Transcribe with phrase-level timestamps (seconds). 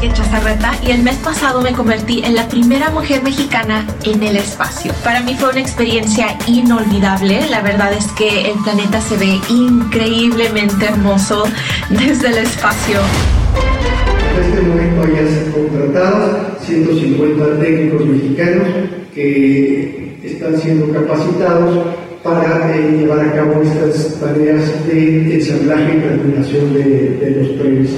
[0.00, 4.36] Katia Chazarreta y el mes pasado me convertí en la primera mujer mexicana en el
[4.36, 4.94] espacio.
[5.04, 7.46] Para mí fue una experiencia inolvidable.
[7.50, 11.44] La verdad es que el planeta se ve increíblemente hermoso
[11.90, 12.98] desde el espacio.
[14.38, 18.68] En este momento ya se han contratado 150 técnicos mexicanos
[19.14, 21.88] que están siendo capacitados
[22.22, 26.84] para eh, llevar a cabo estas tareas de ensamblaje y terminación de,
[27.20, 27.90] de los trenes.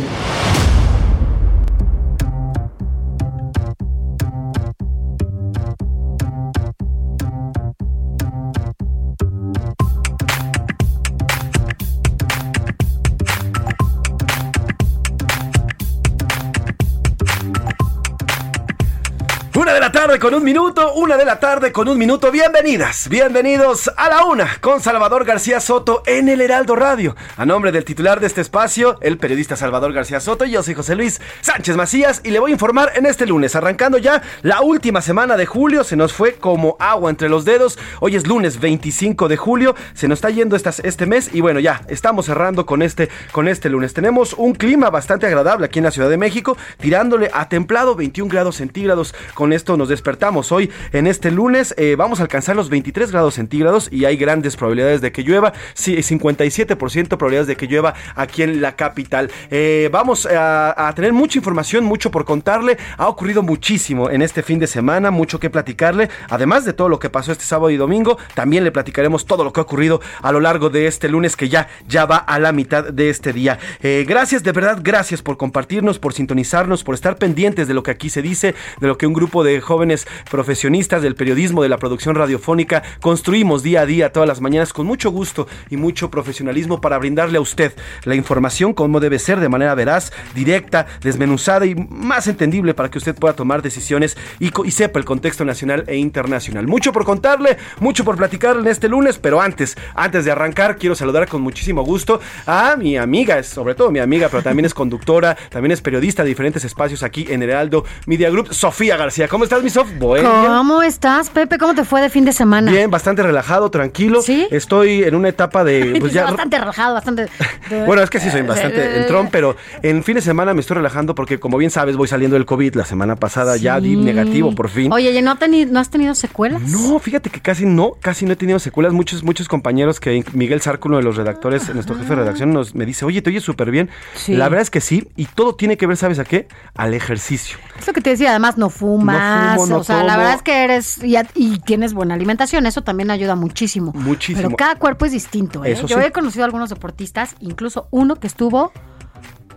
[20.22, 22.31] Con un minuto, una de la tarde con un minuto.
[22.31, 27.16] Bienvenidas, bienvenidos a la una con Salvador García Soto en el Heraldo Radio.
[27.37, 30.94] A nombre del titular de este espacio, el periodista Salvador García Soto, yo soy José
[30.94, 35.03] Luis Sánchez Macías y le voy a informar en este lunes, arrancando ya la última
[35.03, 35.83] semana de julio.
[35.83, 37.77] Se nos fue como agua entre los dedos.
[37.99, 41.59] Hoy es lunes 25 de julio, se nos está yendo estas, este mes y bueno,
[41.59, 43.93] ya estamos cerrando con este, con este lunes.
[43.93, 48.31] Tenemos un clima bastante agradable aquí en la Ciudad de México, tirándole a templado 21
[48.31, 49.16] grados centígrados.
[49.34, 50.12] Con esto nos despertamos
[50.50, 51.75] hoy en este lunes.
[51.77, 55.53] eh, vamos a alcanzar los 23 grados centígrados y hay grandes probabilidades de que llueva.
[55.75, 59.31] Sí, 57% probabilidades de que llueva aquí en la capital.
[59.51, 62.78] Eh, vamos a, a tener mucha información, mucho por contarle.
[62.97, 66.09] Ha ocurrido muchísimo en este fin de semana, mucho que platicarle.
[66.28, 69.53] Además de todo lo que pasó este sábado y domingo, también le platicaremos todo lo
[69.53, 72.53] que ha ocurrido a lo largo de este lunes que ya, ya va a la
[72.53, 73.59] mitad de este día.
[73.83, 77.91] Eh, gracias, de verdad, gracias por compartirnos, por sintonizarnos, por estar pendientes de lo que
[77.91, 81.79] aquí se dice, de lo que un grupo de jóvenes profesionistas del periodismo, de la
[81.79, 86.81] producción radiofónica, construimos día a día, todas las mañanas, con mucho gusto y mucho profesionalismo
[86.81, 87.73] para brindarle a usted
[88.05, 92.99] la información como debe ser, de manera veraz, directa, desmenuzada y más entendible para que
[92.99, 96.67] usted pueda tomar decisiones y, sepa el contexto nacional e internacional.
[96.67, 100.95] Mucho por contarle, mucho por platicar en este lunes, pero antes, antes de arrancar, quiero
[100.95, 105.37] saludar con muchísimo gusto a mi amiga, sobre todo mi amiga, pero también es conductora,
[105.51, 109.29] también es periodista de diferentes espacios aquí en Heraldo Media Group, Sofía García.
[109.29, 109.89] ¿Cómo estás, mi Sof?
[109.98, 110.44] Bueno.
[110.47, 111.58] ¿Cómo estás, Pepe?
[111.58, 112.70] ¿Cómo te fue de fin de semana?
[112.70, 114.22] Bien, bastante relajado, tranquilo.
[114.22, 114.47] ¿Sí?
[114.50, 115.92] Estoy en una etapa de.
[116.03, 117.28] Pues ya, bastante relajado, bastante.
[117.86, 121.14] bueno, es que sí soy bastante entrón, pero en fin de semana me estoy relajando
[121.14, 122.75] porque, como bien sabes, voy saliendo del COVID.
[122.75, 124.92] La semana pasada ya di negativo, por fin.
[124.92, 125.36] Oye, ¿y ¿no,
[125.70, 126.62] ¿no has tenido secuelas?
[126.62, 128.92] No, fíjate que casi no, casi no he tenido secuelas.
[128.92, 132.74] Muchos, muchos compañeros que Miguel Sarco, uno de los redactores, nuestro jefe de redacción, nos
[132.74, 133.91] me dice, oye, te oyes súper bien.
[134.14, 134.34] Sí.
[134.34, 136.48] La verdad es que sí, y todo tiene que ver, ¿sabes a qué?
[136.74, 137.59] Al ejercicio.
[137.78, 139.56] Es lo que te decía, además no fumas.
[139.56, 142.66] No fumo, no o sea, la verdad es que eres y, y tienes buena alimentación.
[142.66, 143.93] Eso también ayuda muchísimo.
[143.94, 144.48] Muchísimo.
[144.48, 145.65] Pero cada cuerpo es distinto.
[145.65, 145.72] ¿eh?
[145.72, 146.04] Eso Yo sí.
[146.06, 148.72] he conocido a algunos deportistas, incluso uno que estuvo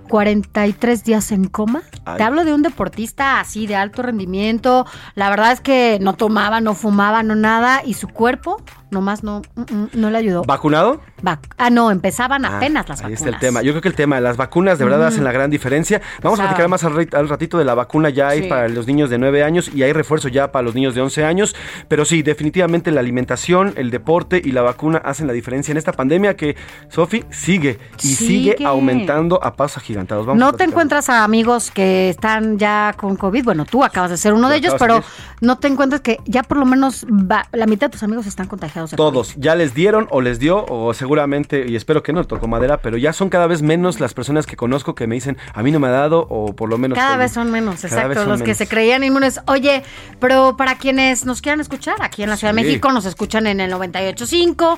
[0.09, 1.83] 43 días en coma.
[2.05, 2.17] Ay.
[2.17, 4.85] Te hablo de un deportista así de alto rendimiento.
[5.15, 7.81] La verdad es que no tomaba, no fumaba, no nada.
[7.85, 8.63] Y su cuerpo
[8.95, 10.41] nomás no, mm, mm, no le ayudó.
[10.43, 11.01] ¿Vacunado?
[11.21, 13.21] Vac- ah, no, empezaban Ah, apenas las ahí vacunas.
[13.21, 13.61] está el tema.
[13.61, 16.01] Yo creo que el tema de las vacunas de verdad hacen la gran diferencia.
[16.21, 18.09] Vamos O sea, a platicar más al, ratito de la vacuna.
[18.09, 18.47] Ya hay Sí.
[18.49, 21.23] para los niños de 9 años y hay refuerzo ya para los niños de 11
[21.25, 21.55] años.
[21.87, 25.91] Pero sí, definitivamente la alimentación, el deporte y la vacuna hacen la diferencia en esta
[25.91, 26.55] pandemia que,
[26.89, 28.65] Sofi, sigue y sigue, Sigue.
[28.65, 30.25] aumentando a pasos agigantados.
[30.25, 33.43] Vamos no te encuentras a amigos que están ya con COVID.
[33.43, 35.03] Bueno, tú acabas de ser uno de ellos, pero
[35.41, 38.47] no te encuentras que ya por lo menos va- la mitad de tus amigos están
[38.47, 42.23] contagiados de Todos, ya les dieron o les dio, o seguramente, y espero que no
[42.23, 45.37] tocó madera, pero ya son cada vez menos las personas que conozco que me dicen,
[45.53, 46.97] a mí no me ha dado, o por lo menos.
[46.97, 49.41] Cada vez son menos, cada exacto, son los que se creían inmunes.
[49.47, 49.83] Oye,
[50.19, 52.61] pero para quienes nos quieran escuchar, aquí en la Ciudad de.
[52.61, 54.77] México nos escuchan en el 98.5,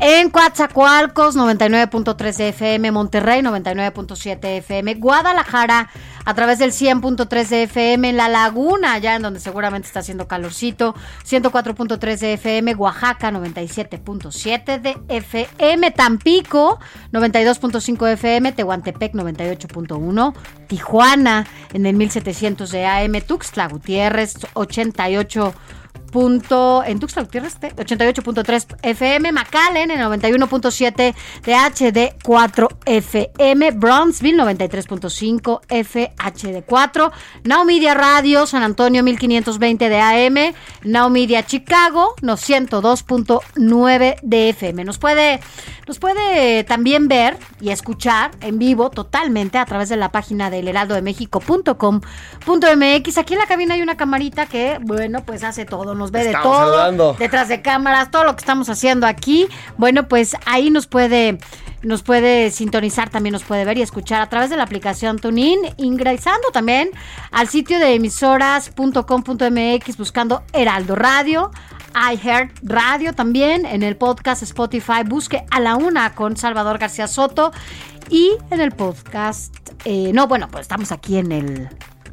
[0.00, 5.90] en Coatzacoalcos 99.3 de FM, Monterrey 99.7 de FM, Guadalajara
[6.24, 10.28] a través del 100.3 de FM, en La Laguna, allá en donde seguramente está haciendo
[10.28, 10.94] calorcito,
[11.26, 16.78] 104.3 de FM, Oaxaca 97.7 de FM, Tampico
[17.12, 20.34] 92.5 de FM, Tehuantepec 98.1,
[20.66, 25.54] Tijuana en el 1700 de AM, Tuxtla Gutiérrez 88
[26.12, 31.14] en Tuxtla Gutiérrez te- 88.3 FM, McAllen en 91.7
[31.44, 37.10] de HD4 FM, Bronzeville 93.5 FHD4,
[37.44, 44.84] Now Media Radio San Antonio 1520 de AM, Now Media Chicago no 102.9 de FM.
[44.84, 45.40] Nos puede
[45.86, 50.68] nos puede también ver y escuchar en vivo totalmente a través de la página del
[50.68, 53.18] heraldodemexico.com.mx.
[53.18, 56.32] Aquí en la cabina hay una camarita que, bueno, pues hace todo, nos ve de
[56.32, 57.16] todo, saludando.
[57.18, 59.48] detrás de cámaras, todo lo que estamos haciendo aquí.
[59.76, 61.38] Bueno, pues ahí nos puede
[61.82, 65.60] nos puede sintonizar, también nos puede ver y escuchar a través de la aplicación TuneIn,
[65.76, 66.90] ingresando también
[67.30, 71.52] al sitio de emisoras.com.mx buscando Heraldo Radio,
[71.94, 77.52] iHeart Radio también, en el podcast Spotify, busque a la una con Salvador García Soto
[78.10, 79.54] y en el podcast,
[79.84, 81.68] eh, no, bueno, pues estamos aquí en el...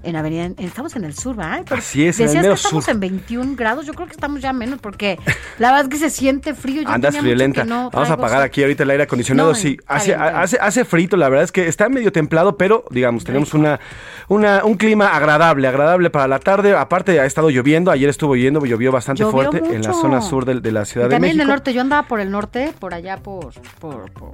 [0.05, 1.63] En Avenida, en- estamos en el sur, ¿verdad?
[1.67, 2.93] Pero Así es, en el Decías que estamos sur.
[2.93, 5.17] en 21 grados, yo creo que estamos ya menos porque
[5.59, 6.83] la verdad es que se siente frío.
[6.83, 7.63] Yo Andas friolenta.
[7.65, 9.49] no Vamos a apagar aquí ahorita el aire acondicionado.
[9.49, 12.85] No, sí, hace, bien, hace, hace frito, la verdad es que está medio templado, pero
[12.91, 13.79] digamos, tenemos una,
[14.27, 16.75] una, un clima agradable, agradable para la tarde.
[16.75, 20.45] Aparte, ha estado lloviendo, ayer estuvo lloviendo, llovió bastante Llovió fuerte en la zona sur
[20.45, 21.35] de, la Ciudad de también México.
[21.35, 24.33] en el norte, yo andaba por el norte, por allá por, por, por,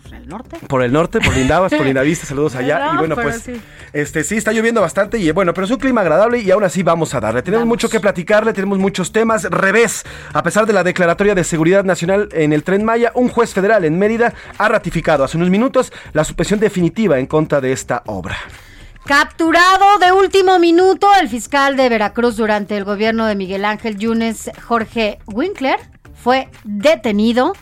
[0.00, 0.56] por el norte.
[0.68, 2.78] Por el norte, por Lindavas, por Lindavista, saludos allá.
[2.86, 3.60] No, y bueno, pues, sí.
[3.92, 6.82] este sí, está lloviendo bastante y bueno, pero es un clima agradable y aún así
[6.82, 7.42] vamos a darle.
[7.42, 7.74] Tenemos Vamos.
[7.74, 9.44] mucho que platicarle, tenemos muchos temas.
[9.44, 13.52] Revés, a pesar de la declaratoria de seguridad nacional en el Tren Maya, un juez
[13.52, 18.02] federal en Mérida ha ratificado hace unos minutos la suspensión definitiva en contra de esta
[18.06, 18.36] obra.
[19.04, 24.50] Capturado de último minuto el fiscal de Veracruz durante el gobierno de Miguel Ángel Yunes,
[24.66, 25.78] Jorge Winkler,
[26.14, 27.52] fue detenido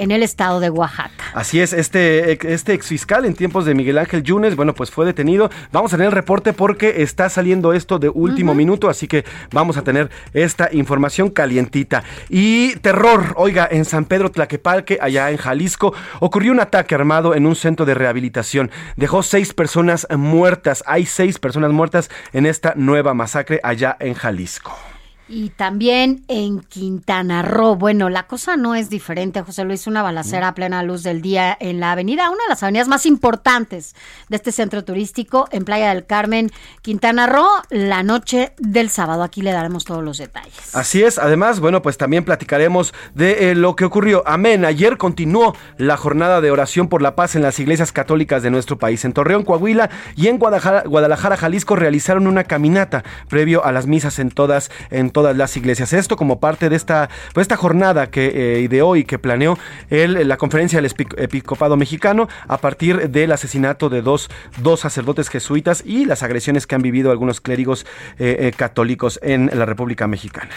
[0.00, 1.10] en el estado de Oaxaca.
[1.34, 5.50] Así es, este, este exfiscal en tiempos de Miguel Ángel Yunes, bueno, pues fue detenido.
[5.72, 9.76] Vamos a tener el reporte porque está saliendo esto de último minuto, así que vamos
[9.76, 12.02] a tener esta información calientita.
[12.30, 17.46] Y terror, oiga, en San Pedro Tlaquepalque, allá en Jalisco, ocurrió un ataque armado en
[17.46, 18.70] un centro de rehabilitación.
[18.96, 20.82] Dejó seis personas muertas.
[20.86, 24.89] Hay seis personas muertas en esta nueva masacre allá en Jalisco.
[25.32, 27.76] Y también en Quintana Roo.
[27.76, 29.86] Bueno, la cosa no es diferente, José Luis.
[29.86, 33.06] Una balacera a plena luz del día en la avenida, una de las avenidas más
[33.06, 33.94] importantes
[34.28, 36.50] de este centro turístico en Playa del Carmen,
[36.82, 39.22] Quintana Roo, la noche del sábado.
[39.22, 40.74] Aquí le daremos todos los detalles.
[40.74, 44.24] Así es, además, bueno, pues también platicaremos de eh, lo que ocurrió.
[44.26, 48.50] Amén, ayer continuó la jornada de oración por la paz en las iglesias católicas de
[48.50, 49.04] nuestro país.
[49.04, 54.18] En Torreón, Coahuila y en Guadalajara, Guadalajara Jalisco realizaron una caminata previo a las misas
[54.18, 55.92] en todas, en todas las iglesias.
[55.92, 59.58] Esto como parte de esta, pues, esta jornada que eh, ideó y que planeó
[59.88, 64.28] el, la conferencia del Epi- episcopado mexicano a partir del asesinato de dos,
[64.62, 67.86] dos sacerdotes jesuitas y las agresiones que han vivido algunos clérigos
[68.18, 70.50] eh, eh, católicos en la República Mexicana.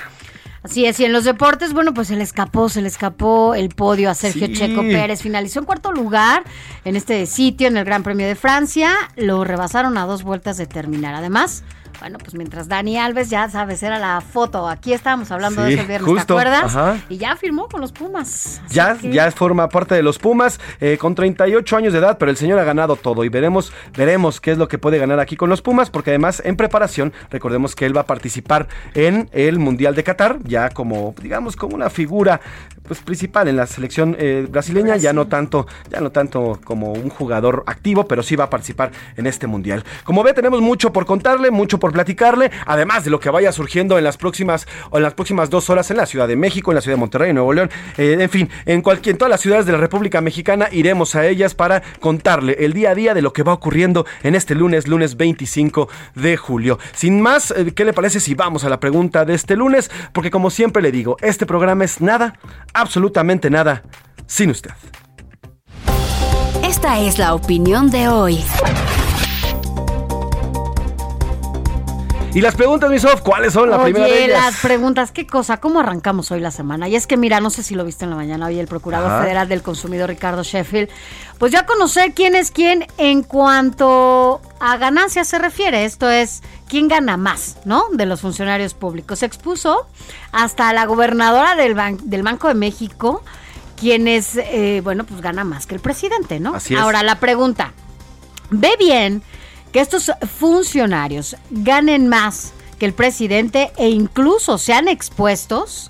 [0.63, 3.67] Así es, y en los deportes, bueno, pues se le escapó, se le escapó el
[3.67, 4.53] podio a Sergio Sí.
[4.53, 5.21] Checo Pérez.
[5.21, 6.43] Finalizó en cuarto lugar
[6.85, 8.93] en este sitio, en el Gran Premio de Francia.
[9.17, 11.15] Lo rebasaron a dos vueltas de terminar.
[11.15, 11.65] Además,
[12.03, 14.67] bueno, pues mientras Dani Alves, ya sabes, era la foto.
[14.67, 16.75] Aquí estábamos hablando de Sí, ese viernes, justo, ¿te acuerdas?
[16.75, 16.97] ajá.
[17.07, 18.61] Y ya firmó con los Pumas.
[18.69, 22.29] Ya, que- ya forma parte de los Pumas eh, con 38 años de edad, pero
[22.29, 25.37] el señor ha ganado todo y veremos, veremos qué es lo que puede ganar aquí
[25.37, 29.57] con los Pumas, porque además en preparación, recordemos que él va a participar en el
[29.59, 32.41] Mundial de Qatar, ya como, digamos, como una figura
[32.87, 37.09] pues principal en la selección eh, brasileña, ya no tanto, ya no tanto como un
[37.09, 39.83] jugador activo, pero sí va a participar en este mundial.
[40.03, 43.97] Como ve, tenemos mucho por contarle, mucho por platicarle, además de lo que vaya surgiendo
[43.97, 46.75] en las próximas o en las próximas dos horas en la Ciudad de México, en
[46.75, 49.41] la Ciudad de Monterrey, en Nuevo León, eh, en fin, en cualquier en todas las
[49.41, 53.21] ciudades de la República Mexicana iremos a ellas para contarle el día a día de
[53.21, 56.79] lo que va ocurriendo en este lunes, lunes 25 de julio.
[56.93, 59.91] Sin más, eh, ¿qué le parece si vamos a la pregunta de este lunes?
[60.13, 62.39] Porque como siempre le digo, este programa es nada,
[62.73, 63.83] absolutamente nada,
[64.25, 64.71] sin usted.
[66.63, 68.43] Esta es la opinión de hoy.
[72.35, 73.69] Y las preguntas, mi Sof, ¿cuáles son?
[73.69, 74.41] La primera de Oye, ellas.
[74.41, 75.57] las preguntas, ¿qué cosa?
[75.57, 76.87] ¿Cómo arrancamos hoy la semana?
[76.87, 79.11] Y es que, mira, no sé si lo viste en la mañana, hoy el Procurador
[79.11, 79.21] Ajá.
[79.21, 80.89] Federal del Consumidor, Ricardo Sheffield,
[81.37, 85.85] pues ya conocer quién es quién en cuanto a ganancias se refiere.
[85.85, 87.83] Esto es, quién gana más, ¿no?
[87.91, 89.19] De los funcionarios públicos.
[89.19, 89.85] Se expuso
[90.31, 93.21] hasta la gobernadora del, ban- del Banco de México,
[93.79, 96.55] quien es, eh, bueno, pues gana más que el presidente, ¿no?
[96.55, 96.79] Así es.
[96.79, 97.73] Ahora, la pregunta,
[98.49, 99.21] ve bien
[99.73, 105.89] que estos funcionarios ganen más que el presidente e incluso sean expuestos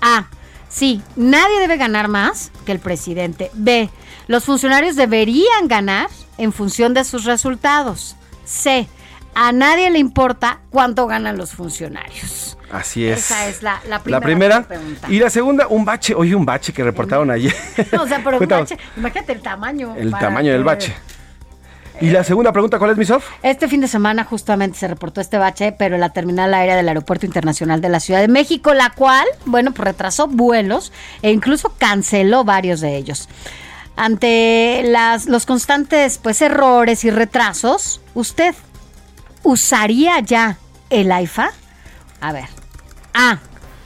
[0.00, 0.26] a,
[0.68, 3.50] sí, nadie debe ganar más que el presidente.
[3.54, 3.90] B,
[4.26, 8.16] los funcionarios deberían ganar en función de sus resultados.
[8.44, 8.88] C,
[9.34, 12.58] a nadie le importa cuánto ganan los funcionarios.
[12.72, 13.18] Así es.
[13.18, 15.06] Esa es la, la La primera, pregunta.
[15.10, 16.14] Y la segunda, un bache.
[16.14, 17.54] Oye, un bache que reportaron ayer.
[18.00, 19.94] o sea, pero un bache, imagínate el tamaño.
[19.94, 20.94] El tamaño del bache.
[22.00, 23.24] Y la segunda pregunta, ¿cuál es, mi Sof?
[23.42, 26.88] Este fin de semana justamente se reportó este bache, pero en la terminal aérea del
[26.88, 31.74] Aeropuerto Internacional de la Ciudad de México, la cual, bueno, pues retrasó vuelos e incluso
[31.78, 33.28] canceló varios de ellos.
[33.94, 38.54] Ante las, los constantes pues errores y retrasos, ¿usted
[39.42, 40.56] usaría ya
[40.90, 41.50] el AIFA?
[42.20, 42.46] A ver.
[43.14, 43.38] A.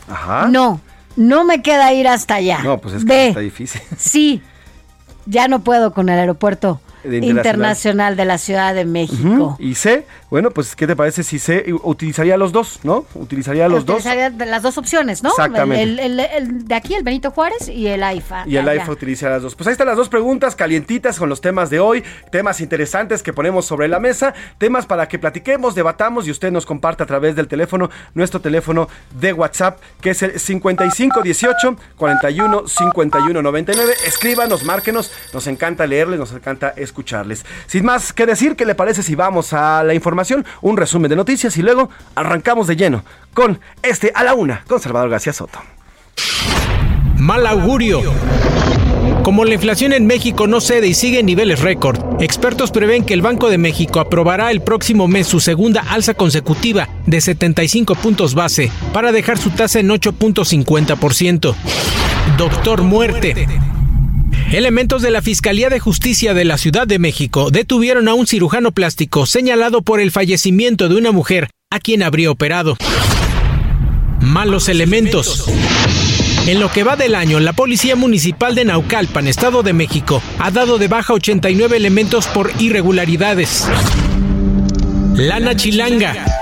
[0.09, 0.47] Ajá.
[0.49, 0.81] No,
[1.17, 2.61] no me queda ir hasta allá.
[2.63, 3.29] No, pues es que B.
[3.29, 3.83] está difícil.
[3.99, 4.43] Sí,
[5.27, 7.37] ya no puedo con el aeropuerto De internacional.
[7.37, 8.17] internacional.
[8.17, 9.29] de la Ciudad de México.
[9.29, 9.57] Ujú.
[9.59, 13.05] Y C, bueno, pues, ¿qué te parece si C utilizaría los dos, no?
[13.15, 13.97] Utilizaría los dos.
[14.01, 15.31] Utilizaría de las dos opciones, ¿no?
[15.31, 15.83] Exactamente.
[15.83, 18.45] El, el- el- el de aquí, el Benito Juárez y el AIFA.
[18.47, 18.91] Y el ya.
[18.91, 19.55] utiliza las dos.
[19.55, 23.33] Pues ahí están las dos preguntas calientitas con los temas de hoy, temas interesantes que
[23.33, 27.37] ponemos sobre la mesa, temas para que platiquemos, debatamos y usted nos comparte a través
[27.37, 28.89] del teléfono, nuestro teléfono
[29.21, 33.93] de WhatsApp, que es el 5518 41 51 99.
[34.07, 36.73] Escríbanos, márquenos, nos encanta leerles, nos encanta
[37.67, 40.45] Sin más que decir, ¿qué le parece si vamos a la información?
[40.63, 44.81] Un resumen de noticias y luego arrancamos de lleno con este a la una con
[44.81, 45.59] Salvador García Soto.
[47.17, 48.03] Mal augurio.
[49.23, 53.13] Como la inflación en México no cede y sigue en niveles récord, expertos prevén que
[53.13, 58.35] el Banco de México aprobará el próximo mes su segunda alza consecutiva de 75 puntos
[58.35, 61.55] base para dejar su tasa en 8.50%.
[62.39, 63.49] Doctor Muerte.
[64.53, 68.71] Elementos de la Fiscalía de Justicia de la Ciudad de México detuvieron a un cirujano
[68.71, 72.77] plástico señalado por el fallecimiento de una mujer a quien habría operado.
[74.21, 75.47] Malos elementos.
[76.47, 80.53] En lo que va del año, la Policía Municipal de Naucalpan, Estado de México, ha
[80.53, 83.67] dado de baja 89 elementos por irregularidades.
[85.17, 86.36] Lana Chilanga.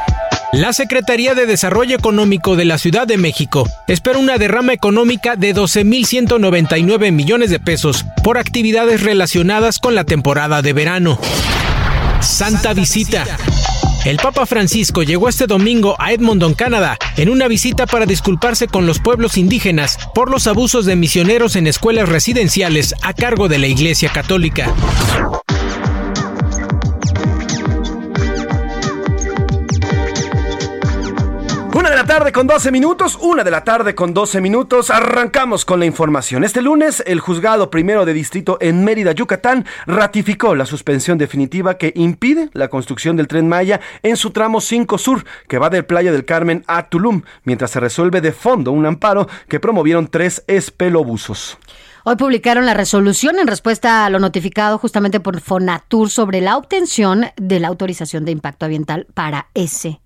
[0.54, 5.52] La Secretaría de Desarrollo Económico de la Ciudad de México espera una derrama económica de
[5.52, 11.18] 12.199 millones de pesos por actividades relacionadas con la temporada de verano.
[12.20, 13.26] Santa Visita.
[14.04, 18.86] El Papa Francisco llegó este domingo a Edmonton, Canadá, en una visita para disculparse con
[18.86, 23.66] los pueblos indígenas por los abusos de misioneros en escuelas residenciales a cargo de la
[23.66, 24.72] Iglesia Católica.
[31.84, 35.66] Una de la tarde con 12 minutos, una de la tarde con 12 minutos, arrancamos
[35.66, 36.42] con la información.
[36.42, 41.92] Este lunes, el juzgado primero de distrito en Mérida, Yucatán, ratificó la suspensión definitiva que
[41.94, 46.10] impide la construcción del tren Maya en su tramo 5 Sur, que va de Playa
[46.10, 51.58] del Carmen a Tulum, mientras se resuelve de fondo un amparo que promovieron tres espelobusos.
[52.04, 57.26] Hoy publicaron la resolución en respuesta a lo notificado justamente por Fonatur sobre la obtención
[57.36, 60.00] de la autorización de impacto ambiental para ese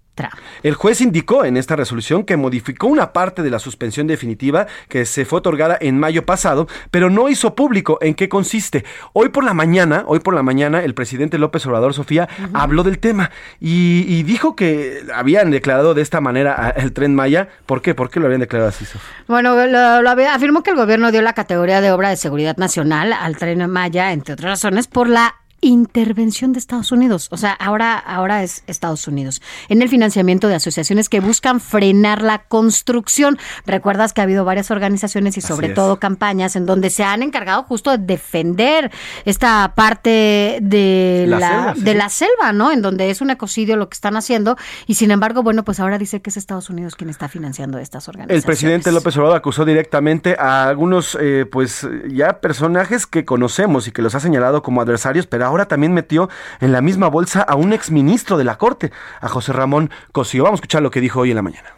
[0.62, 5.04] El juez indicó en esta resolución que modificó una parte de la suspensión definitiva que
[5.06, 8.84] se fue otorgada en mayo pasado, pero no hizo público en qué consiste.
[9.12, 12.98] Hoy por la mañana, hoy por la mañana, el presidente López Obrador Sofía habló del
[12.98, 17.48] tema y, y dijo que habían declarado de esta manera el tren Maya.
[17.66, 17.94] ¿Por qué?
[17.94, 19.00] ¿Por qué lo habían declarado así, Sofía?
[19.26, 22.56] Bueno, lo, lo había- afirmó que el gobierno dio la categoría de obra de seguridad
[22.56, 27.28] nacional al tren Maya, entre otras razones, por la intervención de Estados Unidos.
[27.30, 29.42] O sea, ahora, ahora es Estados Unidos.
[29.68, 33.38] En el financiamiento de asociaciones que buscan frenar la construcción.
[33.66, 37.64] Recuerdas que ha habido varias organizaciones y sobre todo campañas en donde se han encargado
[37.64, 38.90] justo de defender
[39.24, 42.70] esta parte de La la, selva, sí, de la selva, ¿no?
[42.70, 44.56] En donde es un ecocidio lo que están haciendo.
[44.86, 48.08] Y sin embargo, bueno, pues ahora dice que es Estados Unidos quien está financiando estas
[48.08, 48.44] organizaciones.
[48.44, 53.92] El presidente López Obrador acusó directamente a algunos, eh, pues ya personajes que conocemos y
[53.92, 56.28] que los ha señalado como adversarios, pero ahora también metió
[56.60, 60.44] en la misma bolsa a un exministro de la Corte, a José Ramón Cosío.
[60.44, 61.77] Vamos a escuchar lo que dijo hoy en la mañana.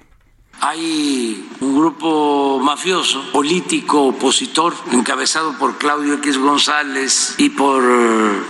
[0.60, 7.82] Hay un grupo mafioso, político, opositor, encabezado por Claudio X González y por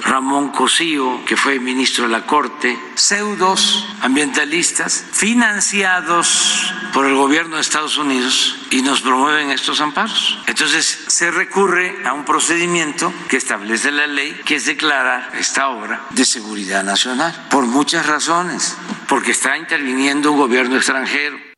[0.02, 7.62] Ramón Cosío, que fue ministro de la Corte, pseudos ambientalistas, financiados por el gobierno de
[7.62, 10.38] Estados Unidos y nos promueven estos amparos.
[10.46, 16.06] Entonces se recurre a un procedimiento que establece la ley, que es declarar esta obra
[16.10, 18.76] de seguridad nacional, por muchas razones,
[19.08, 21.49] porque está interviniendo un gobierno extranjero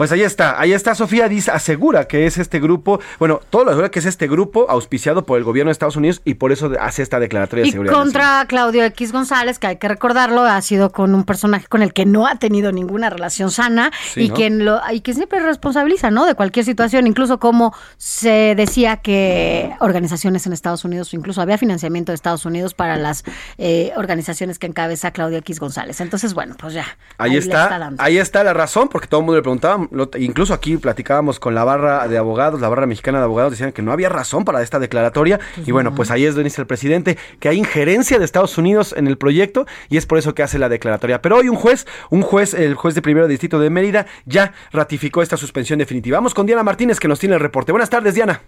[0.00, 3.72] pues ahí está, ahí está Sofía dice, asegura que es este grupo, bueno, todo lo
[3.72, 6.72] asegura que es este grupo auspiciado por el gobierno de Estados Unidos y por eso
[6.80, 7.92] hace esta declaratoria de seguridad.
[7.92, 11.92] Contra Claudio X González, que hay que recordarlo, ha sido con un personaje con el
[11.92, 16.24] que no ha tenido ninguna relación sana y quien lo y que siempre responsabiliza, ¿no?
[16.24, 22.12] De cualquier situación, incluso como se decía que organizaciones en Estados Unidos, incluso había financiamiento
[22.12, 23.22] de Estados Unidos para las
[23.58, 26.00] eh, organizaciones que encabeza Claudio X González.
[26.00, 26.86] Entonces, bueno, pues ya.
[27.18, 31.40] Ahí, está, ahí está la razón, porque todo el mundo le preguntaba incluso aquí platicábamos
[31.40, 34.44] con la barra de abogados, la barra mexicana de abogados, decían que no había razón
[34.44, 35.40] para esta declaratoria.
[35.54, 38.56] Pues y bueno, pues ahí es donde dice el presidente que hay injerencia de Estados
[38.58, 41.22] Unidos en el proyecto y es por eso que hace la declaratoria.
[41.22, 45.22] Pero hoy un juez, un juez, el juez de primero distrito de Mérida, ya ratificó
[45.22, 46.18] esta suspensión definitiva.
[46.18, 47.72] Vamos con Diana Martínez que nos tiene el reporte.
[47.72, 48.40] Buenas tardes, Diana.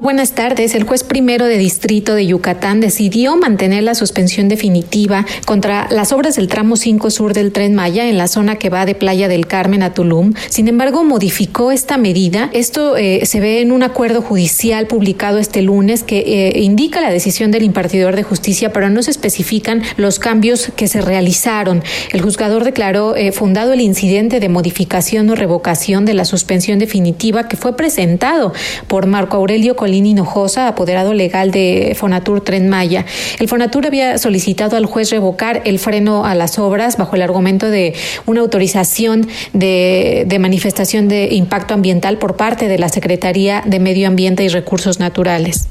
[0.00, 0.74] Buenas tardes.
[0.74, 6.36] El juez primero de distrito de Yucatán decidió mantener la suspensión definitiva contra las obras
[6.36, 9.46] del tramo 5 sur del tren Maya en la zona que va de Playa del
[9.46, 10.32] Carmen a Tulum.
[10.48, 12.48] Sin embargo, modificó esta medida.
[12.54, 17.10] Esto eh, se ve en un acuerdo judicial publicado este lunes que eh, indica la
[17.10, 21.82] decisión del impartidor de justicia, pero no se especifican los cambios que se realizaron.
[22.10, 27.48] El juzgador declaró eh, fundado el incidente de modificación o revocación de la suspensión definitiva
[27.48, 28.54] que fue presentado
[28.88, 33.04] por Marco Aurelio Lini Hinojosa, apoderado legal de Fonatur Tren Maya.
[33.38, 37.70] El Fonatur había solicitado al juez revocar el freno a las obras bajo el argumento
[37.70, 37.94] de
[38.26, 44.44] una autorización de manifestación de impacto ambiental por parte de la Secretaría de Medio Ambiente
[44.44, 45.68] y Recursos Naturales.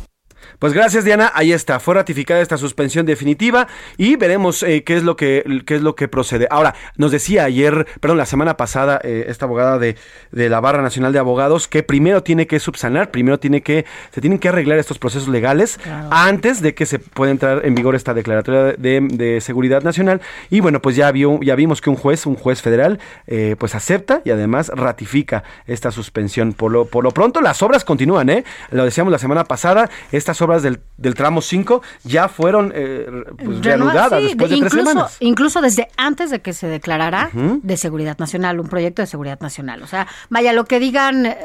[0.60, 5.04] Pues gracias Diana, ahí está, fue ratificada esta suspensión definitiva y veremos eh, qué es
[5.04, 6.50] lo que qué es lo que procede.
[6.52, 9.96] Ahora, nos decía ayer, perdón, la semana pasada eh, esta abogada de,
[10.34, 14.20] de, la Barra Nacional de Abogados que primero tiene que subsanar, primero tiene que se
[14.20, 15.80] tienen que arreglar estos procesos legales
[16.12, 20.60] antes de que se pueda entrar en vigor esta declaratoria de, de, seguridad nacional y
[20.60, 24.22] bueno, pues ya vio ya vimos que un juez, un juez federal eh, pues acepta
[24.26, 26.52] y además ratifica esta suspensión.
[26.52, 28.44] Por lo por lo pronto las obras continúan, eh.
[28.72, 33.08] Lo decíamos la semana pasada, estas obras del, del tramo 5 ya fueron eh,
[33.44, 35.18] pues, reanudadas después de incluso, tres semanas.
[35.20, 39.84] Incluso desde antes de que se declarara de seguridad nacional, un proyecto de seguridad nacional.
[39.84, 41.38] O sea, vaya, lo que digan eh,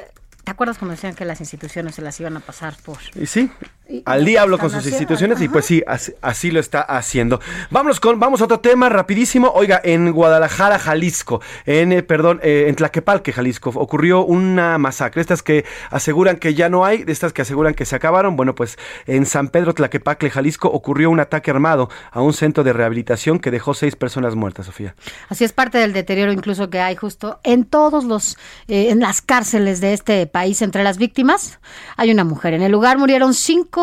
[0.45, 2.99] ¿Te acuerdas cuando decían que las instituciones se las iban a pasar por...
[3.15, 3.51] Y sí,
[4.07, 5.83] al diablo con sus instituciones y pues sí,
[6.23, 7.41] así, lo está haciendo.
[7.71, 9.53] Vámonos con, vamos a otro tema rapidísimo.
[9.55, 15.21] Oiga, en Guadalajara, Jalisco, en, eh, perdón, eh, en Tlaquepalque, Jalisco, ocurrió una masacre.
[15.21, 18.37] Estas que aseguran que ya no hay, de estas que aseguran que se acabaron.
[18.37, 22.73] Bueno, pues en San Pedro, Tlaquepacle, Jalisco, ocurrió un ataque armado a un centro de
[22.73, 24.95] rehabilitación que dejó seis personas muertas, Sofía.
[25.29, 29.21] Así es parte del deterioro incluso que hay justo en todos los, eh, en las
[29.21, 31.59] cárceles de este país entre las víctimas
[31.97, 32.55] hay una mujer.
[32.55, 33.74] En el lugar murieron cinco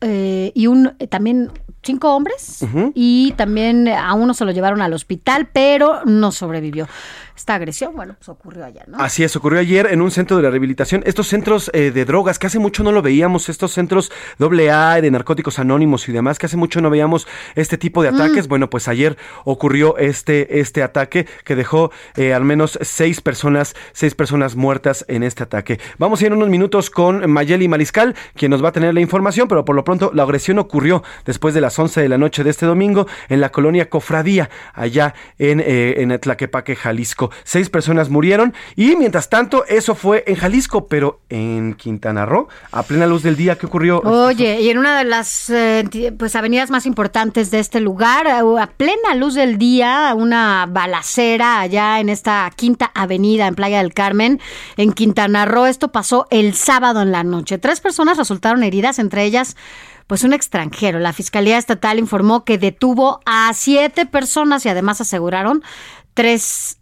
[0.00, 1.50] eh, y un también
[1.82, 6.88] cinco hombres y también a uno se lo llevaron al hospital, pero no sobrevivió
[7.36, 8.98] esta agresión, bueno, pues ocurrió ayer, ¿no?
[8.98, 11.02] Así es, ocurrió ayer en un centro de la rehabilitación.
[11.04, 15.10] Estos centros eh, de drogas, que hace mucho no lo veíamos, estos centros AA de
[15.10, 18.14] narcóticos anónimos y demás, que hace mucho no veíamos este tipo de mm.
[18.14, 18.48] ataques.
[18.48, 24.14] Bueno, pues ayer ocurrió este, este ataque que dejó eh, al menos seis personas, seis
[24.14, 25.78] personas muertas en este ataque.
[25.98, 29.00] Vamos a ir en unos minutos con Mayeli Mariscal, quien nos va a tener la
[29.00, 32.44] información, pero por lo pronto la agresión ocurrió después de las 11 de la noche
[32.44, 37.25] de este domingo en la colonia Cofradía, allá en, eh, en Tlaquepaque, Jalisco.
[37.44, 42.82] Seis personas murieron y mientras tanto eso fue en Jalisco, pero en Quintana Roo, a
[42.82, 44.00] plena luz del día, ¿qué ocurrió?
[44.00, 45.84] Oye, y en una de las eh,
[46.18, 52.00] pues avenidas más importantes de este lugar, a plena luz del día, una balacera allá
[52.00, 54.40] en esta quinta avenida en Playa del Carmen,
[54.76, 55.66] en Quintana Roo.
[55.66, 57.58] Esto pasó el sábado en la noche.
[57.58, 59.56] Tres personas resultaron heridas, entre ellas
[60.06, 60.98] pues un extranjero.
[60.98, 65.62] La Fiscalía Estatal informó que detuvo a siete personas y además aseguraron
[66.14, 66.78] tres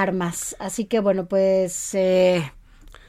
[0.00, 0.56] armas.
[0.58, 1.94] Así que bueno, pues...
[1.94, 2.52] Eh,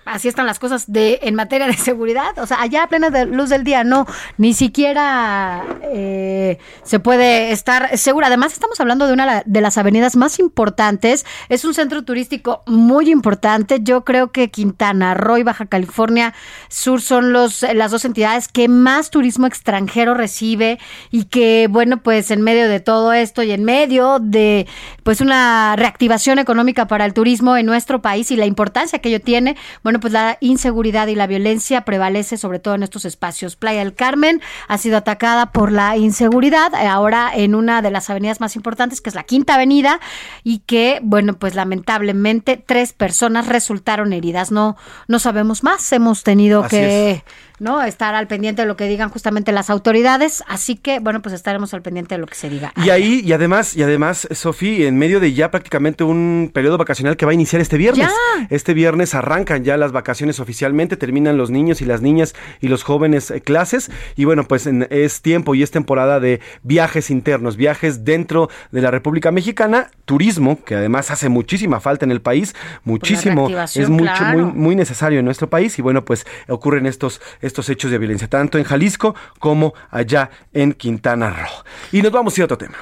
[0.06, 2.38] así están las cosas de en materia de seguridad.
[2.38, 4.06] O sea, allá a plena luz del día, no,
[4.38, 8.28] ni siquiera eh, se puede estar segura.
[8.28, 11.26] Además, estamos hablando de una de las avenidas más importantes.
[11.50, 13.80] Es un centro turístico muy importante.
[13.82, 16.34] Yo creo que Quintana Roo y Baja California
[16.70, 20.80] Sur son los, las dos entidades que más turismo extranjero recibe
[21.12, 24.68] y que, bueno, pues en medio de todo esto y en medio de
[25.04, 29.22] pues una reactivación económica para el turismo en nuestro país y la importancia que ello
[29.22, 33.56] tiene, bueno, pues la inseguridad y la violencia prevalece sobre todo en estos espacios.
[33.56, 38.10] Playa del Carmen ha sido atacada por la inseguridad, eh, ahora en una de las
[38.10, 40.00] avenidas más importantes, que es la Quinta Avenida,
[40.44, 44.52] y que, bueno, pues lamentablemente tres personas resultaron heridas.
[44.52, 44.78] No,
[45.08, 45.92] no sabemos más.
[45.92, 47.24] Hemos tenido que
[47.60, 47.82] ¿no?
[47.82, 50.44] Estar al pendiente de lo que digan justamente las autoridades.
[50.48, 52.74] Así que, bueno, pues estaremos al pendiente de lo que se diga.
[52.84, 57.18] Y ahí, y además, y además, Sofi, en medio de ya prácticamente un periodo vacacional
[57.18, 58.10] que va a iniciar este viernes.
[58.50, 62.84] Este viernes arrancan ya las vacaciones oficialmente, terminan los niños y las niñas y los
[62.84, 63.92] jóvenes eh, clases.
[64.16, 68.92] Y bueno, pues es tiempo y es temporada de viajes internos, viajes dentro de la
[68.92, 74.44] República Mexicana, turismo, que además hace muchísima falta en el país, muchísimo, es mucho, muy,
[74.44, 75.78] muy necesario en nuestro país.
[75.80, 80.74] Y bueno, pues ocurren estos estos hechos de violencia, tanto en Jalisco como allá en
[80.74, 81.64] Quintana Roo.
[81.92, 82.78] Y nos vamos a ir a otro tema.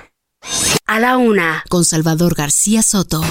[0.87, 3.21] A la una, con Salvador García Soto.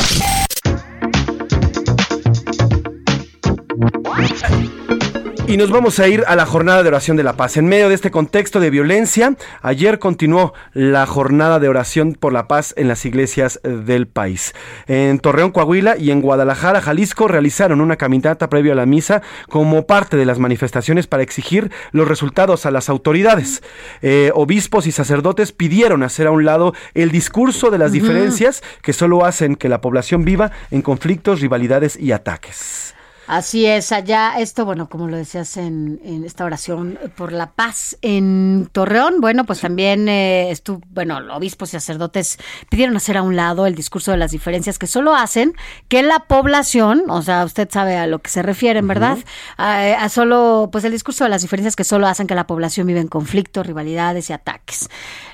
[5.51, 7.57] Y nos vamos a ir a la jornada de oración de la paz.
[7.57, 12.47] En medio de este contexto de violencia, ayer continuó la jornada de oración por la
[12.47, 14.55] paz en las iglesias del país.
[14.87, 19.89] En Torreón, Coahuila y en Guadalajara, Jalisco, realizaron una caminata previo a la misa como
[19.89, 23.61] parte de las manifestaciones para exigir los resultados a las autoridades.
[24.03, 28.93] Eh, obispos y sacerdotes pidieron hacer a un lado el discurso de las diferencias que
[28.93, 32.95] solo hacen que la población viva en conflictos, rivalidades y ataques.
[33.31, 38.69] Así es, allá esto, bueno, como lo decías en, esta oración por la paz en
[38.73, 42.38] Torreón, bueno, pues también eh, estuvo, bueno, obispos y sacerdotes
[42.71, 45.55] pidieron hacer a un lado el discurso de las diferencias que solo hacen
[45.87, 49.19] que la población, o sea, usted sabe a lo que se refieren, ¿verdad?
[49.57, 52.99] a, solo, pues el discurso de las diferencias que solo hacen que la población vive
[52.99, 54.90] en conflictos, rivalidades y ataques.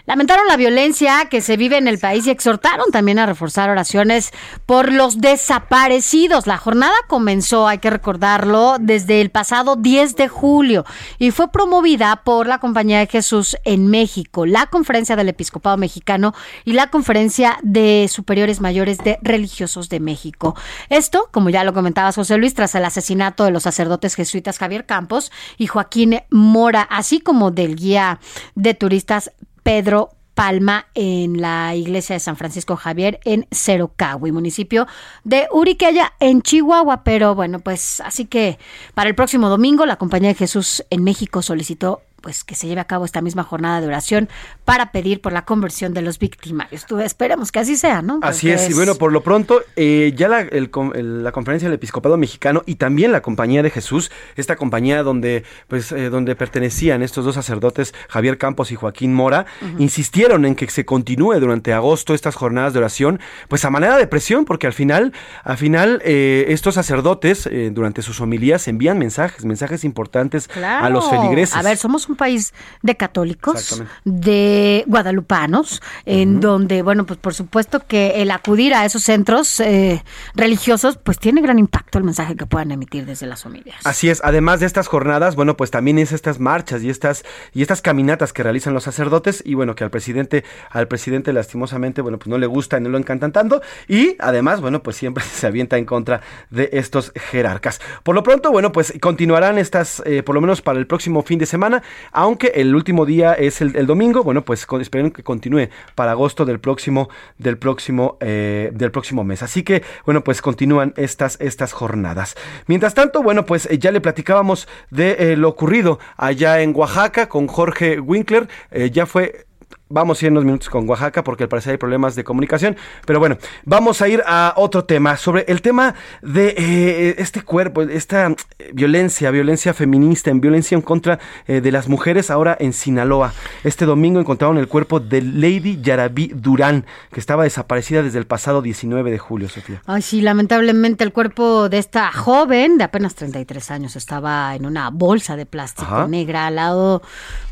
[0.06, 4.30] Lamentaron la violencia que se vive en el país y exhortaron también a reforzar oraciones
[4.64, 6.46] por los desaparecidos.
[6.46, 10.84] La jornada comenzó, hay que recordarlo, desde el pasado 10 de julio
[11.18, 16.34] y fue promovida por la Compañía de Jesús en México, la Conferencia del Episcopado Mexicano
[16.64, 20.54] y la Conferencia de Superiores Mayores de Religiosos de México.
[20.88, 24.86] Esto, como ya lo comentaba José Luis, tras el asesinato de los sacerdotes jesuitas Javier
[24.86, 28.20] Campos y Joaquín Mora, así como del guía
[28.54, 34.86] de turistas Pedro Palma en la iglesia de San Francisco Javier en Cerocahui, municipio
[35.24, 37.04] de Uriqueya en Chihuahua.
[37.04, 38.58] Pero bueno, pues así que
[38.92, 42.80] para el próximo domingo la Compañía de Jesús en México solicitó pues que se lleve
[42.80, 44.28] a cabo esta misma jornada de oración
[44.64, 46.84] para pedir por la conversión de los victimarios.
[46.84, 48.18] Tú, esperemos que así sea, ¿no?
[48.20, 52.64] así es, y bueno, por lo pronto, eh, ya la, la, conferencia del episcopado mexicano
[52.66, 57.36] y también la compañía de Jesús, esta compañía donde, pues, eh, donde pertenecían estos dos
[57.36, 59.46] sacerdotes, Javier Campos y Joaquín Mora,
[59.78, 64.08] insistieron en que se continúe durante agosto estas jornadas de oración, pues a manera de
[64.08, 65.12] presión, porque al final,
[65.44, 71.54] al final, eh, estos sacerdotes, durante sus homilías, envían mensajes, mensajes importantes a los feligreses.
[71.54, 77.80] A ver, somos un país de católicos, de guadalupanos, en donde, bueno, pues por supuesto
[77.86, 80.02] que el acudir a esos centros eh,
[80.34, 83.80] religiosos, pues tiene gran impacto el mensaje que puedan emitir desde las familias.
[83.84, 87.62] Así es, además de estas jornadas, bueno, pues también es estas marchas y estas y
[87.62, 92.18] estas caminatas que realizan los sacerdotes y bueno, que al presidente al presidente lastimosamente, bueno,
[92.18, 95.46] pues no le gusta y no lo encantan tanto y además, bueno, pues siempre se
[95.46, 97.80] avienta en contra de estos jerarcas.
[98.02, 101.38] Por lo pronto, bueno, pues continuarán estas eh, por lo menos para el próximo fin
[101.38, 106.12] de semana aunque el último día es el, domingo, bueno, pues esperen que continúe para
[106.12, 109.42] agosto del próximo, del próximo, eh, del próximo mes.
[109.42, 112.36] Así que, bueno, pues continúan estas, estas jornadas.
[112.66, 117.28] Mientras tanto, bueno, pues eh, ya le platicábamos de eh, lo ocurrido allá en Oaxaca
[117.28, 118.48] con Jorge Winkler.
[118.92, 119.45] ya fue
[119.88, 122.76] Vamos a ir unos minutos con Oaxaca porque al parecer hay problemas de comunicación.
[123.06, 125.16] Pero bueno, vamos a ir a otro tema.
[125.16, 130.82] Sobre el tema de eh, este cuerpo, esta eh, violencia, violencia feminista, en violencia en
[130.82, 133.32] contra eh, de las mujeres ahora en Sinaloa.
[133.62, 138.62] Este domingo encontraron el cuerpo de Lady Yarabí Durán, que estaba desaparecida desde el pasado
[138.62, 139.82] 19 de julio, Sofía.
[139.86, 144.90] Ay, sí, lamentablemente el cuerpo de esta joven de apenas 33 años estaba en una
[144.90, 147.02] bolsa de plástico negra al lado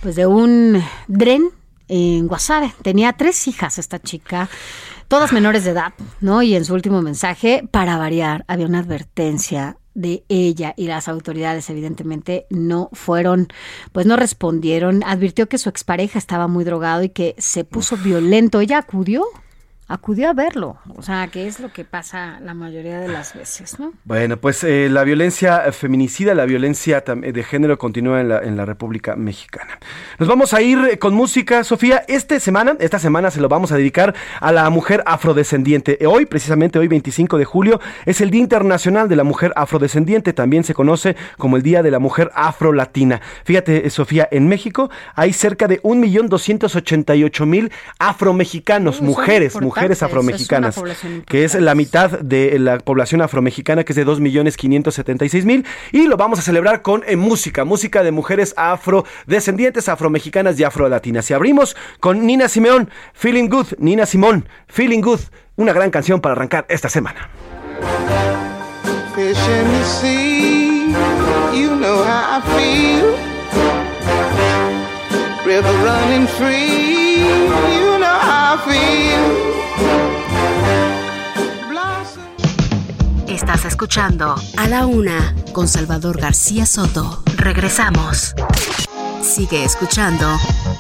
[0.03, 1.51] pues de un dren
[1.89, 2.75] en Guasave.
[2.83, 4.49] Tenía tres hijas esta chica,
[5.09, 6.43] todas menores de edad, ¿no?
[6.43, 11.71] Y en su último mensaje, para variar, había una advertencia de ella y las autoridades
[11.71, 13.49] evidentemente no fueron,
[13.93, 15.03] pues no respondieron.
[15.05, 18.61] Advirtió que su expareja estaba muy drogado y que se puso violento.
[18.61, 19.25] Ella acudió
[19.95, 20.77] acudió a verlo.
[20.97, 23.93] O sea, que es lo que pasa la mayoría de las veces, ¿no?
[24.05, 28.65] Bueno, pues eh, la violencia feminicida, la violencia de género continúa en la, en la
[28.65, 29.79] República Mexicana.
[30.19, 32.05] Nos vamos a ir eh, con música, Sofía.
[32.09, 35.99] Esta semana, esta semana se lo vamos a dedicar a la mujer afrodescendiente.
[36.07, 40.33] Hoy, precisamente hoy, 25 de julio, es el Día Internacional de la Mujer Afrodescendiente.
[40.33, 43.21] También se conoce como el Día de la Mujer Afrolatina.
[43.45, 50.81] Fíjate, Sofía, en México hay cerca de 1.288.000 afromexicanos, mujeres, mujeres mujeres afromexicanas,
[51.27, 56.39] que es la mitad de la población afromexicana, que es de 2.576.000, y lo vamos
[56.39, 61.31] a celebrar con eh, música, música de mujeres afrodescendientes, afromexicanas y afrolatinas.
[61.31, 65.21] Y abrimos con Nina Simeón, Feeling Good, Nina Simón, Feeling Good,
[65.57, 67.29] una gran canción para arrancar esta semana.
[75.85, 76.84] running free,
[83.35, 87.25] Estás escuchando A la Una con Salvador García Soto.
[87.37, 88.33] Regresamos.
[89.23, 90.25] Sigue escuchando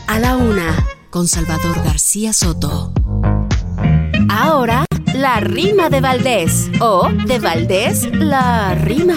[0.06, 2.92] A la Una con Salvador García Soto.
[4.30, 6.70] Ahora, la rima de Valdés.
[6.78, 9.16] O de Valdés, la rima.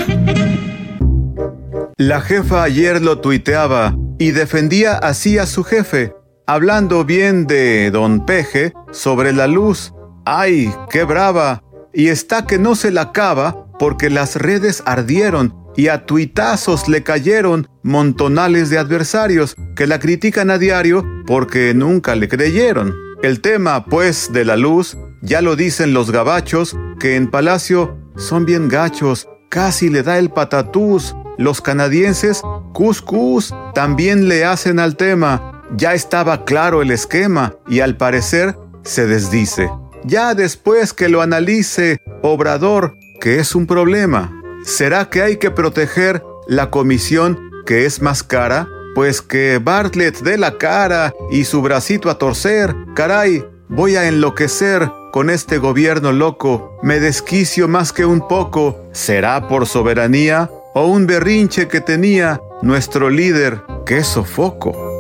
[1.96, 6.12] La jefa ayer lo tuiteaba y defendía así a su jefe,
[6.48, 9.94] hablando bien de don Peje sobre la luz.
[10.26, 11.62] ¡Ay, qué brava!
[11.98, 17.02] Y está que no se la acaba porque las redes ardieron y a tuitazos le
[17.02, 22.94] cayeron montonales de adversarios que la critican a diario porque nunca le creyeron.
[23.24, 28.46] El tema, pues, de la luz, ya lo dicen los gabachos, que en Palacio son
[28.46, 31.16] bien gachos, casi le da el patatús.
[31.40, 35.64] Los canadienses, cuscús, también le hacen al tema.
[35.76, 39.68] Ya estaba claro el esquema y al parecer se desdice
[40.04, 44.34] ya después que lo analice Obrador, que es un problema.
[44.64, 48.68] ¿Será que hay que proteger la comisión que es más cara?
[48.96, 52.76] Pues que Bartlett dé la cara y su bracito a torcer.
[52.96, 56.78] Caray, voy a enloquecer con este gobierno loco.
[56.82, 58.90] Me desquicio más que un poco.
[58.92, 63.62] ¿Será por soberanía o un berrinche que tenía nuestro líder?
[63.86, 64.97] ¡Qué sofoco!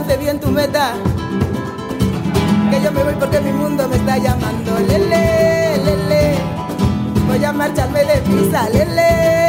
[0.00, 0.94] Alcance bien tu meta.
[2.70, 6.34] Que yo me voy porque mi mundo me está llamando, lele, lele.
[7.26, 9.39] Voy a marcharme de prisa, lele, lele.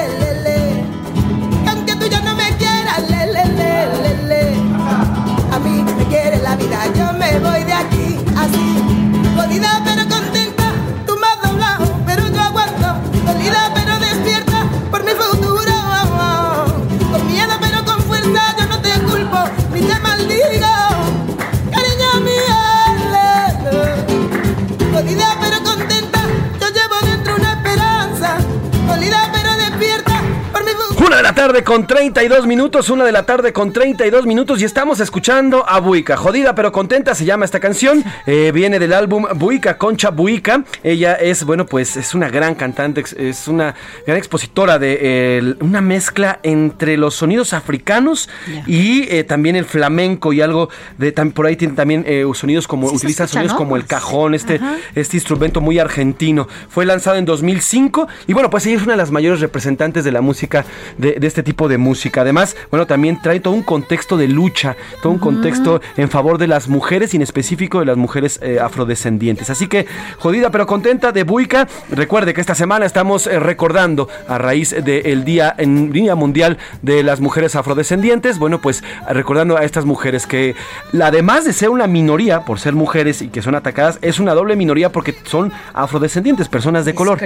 [31.32, 35.64] La tarde con 32 minutos, una de la tarde con 32 minutos y estamos escuchando
[35.66, 36.18] a Buica.
[36.18, 38.04] Jodida pero contenta se llama esta canción.
[38.26, 40.66] Eh, viene del álbum Buica, Concha Buica.
[40.84, 46.42] Ella es, bueno, pues es una gran cantante, es una gran expositora de una mezcla
[46.44, 48.28] entre los sonidos africanos
[48.68, 50.68] y eh, también el flamenco y algo
[50.98, 54.60] de por ahí tiene también eh, sonidos como, utiliza sonidos como el cajón, este,
[54.96, 56.50] este instrumento muy argentino.
[56.68, 60.12] Fue lanzado en 2005 y bueno, pues ella es una de las mayores representantes de
[60.12, 60.66] la música
[60.98, 62.22] de, este tipo de música.
[62.22, 66.48] Además, bueno, también trae todo un contexto de lucha, todo un contexto en favor de
[66.48, 69.50] las mujeres y en específico de las mujeres eh, afrodescendientes.
[69.50, 69.86] Así que,
[70.18, 71.68] jodida pero contenta de Buica.
[71.90, 77.04] Recuerde que esta semana estamos eh, recordando a raíz del Día, en, Día Mundial de
[77.04, 78.40] las Mujeres Afrodescendientes.
[78.40, 80.56] Bueno, pues recordando a estas mujeres que,
[81.02, 84.56] además de ser una minoría por ser mujeres y que son atacadas, es una doble
[84.56, 87.20] minoría porque son afrodescendientes, personas de color.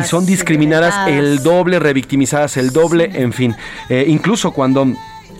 [0.00, 3.54] Y son discriminadas el doble, revictimizadas el doble en fin.
[3.88, 4.86] Eh, incluso cuando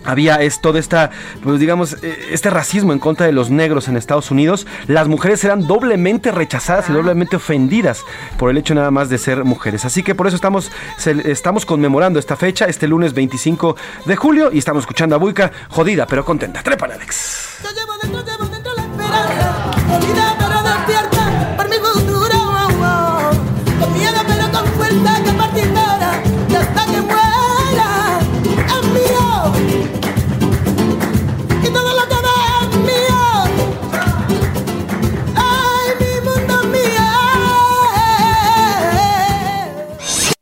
[0.05, 1.11] había es todo esta,
[1.43, 5.43] pues digamos, eh, este racismo en contra de los negros en Estados Unidos, las mujeres
[5.43, 8.03] eran doblemente rechazadas y doblemente ofendidas
[8.37, 9.85] por el hecho nada más de ser mujeres.
[9.85, 10.71] Así que por eso estamos,
[11.05, 13.75] estamos conmemorando esta fecha, este lunes 25
[14.05, 16.63] de julio, y estamos escuchando a Buica, jodida pero contenta.
[16.63, 17.59] Trepan, Alex.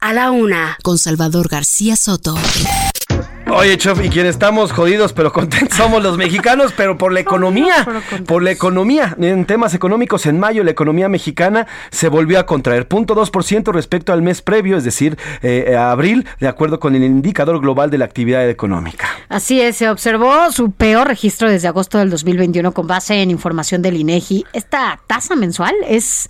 [0.08, 2.34] A la una, con Salvador García Soto.
[3.50, 7.86] Oye, Chof, y quien estamos jodidos pero contentos somos los mexicanos, pero por la economía,
[8.26, 9.18] por la economía.
[9.20, 14.14] En temas económicos, en mayo la economía mexicana se volvió a contraer, punto ciento respecto
[14.14, 17.98] al mes previo, es decir, eh, a abril, de acuerdo con el indicador global de
[17.98, 19.10] la actividad económica.
[19.28, 23.82] Así es, se observó su peor registro desde agosto del 2021 con base en información
[23.82, 24.46] del INEGI.
[24.54, 26.30] Esta tasa mensual es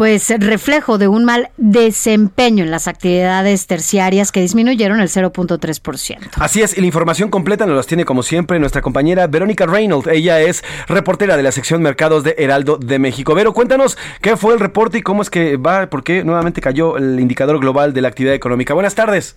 [0.00, 6.40] pues reflejo de un mal desempeño en las actividades terciarias que disminuyeron el 0.3%.
[6.40, 10.06] Así es, y la información completa nos las tiene como siempre nuestra compañera Verónica Reynolds.
[10.06, 13.34] Ella es reportera de la sección Mercados de Heraldo de México.
[13.34, 16.96] Vero, cuéntanos qué fue el reporte y cómo es que va, por qué nuevamente cayó
[16.96, 18.72] el indicador global de la actividad económica.
[18.72, 19.36] Buenas tardes.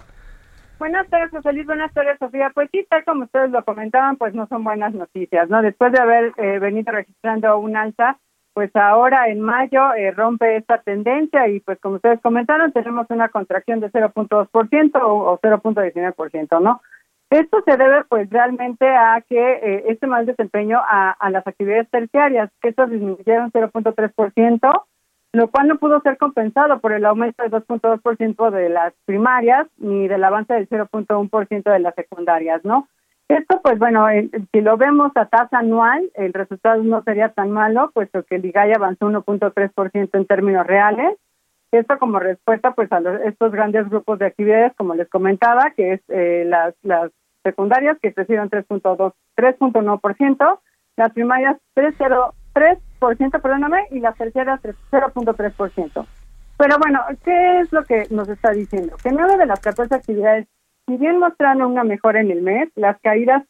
[0.80, 1.66] Buenas tardes, José Luis.
[1.66, 2.52] Buenas tardes, Sofía.
[2.54, 5.62] Pues sí, tal como ustedes lo comentaban, pues no son buenas noticias, ¿no?
[5.62, 8.18] Después de haber eh, venido registrando un alza
[8.54, 13.30] pues ahora en mayo eh, rompe esta tendencia y pues como ustedes comentaron tenemos una
[13.30, 16.82] contracción de 0.2% o, 0.19%, ¿no?
[17.30, 22.52] Esto se debe pues realmente a que eh, este mal desempeño a, las actividades terciarias,
[22.62, 24.84] que estos disminuyeron 0.3%,
[25.32, 30.08] lo cual no pudo ser compensado por el aumento del 2.2% de las primarias ni
[30.08, 32.88] del avance del 0.1% de las secundarias, ¿no?
[33.30, 34.06] Esto, pues bueno,
[34.52, 38.46] si lo vemos a tasa anual, el resultado no sería tan malo, puesto que el
[38.46, 41.18] IGAI avanzó 1.3% en términos reales.
[41.72, 46.02] Esto como respuesta pues a estos grandes grupos de actividades, como les comentaba, que es
[46.10, 47.12] eh, las, las
[47.44, 50.60] secundarias que crecieron 3.2, 3.1%,
[50.98, 56.06] las primarias 3.03%, perdóname, y las terciarias 0.3%.
[56.58, 58.96] Pero bueno, ¿qué es lo que nos está diciendo?
[59.02, 60.48] Que nueve de las 14 actividades
[60.88, 63.44] si bien mostraron una mejora en el mes, las caídas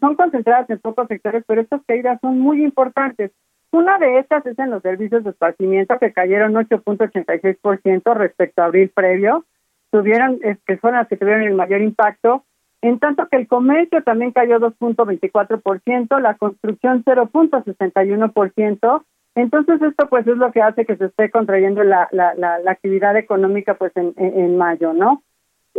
[0.00, 3.32] son concentradas en pocos sectores, pero estas caídas son muy importantes.
[3.70, 8.90] Una de estas es en los servicios de esparcimiento, que cayeron 8.86% respecto a abril
[8.94, 9.44] previo,
[9.90, 12.44] tuvieron, que fueron las que tuvieron el mayor impacto,
[12.80, 20.36] en tanto que el comercio también cayó 2.24%, la construcción 0.61%, entonces esto pues es
[20.36, 24.92] lo que hace que se esté contrayendo la, la, la, actividad económica pues en mayo,
[24.92, 25.22] ¿no?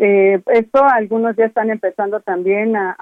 [0.02, 2.96] Eh, esto algunos ya están empezando también a,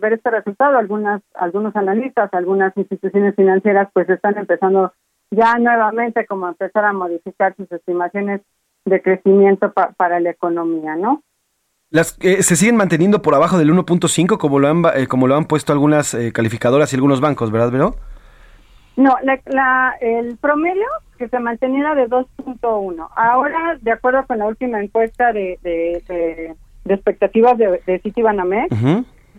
[0.00, 4.92] ver este resultado, algunas, algunos analistas, algunas instituciones financieras pues están empezando
[5.30, 8.40] ya nuevamente como a empezar a modificar sus estimaciones
[8.84, 11.22] de crecimiento para la economía, ¿no?
[11.90, 15.36] Las eh, se siguen manteniendo por abajo del 1.5 como lo han eh, como lo
[15.36, 17.96] han puesto algunas eh, calificadoras y algunos bancos, ¿verdad, Vero?
[18.96, 20.86] No, la, el promedio
[21.18, 23.08] que se mantenía de 2.1.
[23.14, 26.54] Ahora, de acuerdo con la última encuesta de, de,
[26.86, 28.76] expectativas de, de Citibanamex,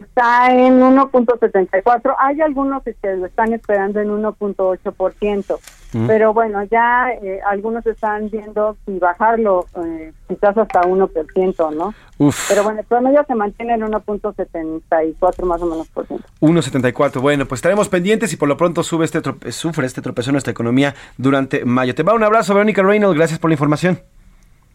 [0.01, 2.15] está en 1.74.
[2.17, 5.59] Hay algunos que lo están esperando en 1.8%.
[6.07, 11.93] Pero bueno, ya eh, algunos están viendo si bajarlo eh, quizás hasta 1%, ¿no?
[12.47, 16.25] Pero bueno, el promedio se mantiene en 1.74 más o menos por ciento.
[16.41, 20.51] 1.74, bueno, pues estaremos pendientes y por lo pronto sube este sufre este tropezón nuestra
[20.51, 21.93] economía durante mayo.
[21.95, 23.99] Te va un abrazo, Verónica Reynolds, gracias por la información.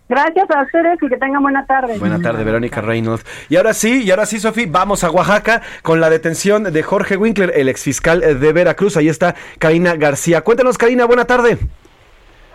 [0.08, 1.98] Gracias a ustedes y que tengan buena tarde.
[1.98, 3.24] Buena tarde, Verónica Reynolds.
[3.50, 7.16] Y ahora sí, y ahora sí, Sofía, vamos a Oaxaca con la detención de Jorge
[7.16, 8.96] Winkler, el exfiscal de Veracruz.
[8.96, 10.40] Ahí está Karina García.
[10.40, 11.58] Cuéntanos, Karina, buena tarde.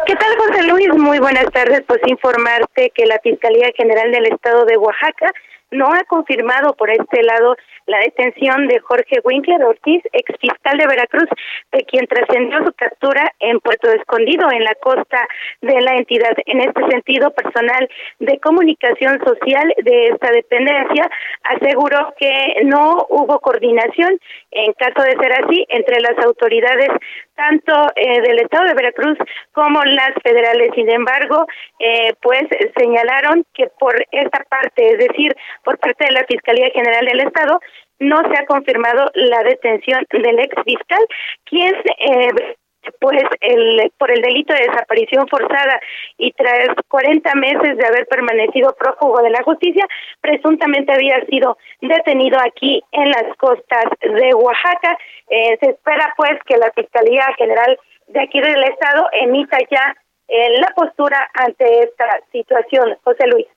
[0.05, 0.89] ¿Qué tal, José Luis?
[0.95, 1.83] Muy buenas tardes.
[1.87, 5.31] Pues informarte que la Fiscalía General del Estado de Oaxaca
[5.71, 7.55] no ha confirmado por este lado
[7.87, 11.29] la detención de Jorge Winkler Ortiz, ex fiscal de Veracruz,
[11.71, 15.27] de quien trascendió su captura en Puerto Escondido, en la costa
[15.61, 16.33] de la entidad.
[16.45, 21.09] En este sentido, personal de comunicación social de esta dependencia
[21.43, 24.19] aseguró que no hubo coordinación,
[24.51, 26.89] en caso de ser así, entre las autoridades
[27.35, 29.17] tanto eh, del Estado de Veracruz
[29.51, 30.71] como las federales.
[30.75, 31.45] Sin embargo,
[31.79, 32.43] eh, pues
[32.77, 37.59] señalaron que por esta parte, es decir, por parte de la Fiscalía General del Estado,
[37.99, 41.05] no se ha confirmado la detención del ex fiscal,
[41.45, 42.55] quien eh,
[42.99, 45.79] pues el por el delito de desaparición forzada
[46.17, 49.85] y tras 40 meses de haber permanecido prófugo de la justicia,
[50.21, 54.97] presuntamente había sido detenido aquí en las costas de Oaxaca.
[55.29, 57.77] Eh, se espera pues que la Fiscalía General
[58.07, 59.95] de aquí del Estado emita ya
[60.27, 62.97] eh, la postura ante esta situación.
[63.03, 63.47] José Luis.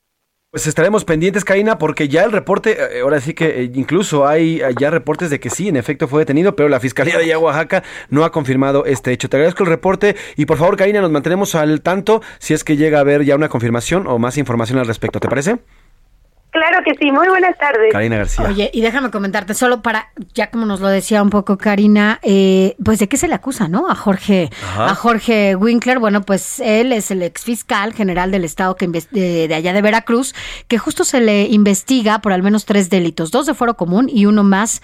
[0.56, 4.62] Pues estaremos pendientes, Karina, porque ya el reporte, eh, ahora sí que eh, incluso hay
[4.80, 8.24] ya reportes de que sí, en efecto fue detenido, pero la Fiscalía de Oaxaca no
[8.24, 9.28] ha confirmado este hecho.
[9.28, 12.78] Te agradezco el reporte y por favor, Karina, nos mantenemos al tanto si es que
[12.78, 15.20] llega a haber ya una confirmación o más información al respecto.
[15.20, 15.58] ¿Te parece?
[16.56, 17.92] Claro que sí, muy buenas tardes.
[17.92, 18.46] Karina García.
[18.48, 22.76] Oye, y déjame comentarte, solo para, ya como nos lo decía un poco Karina, eh,
[22.82, 23.90] pues de qué se le acusa, ¿no?
[23.90, 24.86] A Jorge, Ajá.
[24.86, 29.48] a Jorge Winkler, bueno, pues él es el ex fiscal general del estado que de,
[29.48, 30.34] de allá de Veracruz,
[30.66, 34.24] que justo se le investiga por al menos tres delitos, dos de fuero común y
[34.24, 34.80] uno más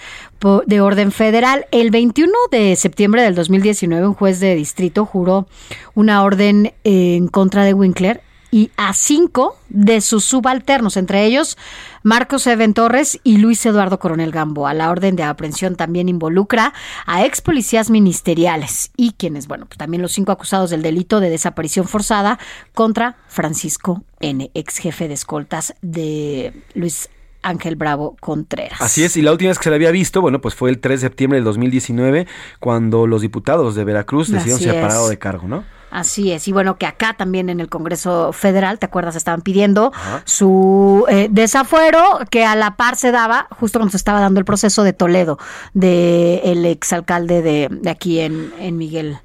[0.66, 1.64] de orden federal.
[1.70, 5.47] El 21 de septiembre del 2019, un juez de distrito juró
[5.95, 8.20] una orden eh, en contra de Winkler
[8.53, 11.57] y a cinco de sus subalternos, entre ellos
[12.05, 14.74] Marcos Even Torres y Luis Eduardo Coronel Gamboa.
[14.74, 16.74] La orden de aprehensión también involucra
[17.07, 21.30] a ex policías ministeriales y quienes, bueno, pues también los cinco acusados del delito de
[21.30, 22.38] desaparición forzada
[22.74, 27.09] contra Francisco N., ex jefe de escoltas de Luis
[27.43, 28.80] Ángel Bravo Contreras.
[28.80, 30.80] Así es, y la última vez que se le había visto, bueno, pues fue el
[30.80, 32.26] 3 de septiembre del 2019,
[32.61, 35.64] cuando los diputados de Veracruz decidieron separado de cargo, ¿no?
[35.90, 39.14] Así es, y bueno, que acá también en el Congreso Federal, ¿te acuerdas?
[39.14, 40.22] Estaban pidiendo Ajá.
[40.24, 44.47] su eh, desafuero que a la par se daba justo cuando se estaba dando el
[44.47, 45.38] proceso de Toledo,
[45.74, 49.18] de el exalcalde de, de aquí en, en Miguel.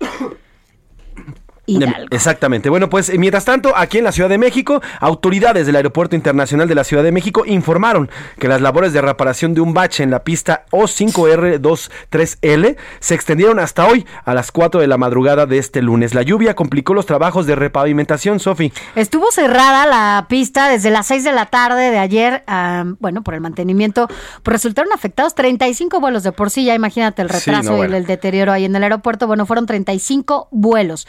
[1.68, 2.08] Hidalgo.
[2.12, 2.70] Exactamente.
[2.70, 6.68] Bueno, pues eh, mientras tanto, aquí en la Ciudad de México, autoridades del Aeropuerto Internacional
[6.68, 8.10] de la Ciudad de México informaron
[8.40, 13.86] que las labores de reparación de un bache en la pista O5R23L se extendieron hasta
[13.86, 16.14] hoy a las 4 de la madrugada de este lunes.
[16.14, 18.72] La lluvia complicó los trabajos de repavimentación, Sofi.
[18.96, 23.34] Estuvo cerrada la pista desde las 6 de la tarde de ayer, ah, bueno, por
[23.34, 24.08] el mantenimiento,
[24.44, 27.94] pues resultaron afectados 35 vuelos de por sí, ya imagínate el Sí, retraso y el,
[27.94, 31.08] el deterioro ahí en el aeropuerto, bueno, fueron 35 vuelos,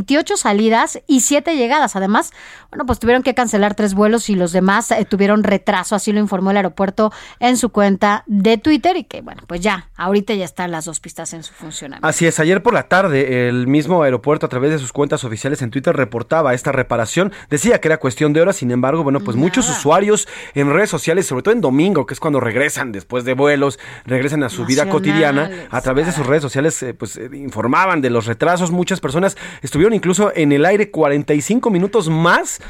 [0.00, 2.32] 28 salidas y 7 llegadas, además,
[2.70, 6.20] bueno, pues tuvieron que cancelar tres vuelos y los demás eh, tuvieron retraso, así lo
[6.20, 10.44] informó el aeropuerto en su cuenta de Twitter y que, bueno, pues ya, ahorita ya
[10.44, 12.06] están las dos pistas en su funcionamiento.
[12.06, 15.60] Así es, ayer por la tarde el mismo aeropuerto a través de sus cuentas oficiales
[15.60, 19.36] en Twitter reportaba esta reparación, decía que era cuestión de horas, sin embargo, bueno, pues
[19.36, 23.34] muchos usuarios en redes sociales, sobre todo en domingo, que es cuando regresan después de
[23.34, 27.28] vuelos, regresan a su vida cotidiana, a través de sus redes sociales eh, pues eh,
[27.34, 32.60] informaban de los retrasos, muchas personas estuvieron incluso en el aire 45 minutos más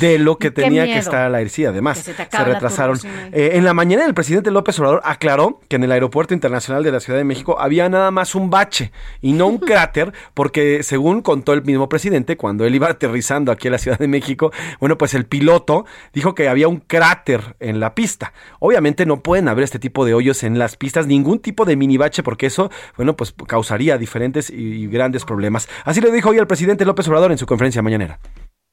[0.00, 2.98] de lo que tenía que estar al aire, sí, además se la retrasaron.
[3.32, 6.92] Eh, en la mañana el presidente López Obrador aclaró que en el Aeropuerto Internacional de
[6.92, 11.22] la Ciudad de México había nada más un bache y no un cráter, porque según
[11.22, 14.98] contó el mismo presidente, cuando él iba aterrizando aquí a la Ciudad de México, bueno,
[14.98, 18.32] pues el piloto dijo que había un cráter en la pista.
[18.58, 21.96] Obviamente no pueden haber este tipo de hoyos en las pistas, ningún tipo de mini
[21.96, 25.68] bache, porque eso, bueno, pues causaría diferentes y, y grandes problemas.
[25.84, 28.18] Así lo dijo hoy el presidente López Obrador en su conferencia mañanera.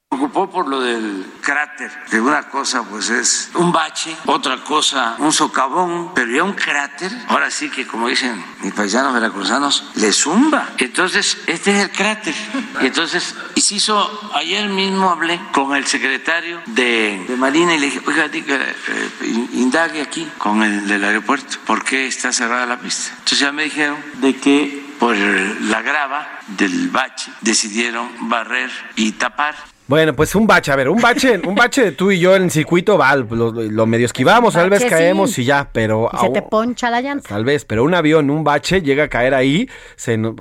[0.10, 5.32] preocupó por lo del cráter, que una cosa pues es un bache, otra cosa un
[5.34, 10.70] socavón, pero ya un cráter, ahora sí que como dicen mis paisanos veracruzanos, le zumba.
[10.78, 12.34] Entonces, este es el cráter.
[12.82, 17.80] Y entonces, y se hizo, ayer mismo hablé con el secretario de, de Marina y
[17.80, 22.32] le dije, oiga, diga, eh, in- indague aquí con el del aeropuerto, ¿por qué está
[22.32, 23.10] cerrada la pista?
[23.12, 26.28] Entonces ya me dijeron de que por la grava
[26.58, 29.56] del bache decidieron barrer y tapar
[29.88, 32.44] Bueno, pues un bache, a ver, un bache, un bache de tú y yo en
[32.44, 35.42] el circuito, va, lo, lo medio esquivamos, tal vez caemos sí.
[35.44, 37.30] y ya, pero Y se te poncha la llanta.
[37.30, 40.36] tal vez, pero un avión, un bache llega a caer ahí, se no,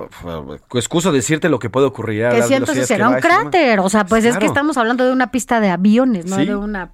[0.73, 2.25] excuso decirte lo que puede ocurrir.
[2.25, 3.79] a Que velocidades que será un cráter.
[3.81, 6.45] O sea, pues es que estamos hablando de una pista de aviones, no Sí.
[6.45, 6.93] de una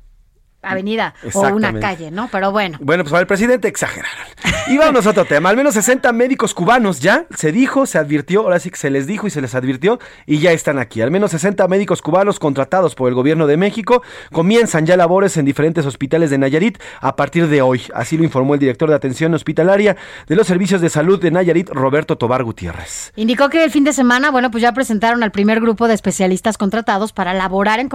[0.61, 2.29] avenida o una calle, ¿no?
[2.31, 2.77] Pero bueno.
[2.81, 4.27] Bueno, pues para el presidente exageraron.
[4.67, 5.49] Y vamos a otro tema.
[5.49, 9.07] Al menos 60 médicos cubanos ya se dijo, se advirtió, ahora sí que se les
[9.07, 11.01] dijo y se les advirtió y ya están aquí.
[11.01, 15.45] Al menos 60 médicos cubanos contratados por el gobierno de México comienzan ya labores en
[15.45, 17.81] diferentes hospitales de Nayarit a partir de hoy.
[17.93, 19.97] Así lo informó el director de atención hospitalaria
[20.27, 23.13] de los servicios de salud de Nayarit, Roberto Tobar Gutiérrez.
[23.15, 26.57] Indicó que el fin de semana, bueno, pues ya presentaron al primer grupo de especialistas
[26.57, 27.89] contratados para laborar en,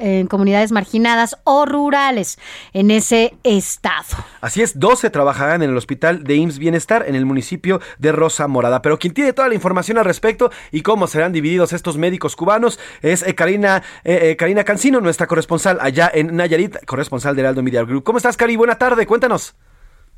[0.00, 1.97] en comunidades marginadas o rurales
[2.72, 4.16] en ese estado.
[4.40, 8.46] Así es, 12 trabajarán en el hospital de IMSS Bienestar en el municipio de Rosa
[8.46, 8.82] Morada.
[8.82, 12.78] Pero quien tiene toda la información al respecto y cómo serán divididos estos médicos cubanos
[13.02, 17.62] es eh, Karina, eh, eh, Karina Cancino, nuestra corresponsal allá en Nayarit, corresponsal del Heraldo
[17.62, 18.04] Media Group.
[18.04, 18.56] ¿Cómo estás, Cari?
[18.56, 19.54] Buena tarde, cuéntanos.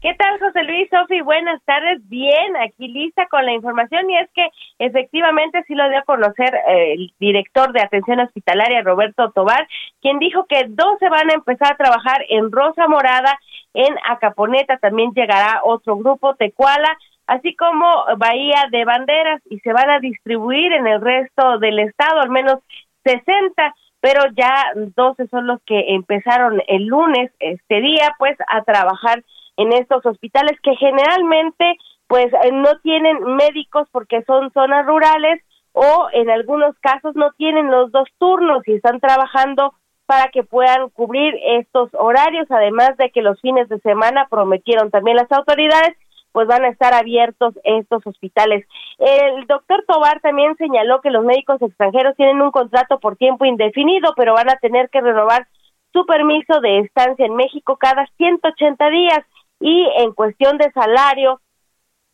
[0.00, 1.20] ¿Qué tal, José Luis, Sofi?
[1.20, 2.00] Buenas tardes.
[2.08, 4.48] Bien, aquí lista con la información y es que
[4.78, 9.68] efectivamente sí lo dio a conocer eh, el director de atención hospitalaria, Roberto Tobar,
[10.00, 13.38] quien dijo que dos se van a empezar a trabajar en Rosa Morada,
[13.74, 16.96] en Acaponeta también llegará otro grupo, Tecuala,
[17.26, 17.86] así como
[18.16, 22.60] Bahía de Banderas y se van a distribuir en el resto del estado, al menos
[23.04, 29.22] 60 pero ya 12 son los que empezaron el lunes, este día, pues a trabajar
[29.56, 31.76] en estos hospitales que generalmente
[32.06, 35.40] pues eh, no tienen médicos porque son zonas rurales
[35.72, 39.74] o en algunos casos no tienen los dos turnos y están trabajando
[40.06, 45.16] para que puedan cubrir estos horarios, además de que los fines de semana prometieron también
[45.16, 45.96] las autoridades,
[46.32, 48.66] pues van a estar abiertos estos hospitales.
[48.98, 54.12] El doctor Tobar también señaló que los médicos extranjeros tienen un contrato por tiempo indefinido,
[54.16, 55.46] pero van a tener que renovar
[55.92, 59.20] su permiso de estancia en México cada 180 días
[59.60, 61.40] y en cuestión de salario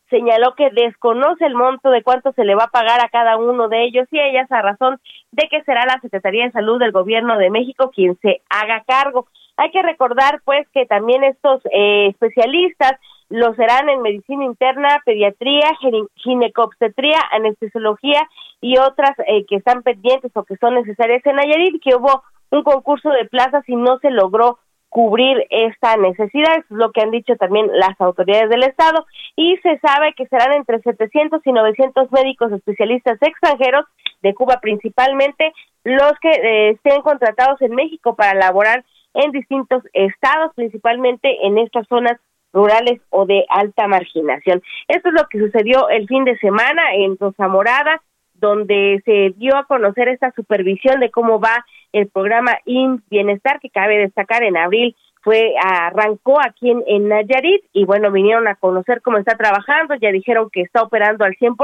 [0.09, 3.67] señaló que desconoce el monto de cuánto se le va a pagar a cada uno
[3.67, 4.99] de ellos y ellas a razón
[5.31, 9.27] de que será la Secretaría de Salud del Gobierno de México quien se haga cargo.
[9.57, 12.93] Hay que recordar pues que también estos eh, especialistas
[13.29, 15.71] lo serán en medicina interna, pediatría,
[16.15, 18.27] ginecobstetría, anestesiología
[18.61, 22.63] y otras eh, que están pendientes o que son necesarias en Nayarit, que hubo un
[22.63, 24.59] concurso de plazas y no se logró
[24.97, 29.77] cubrir esta necesidad, es lo que han dicho también las autoridades del Estado, y se
[29.77, 33.85] sabe que serán entre 700 y 900 médicos especialistas extranjeros,
[34.23, 38.83] de Cuba principalmente, los que eh, estén contratados en México para laborar
[39.13, 42.19] en distintos estados, principalmente en estas zonas
[42.51, 44.63] rurales o de alta marginación.
[44.87, 48.01] Esto es lo que sucedió el fin de semana en Rosa Morada,
[48.33, 51.63] donde se dio a conocer esta supervisión de cómo va
[51.93, 54.95] el programa IN Bienestar, que cabe destacar en abril
[55.27, 60.09] fue arrancó aquí en, en, Nayarit y bueno, vinieron a conocer cómo está trabajando, ya
[60.09, 61.55] dijeron que está operando al 100%,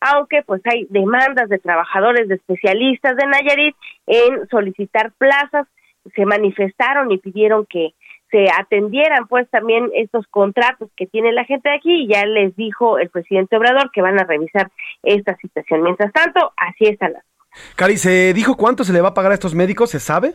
[0.00, 3.76] aunque pues hay demandas de trabajadores, de especialistas de Nayarit
[4.06, 5.66] en solicitar plazas,
[6.14, 7.94] se manifestaron y pidieron que
[8.30, 12.54] se atendieran pues también estos contratos que tiene la gente de aquí y ya les
[12.56, 14.70] dijo el presidente Obrador que van a revisar
[15.04, 15.82] esta situación.
[15.82, 17.24] Mientras tanto, así están las
[17.76, 19.90] Cari, ¿se dijo cuánto se le va a pagar a estos médicos?
[19.90, 20.34] ¿Se sabe?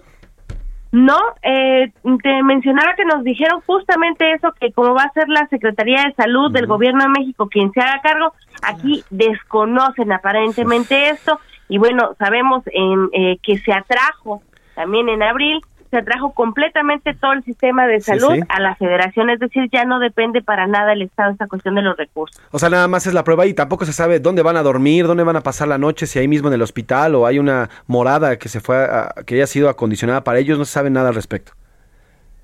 [0.92, 1.92] No, eh,
[2.24, 6.14] te mencionaba que nos dijeron justamente eso, que como va a ser la Secretaría de
[6.16, 12.16] Salud del Gobierno de México quien se haga cargo, aquí desconocen aparentemente esto y bueno,
[12.18, 14.42] sabemos en, eh, que se atrajo
[14.74, 15.62] también en abril
[15.92, 20.00] se trajo completamente todo el sistema de salud a la federación, es decir, ya no
[20.00, 22.40] depende para nada el Estado esta cuestión de los recursos.
[22.52, 25.08] O sea, nada más es la prueba y tampoco se sabe dónde van a dormir,
[25.08, 27.70] dónde van a pasar la noche, si ahí mismo en el hospital o hay una
[27.88, 28.88] morada que se fue
[29.26, 31.54] que haya sido acondicionada para ellos, no se sabe nada al respecto.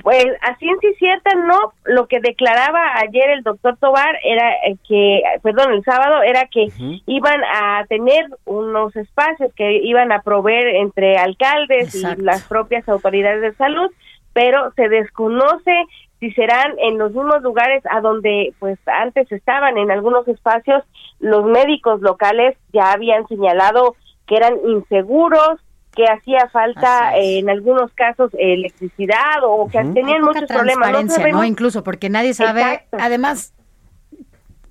[0.03, 5.23] Pues a ciencia cierta no, lo que declaraba ayer el doctor Tobar era eh, que,
[5.41, 6.67] perdón, el sábado era que
[7.07, 13.41] iban a tener unos espacios que iban a proveer entre alcaldes y las propias autoridades
[13.41, 13.89] de salud,
[14.33, 15.85] pero se desconoce
[16.19, 19.77] si serán en los mismos lugares a donde pues antes estaban.
[19.77, 20.83] En algunos espacios
[21.19, 23.95] los médicos locales ya habían señalado
[24.27, 25.59] que eran inseguros
[25.95, 30.91] que hacía falta en algunos casos electricidad o que tenían muchos problemas.
[31.31, 33.53] No, Incluso porque nadie sabe, además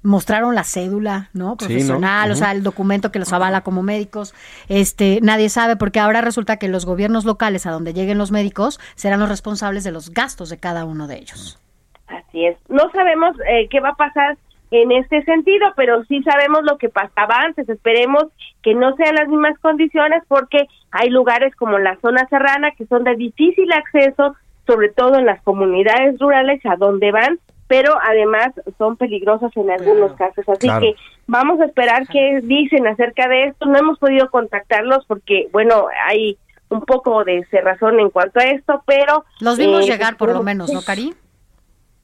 [0.04, 1.56] mostraron la cédula, ¿no?
[1.56, 4.34] Profesional, o sea, el documento que los avala como médicos.
[4.68, 8.78] Este, nadie sabe porque ahora resulta que los gobiernos locales a donde lleguen los médicos
[8.94, 11.58] serán los responsables de los gastos de cada uno de ellos.
[12.06, 12.56] Así es.
[12.68, 14.36] No sabemos eh, qué va a pasar
[14.82, 17.68] en este sentido, pero sí sabemos lo que pasaba antes.
[17.68, 18.24] Esperemos
[18.62, 23.04] que no sean las mismas condiciones porque hay lugares como la zona serrana que son
[23.04, 24.34] de difícil acceso,
[24.66, 28.48] sobre todo en las comunidades rurales a donde van, pero además
[28.78, 30.48] son peligrosos en algunos casos.
[30.48, 30.94] Así que
[31.26, 33.66] vamos a esperar qué dicen acerca de esto.
[33.66, 38.82] No hemos podido contactarlos porque, bueno, hay un poco de cerrazón en cuanto a esto,
[38.86, 39.24] pero...
[39.40, 41.14] Los vimos eh, llegar por lo menos, ¿no, Cari?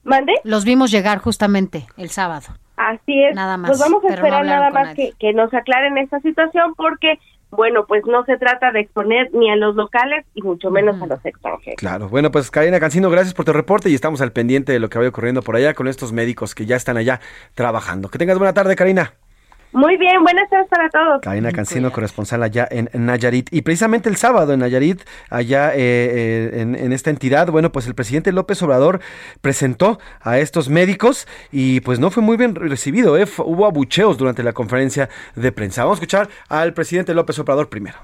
[0.03, 0.33] ¿Mande?
[0.43, 2.47] Los vimos llegar justamente el sábado.
[2.89, 3.35] Así es.
[3.35, 3.69] Nada más.
[3.69, 7.19] Pues vamos a esperar nada más que, que, nos aclaren esta situación porque,
[7.51, 11.05] bueno, pues no se trata de exponer ni a los locales y mucho menos a
[11.05, 11.77] los extranjeros.
[11.77, 12.09] Claro.
[12.09, 14.97] Bueno, pues Karina Cancino, gracias por tu reporte y estamos al pendiente de lo que
[14.97, 17.19] vaya ocurriendo por allá con estos médicos que ya están allá
[17.53, 18.09] trabajando.
[18.09, 19.13] Que tengas buena tarde, Karina.
[19.73, 21.21] Muy bien, buenas tardes para todos.
[21.21, 23.47] Karina Cancino, corresponsal allá en, Nayarit.
[23.53, 27.95] Y precisamente el sábado en Nayarit, allá eh, eh, en, esta entidad, bueno, pues el
[27.95, 28.99] presidente López Obrador
[29.39, 33.17] presentó a estos médicos y pues no fue muy bien recibido.
[33.17, 33.25] ¿eh?
[33.37, 35.83] Hubo abucheos durante la conferencia de prensa.
[35.83, 37.97] Vamos a escuchar al presidente López Obrador primero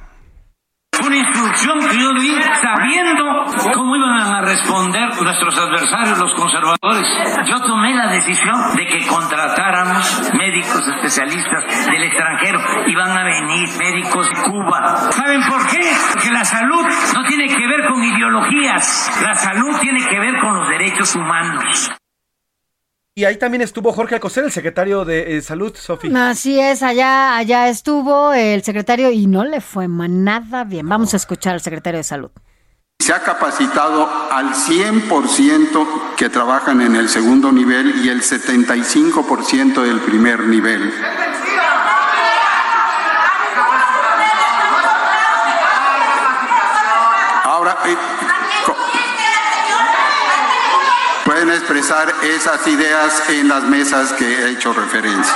[1.06, 2.32] una instrucción que yo di
[2.62, 7.08] sabiendo cómo iban a responder nuestros adversarios, los conservadores.
[7.46, 13.70] Yo tomé la decisión de que contratáramos médicos especialistas del extranjero y van a venir
[13.78, 15.12] médicos de Cuba.
[15.12, 15.82] ¿Saben por qué?
[16.14, 20.56] Porque la salud no tiene que ver con ideologías, la salud tiene que ver con
[20.56, 21.92] los derechos humanos.
[23.18, 26.30] Y ahí también estuvo Jorge Alcocer, el secretario de eh, Salud, Sofía.
[26.30, 30.88] Así es, allá, allá estuvo el secretario y no le fue nada bien.
[30.88, 32.30] Vamos a escuchar al secretario de Salud.
[33.00, 40.00] Se ha capacitado al 100% que trabajan en el segundo nivel y el 75% del
[40.02, 40.94] primer nivel.
[47.44, 47.96] Ahora, eh,
[51.90, 55.34] esas ideas en las mesas que he hecho referencia.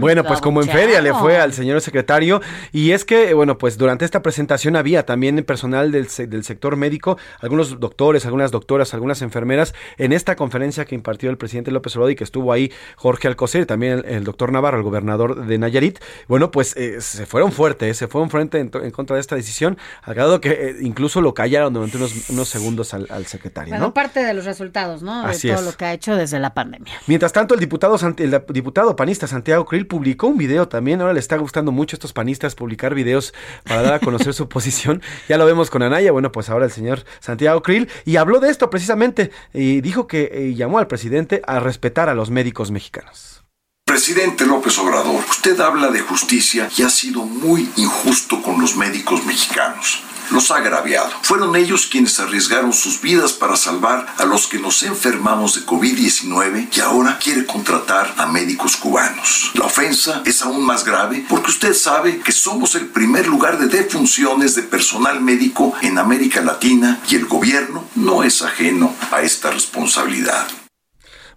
[0.00, 2.40] Bueno, pues como en feria le fue al señor secretario
[2.72, 7.18] y es que, bueno, pues durante esta presentación había también personal del, del, sector médico,
[7.40, 12.12] algunos doctores, algunas doctoras, algunas enfermeras en esta conferencia que impartió el presidente López Obrador
[12.12, 15.98] y que estuvo ahí Jorge Alcocer, también el, el doctor Navarro, el gobernador de Nayarit.
[16.28, 19.78] Bueno, pues eh, se fueron fuertes, se fueron fuerte en, en, contra de esta decisión,
[20.02, 23.70] al grado que eh, incluso lo callaron durante unos, unos segundos al, al, secretario.
[23.70, 23.94] Bueno, ¿no?
[23.94, 25.22] parte de los resultados, ¿no?
[25.26, 25.72] Así de todo es.
[25.72, 26.92] lo que ha hecho desde la pandemia.
[27.06, 31.02] Mientras tanto, el diputado, el diputado panista Santiago Krill publicó un video también.
[31.02, 33.34] Ahora le está gustando mucho a estos panistas publicar videos
[33.64, 35.02] para dar a conocer su posición.
[35.28, 36.12] Ya lo vemos con Anaya.
[36.12, 37.90] Bueno, pues ahora el señor Santiago Krill.
[38.06, 39.30] Y habló de esto precisamente.
[39.52, 43.44] Y dijo que y llamó al presidente a respetar a los médicos mexicanos.
[43.84, 49.26] Presidente López Obrador, usted habla de justicia y ha sido muy injusto con los médicos
[49.26, 51.10] mexicanos los ha agraviado.
[51.22, 56.68] Fueron ellos quienes arriesgaron sus vidas para salvar a los que nos enfermamos de COVID-19
[56.76, 59.50] y ahora quiere contratar a médicos cubanos.
[59.54, 63.66] La ofensa es aún más grave porque usted sabe que somos el primer lugar de
[63.66, 69.50] defunciones de personal médico en América Latina y el gobierno no es ajeno a esta
[69.50, 70.46] responsabilidad.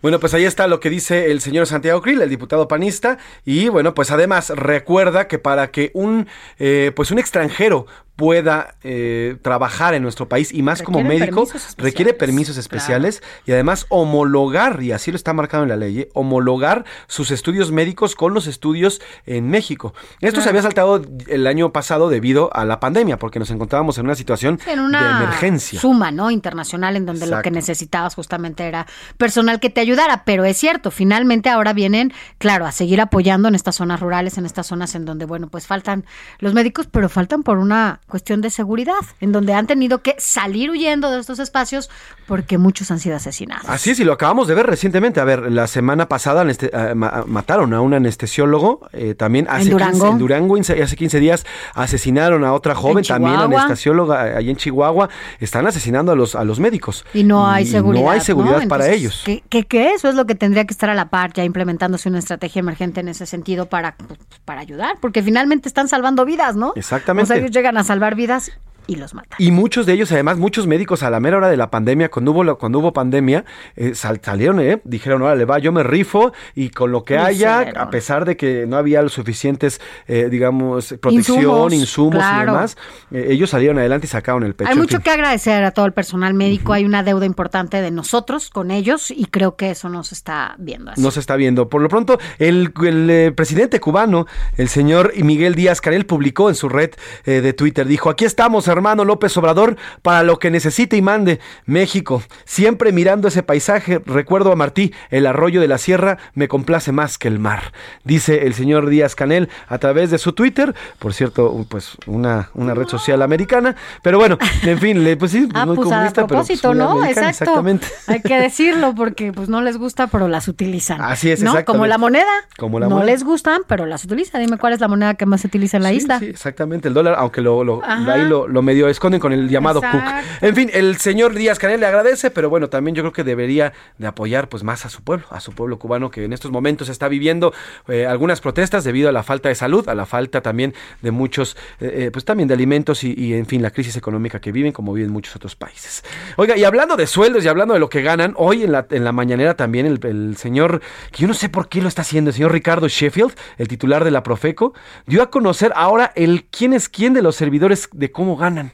[0.03, 3.69] Bueno, pues ahí está lo que dice el señor Santiago Krill, el diputado panista, y
[3.69, 6.27] bueno, pues además recuerda que para que un
[6.59, 7.85] eh, pues un extranjero
[8.15, 11.47] pueda eh, trabajar en nuestro país y más como médico
[11.77, 13.43] requiere permisos especiales claro.
[13.47, 16.09] y además homologar, y así lo está marcado en la ley, ¿eh?
[16.13, 19.93] homologar sus estudios médicos con los estudios en México.
[20.15, 20.41] Esto claro.
[20.43, 24.15] se había saltado el año pasado debido a la pandemia, porque nos encontrábamos en una
[24.15, 25.79] situación en una de emergencia.
[25.79, 26.29] Suma, ¿no?
[26.29, 27.37] Internacional, en donde Exacto.
[27.37, 28.85] lo que necesitabas justamente era
[29.17, 33.55] personal que te ayudara, pero es cierto, finalmente ahora vienen, claro, a seguir apoyando en
[33.55, 36.05] estas zonas rurales, en estas zonas en donde, bueno, pues faltan
[36.37, 40.69] los médicos, pero faltan por una cuestión de seguridad, en donde han tenido que salir
[40.69, 41.89] huyendo de estos espacios
[42.27, 43.67] porque muchos han sido asesinados.
[43.67, 45.19] Así es, y lo acabamos de ver recientemente.
[45.19, 46.95] A ver, la semana pasada uh,
[47.27, 49.93] mataron a un anestesiólogo, eh, también hace ¿En Durango?
[49.93, 55.09] 15, en Durango, hace 15 días asesinaron a otra joven, también anestesióloga, allá en Chihuahua,
[55.39, 57.05] están asesinando a los, a los médicos.
[57.13, 58.03] Y no hay y seguridad.
[58.03, 58.67] No hay seguridad ¿no?
[58.67, 59.21] para Entonces, ellos.
[59.25, 62.09] ¿qué, qué, qué eso es lo que tendría que estar a la par, ya implementándose
[62.09, 64.97] una estrategia emergente en ese sentido para, pues, para ayudar?
[65.01, 66.73] Porque finalmente están salvando vidas, ¿no?
[66.75, 67.23] Exactamente.
[67.23, 68.51] O sea, ellos llegan a salvar vidas
[68.87, 69.37] y los matan.
[69.39, 72.31] Y muchos de ellos, además, muchos médicos a la mera hora de la pandemia, cuando
[72.31, 76.69] hubo, cuando hubo pandemia, eh, sal, salieron, eh, dijeron, órale, va, yo me rifo y
[76.69, 81.39] con lo que haya, a pesar de que no había los suficientes, eh, digamos, protección,
[81.39, 82.43] Insumos, insumos, claro.
[82.43, 82.77] y demás,
[83.11, 84.69] eh, ellos salieron adelante y sacaron el pecho.
[84.69, 85.03] Hay en mucho fin.
[85.03, 89.11] que agradecer a todo el personal médico, hay una deuda importante de nosotros con ellos
[89.11, 91.01] y creo que eso nos está viendo así.
[91.01, 91.69] No se está viendo.
[91.69, 94.27] Por lo pronto, el, el, eh, presidente cubano,
[94.57, 96.91] el señor Miguel Díaz Canel, publicó en su red
[97.25, 101.39] eh, de Twitter, dijo, aquí estamos, hermano López Obrador, para lo que necesite y mande.
[101.65, 106.91] México, siempre mirando ese paisaje, recuerdo a Martí, el arroyo de la sierra me complace
[106.91, 107.71] más que el mar,
[108.03, 112.73] dice el señor Díaz Canel a través de su Twitter, por cierto, pues una, una
[112.73, 116.27] red social americana, pero bueno, en fin, le- pues sí, Ah, muy pues a pero
[116.27, 116.91] pues, propósito, ¿no?
[116.91, 117.43] americana, Exacto.
[117.51, 117.87] exactamente.
[118.07, 120.99] Hay que decirlo porque pues no les gusta, pero las utilizan.
[121.01, 121.63] Así es, ¿no?
[121.65, 122.31] Como la moneda.
[122.57, 123.11] Como la no moneda.
[123.11, 124.41] les gustan, pero las utilizan.
[124.41, 126.19] Dime cuál es la moneda que más se utiliza en la Sí, isla.
[126.19, 129.79] Sí, exactamente, el dólar, aunque lo, lo- ahí lo, lo medio esconden con el llamado
[129.79, 129.99] Exacto.
[129.99, 130.41] Cook.
[130.41, 133.73] En fin, el señor Díaz Canel le agradece, pero bueno, también yo creo que debería
[133.97, 136.89] de apoyar pues más a su pueblo, a su pueblo cubano que en estos momentos
[136.89, 137.53] está viviendo
[137.87, 141.57] eh, algunas protestas debido a la falta de salud, a la falta también de muchos,
[141.79, 144.71] eh, eh, pues también de alimentos y, y, en fin, la crisis económica que viven
[144.71, 146.03] como viven muchos otros países.
[146.37, 149.03] Oiga, y hablando de sueldos y hablando de lo que ganan, hoy en la, en
[149.03, 152.29] la mañanera también el, el señor, que yo no sé por qué lo está haciendo,
[152.29, 154.73] el señor Ricardo Sheffield, el titular de la Profeco,
[155.05, 158.52] dio a conocer ahora el quién es quién de los servidores de cómo ganan.
[158.53, 158.71] Mannen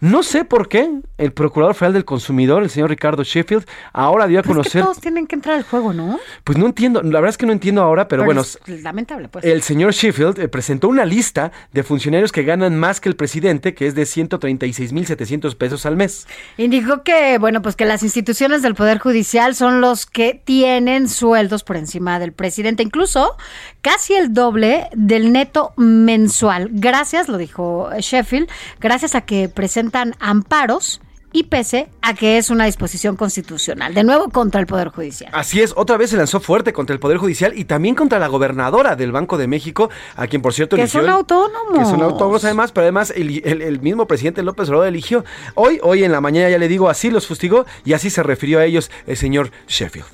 [0.00, 4.40] No sé por qué el Procurador Federal del Consumidor, el señor Ricardo Sheffield, ahora dio
[4.40, 4.82] a Pero es que conocer...
[4.82, 6.18] todos tienen que entrar al juego, ¿no?
[6.42, 9.44] Pues no entiendo, la verdad es que no entiendo ahora, pero, bueno, es lamentable, pues.
[9.44, 13.74] el señor Sheffield eh, presentó una lista de funcionarios que ganan más que el presidente,
[13.74, 16.26] que es de 136.700 pesos al mes.
[16.56, 21.62] Indicó que, bueno, pues que las instituciones del Poder Judicial son los que tienen sueldos
[21.62, 23.36] por encima del presidente, incluso
[23.82, 26.70] casi el doble del neto mensual.
[26.72, 28.48] Gracias, lo dijo Sheffield,
[28.80, 29.50] gracias a que
[29.90, 31.00] presentan amparos
[31.32, 35.30] y pese a que es una disposición constitucional, de nuevo contra el Poder Judicial.
[35.32, 38.26] Así es, otra vez se lanzó fuerte contra el Poder Judicial y también contra la
[38.26, 41.00] gobernadora del Banco de México, a quien por cierto Que eligió.
[41.00, 41.78] son el- autónomos.
[41.78, 45.24] Que son autónomos además, pero además el, el- el mismo presidente López Obrador eligió.
[45.54, 48.58] Hoy, hoy en la mañana ya le digo, así los fustigó y así se refirió
[48.58, 50.06] a ellos el señor Sheffield.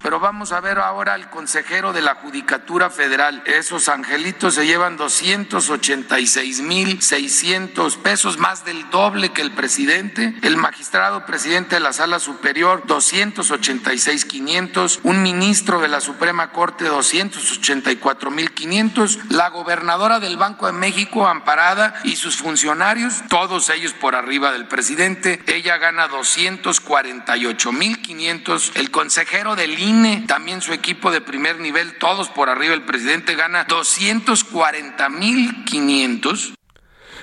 [0.00, 3.42] Pero vamos a ver ahora al consejero de la Judicatura Federal.
[3.46, 10.36] Esos angelitos se llevan 286.600 pesos, más del doble que el presidente.
[10.42, 15.00] El magistrado presidente de la Sala Superior, 286.500.
[15.02, 19.30] Un ministro de la Suprema Corte, 284.500.
[19.30, 24.68] La gobernadora del Banco de México, Amparada, y sus funcionarios, todos ellos por arriba del
[24.68, 25.42] presidente.
[25.48, 28.76] Ella gana 248.500.
[28.76, 29.87] El consejero del
[30.26, 36.57] También su equipo de primer nivel, todos por arriba del presidente, gana 240.500.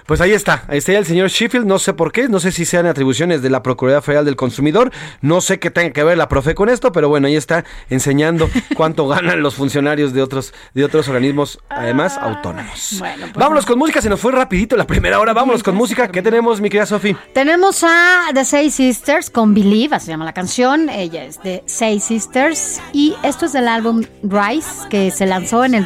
[0.05, 2.63] Pues ahí está, ahí está el señor Sheffield, no sé por qué, no sé si
[2.65, 4.91] sean atribuciones de la Procuraduría Federal del Consumidor,
[5.21, 8.49] no sé qué tenga que ver la profe con esto, pero bueno, ahí está enseñando
[8.75, 12.97] cuánto ganan los funcionarios de otros, de otros organismos, además autónomos.
[12.99, 16.07] Bueno, pues vámonos con música, se nos fue rapidito la primera hora, vámonos con música,
[16.07, 17.15] ¿qué tenemos mi querida Sofi?
[17.33, 20.89] Tenemos a The Seis Sisters con Believe, así se llama la canción.
[20.89, 22.81] Ella es de Seis Sisters.
[22.93, 25.85] Y esto es del álbum Rise, que se lanzó en el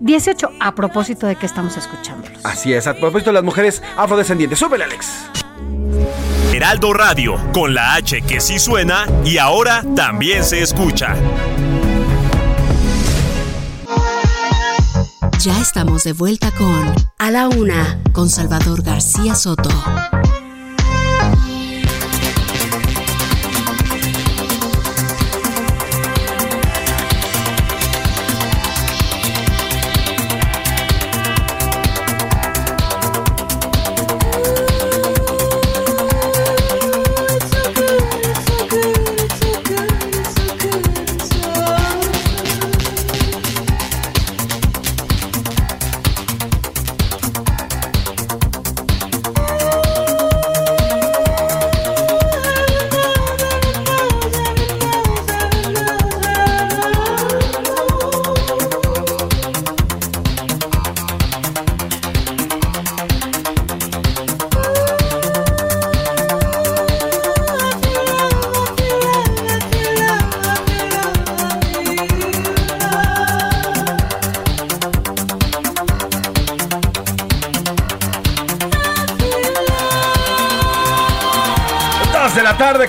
[0.00, 0.50] 2018.
[0.60, 2.28] A propósito de que estamos escuchando.
[2.44, 5.30] Así es, a propósito de las mujeres afrodescendientes, súbele Alex.
[6.52, 11.14] Heraldo Radio, con la H que sí suena y ahora también se escucha.
[15.40, 19.70] Ya estamos de vuelta con A la Una con Salvador García Soto.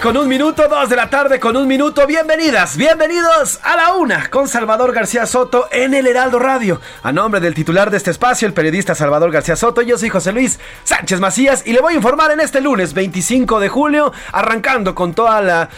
[0.10, 2.08] Con un minuto, dos de la tarde con un minuto.
[2.08, 6.82] Bienvenidas, bienvenidos a la una con Salvador García Soto en el Heraldo Radio.
[7.04, 10.32] A nombre del titular de este espacio, el periodista Salvador García Soto, yo soy José
[10.32, 14.96] Luis Sánchez Macías y le voy a informar en este lunes 25 de julio, arrancando
[14.96, 15.70] con toda la,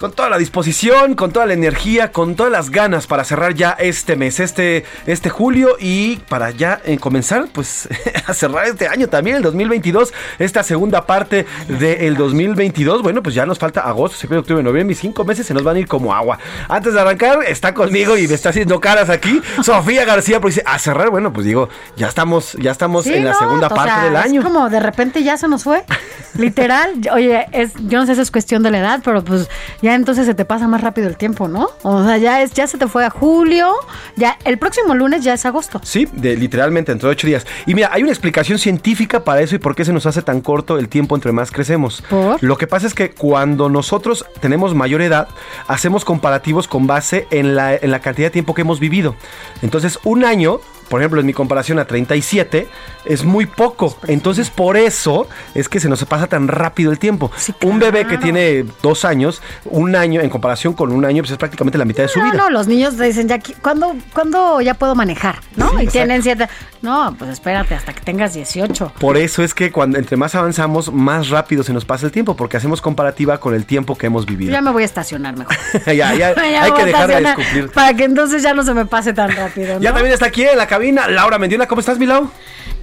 [0.00, 3.72] con toda la disposición, con toda la energía, con todas las ganas para cerrar ya
[3.78, 7.86] este mes, este, este julio y para ya eh, comenzar, pues
[8.26, 13.02] a cerrar este año también, el 2022, esta segunda parte del 2022.
[13.02, 15.76] Bueno, pues ya nos falta agosto, septiembre, octubre, noviembre, y cinco meses se nos van
[15.76, 16.38] a ir como agua.
[16.66, 20.64] Antes de arrancar, está conmigo y me está haciendo caras aquí, Sofía García, porque dice,
[20.66, 23.92] a cerrar, bueno, pues digo, ya estamos, ya estamos Sí, en la no, segunda parte
[23.92, 24.40] sea, del año.
[24.40, 25.84] Es como de repente ya se nos fue.
[26.38, 26.94] Literal.
[27.12, 29.48] Oye, es, yo no sé si es cuestión de la edad, pero pues
[29.82, 31.68] ya entonces se te pasa más rápido el tiempo, ¿no?
[31.82, 33.72] O sea, ya es, ya se te fue a julio,
[34.16, 35.80] ya el próximo lunes ya es agosto.
[35.82, 37.46] Sí, de, literalmente entre ocho días.
[37.66, 40.40] Y mira, hay una explicación científica para eso y por qué se nos hace tan
[40.40, 42.02] corto el tiempo entre más crecemos.
[42.40, 45.28] Lo que pasa es que cuando nosotros tenemos mayor edad,
[45.66, 49.14] hacemos comparativos con base en la, en la cantidad de tiempo que hemos vivido.
[49.62, 50.60] Entonces, un año,
[50.90, 52.68] por ejemplo, en mi comparación a 37,
[53.04, 53.96] es muy poco.
[54.08, 57.30] Entonces, por eso es que se nos pasa tan rápido el tiempo.
[57.62, 61.38] Un bebé que tiene dos años, un año, en comparación con un año, pues es
[61.38, 62.34] prácticamente la mitad de su No, vida.
[62.34, 65.36] no, los niños te dicen ya, ¿cuándo, ¿cuándo ya puedo manejar?
[65.54, 65.68] ¿No?
[65.70, 65.92] Sí, y exacto.
[65.92, 66.50] tienen cierta...
[66.82, 68.94] No, pues espérate hasta que tengas 18.
[68.98, 72.34] Por eso es que cuando entre más avanzamos, más rápido se nos pasa el tiempo,
[72.36, 74.50] porque hacemos comparativa con el tiempo que hemos vivido.
[74.50, 75.54] Ya me voy a estacionar mejor.
[75.86, 77.70] ya, ya, Ya hay que dejar de descubrir.
[77.70, 79.80] Para que entonces ya no se me pase tan rápido, ¿no?
[79.80, 81.68] Ya también está aquí en la cabina Laura Mendiola.
[81.68, 82.30] ¿Cómo estás, Milau?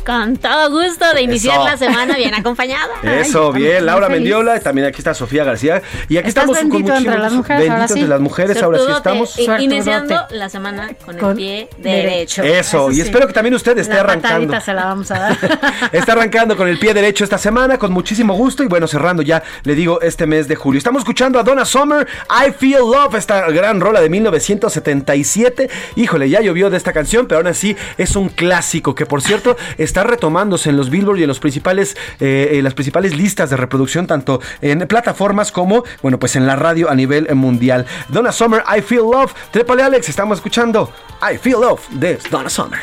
[0.07, 1.65] Con todo gusto de iniciar Eso.
[1.65, 2.87] la semana bien acompañada.
[3.03, 3.85] Eso, Ay, bien.
[3.85, 4.21] Laura feliz.
[4.21, 5.81] Mendiola, también aquí está Sofía García.
[6.07, 7.93] Y aquí Estás estamos con bendito muchísimo entre las mujeres, Bendito ahora sí.
[7.93, 9.29] entre las mujeres, ahora sí estamos.
[9.37, 9.63] i- Suertudote.
[9.65, 12.41] Iniciando la semana con el pie derecho.
[12.41, 12.43] derecho.
[12.43, 13.01] Eso, y sí.
[13.01, 14.61] espero que también usted esté La arrancando.
[14.61, 15.37] se la vamos a dar.
[15.91, 18.63] Está arrancando con el pie derecho esta semana, con muchísimo gusto.
[18.63, 20.77] Y bueno, cerrando ya, le digo, este mes de julio.
[20.77, 25.69] Estamos escuchando a Donna Summer, I Feel Love, esta gran rola de 1977.
[25.95, 29.57] Híjole, ya llovió de esta canción, pero aún así es un clásico que, por cierto,
[29.77, 33.57] está retomándose en los Billboard y en los principales, eh, en las principales listas de
[33.57, 37.85] reproducción, tanto en plataformas como, bueno, pues en la radio a nivel mundial.
[38.09, 39.33] Donna Summer, I Feel Love.
[39.51, 40.91] Trépale, Alex, estamos escuchando
[41.21, 42.79] I Feel Love de Donna Summer.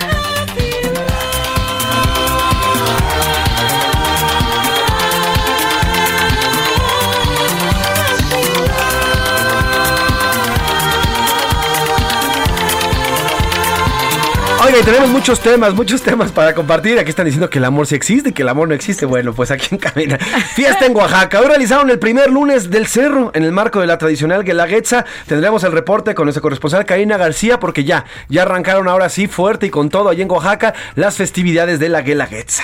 [14.64, 16.98] Oiga, y tenemos muchos temas, muchos temas para compartir.
[16.98, 19.04] Aquí están diciendo que el amor sí existe y que el amor no existe.
[19.04, 20.16] Bueno, pues aquí en Camina.
[20.16, 21.38] Fiesta en Oaxaca.
[21.40, 25.04] Hoy realizaron el primer lunes del cerro en el marco de la tradicional Guelaguetza.
[25.26, 29.66] Tendremos el reporte con nuestra corresponsal Karina García porque ya, ya arrancaron ahora sí fuerte
[29.66, 32.62] y con todo allí en Oaxaca las festividades de la Guelaguetza.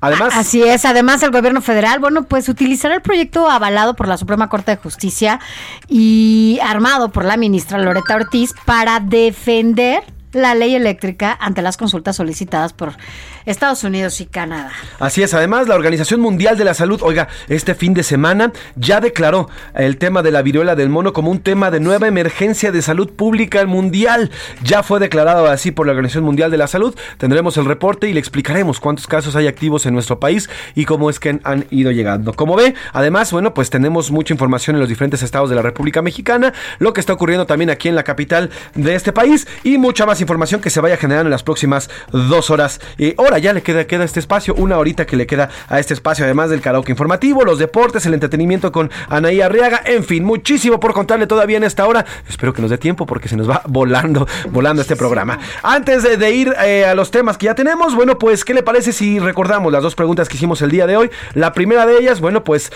[0.00, 4.16] Además, Así es, además el gobierno federal, bueno, pues utilizará el proyecto avalado por la
[4.16, 5.38] Suprema Corte de Justicia
[5.86, 10.02] y armado por la ministra Loreta Ortiz para defender
[10.36, 12.96] la ley eléctrica ante las consultas solicitadas por
[13.46, 14.72] Estados Unidos y Canadá.
[14.98, 19.00] Así es, además la Organización Mundial de la Salud, oiga, este fin de semana ya
[19.00, 22.82] declaró el tema de la viruela del mono como un tema de nueva emergencia de
[22.82, 24.30] salud pública mundial.
[24.62, 26.96] Ya fue declarado así por la Organización Mundial de la Salud.
[27.18, 31.08] Tendremos el reporte y le explicaremos cuántos casos hay activos en nuestro país y cómo
[31.08, 32.32] es que han ido llegando.
[32.32, 36.02] Como ve, además, bueno, pues tenemos mucha información en los diferentes estados de la República
[36.02, 40.04] Mexicana, lo que está ocurriendo también aquí en la capital de este país y mucha
[40.04, 42.80] más información que se vaya generando en las próximas dos horas.
[42.98, 45.94] Y ahora ya le queda, queda este espacio, una horita que le queda a este
[45.94, 50.80] espacio, además del karaoke informativo, los deportes, el entretenimiento con Anaí Arriaga, en fin, muchísimo
[50.80, 52.04] por contarle todavía en esta hora.
[52.28, 55.38] Espero que nos dé tiempo porque se nos va volando, volando este programa.
[55.62, 58.62] Antes de, de ir eh, a los temas que ya tenemos, bueno, pues, ¿qué le
[58.62, 61.10] parece si recordamos las dos preguntas que hicimos el día de hoy?
[61.34, 62.72] La primera de ellas, bueno, pues...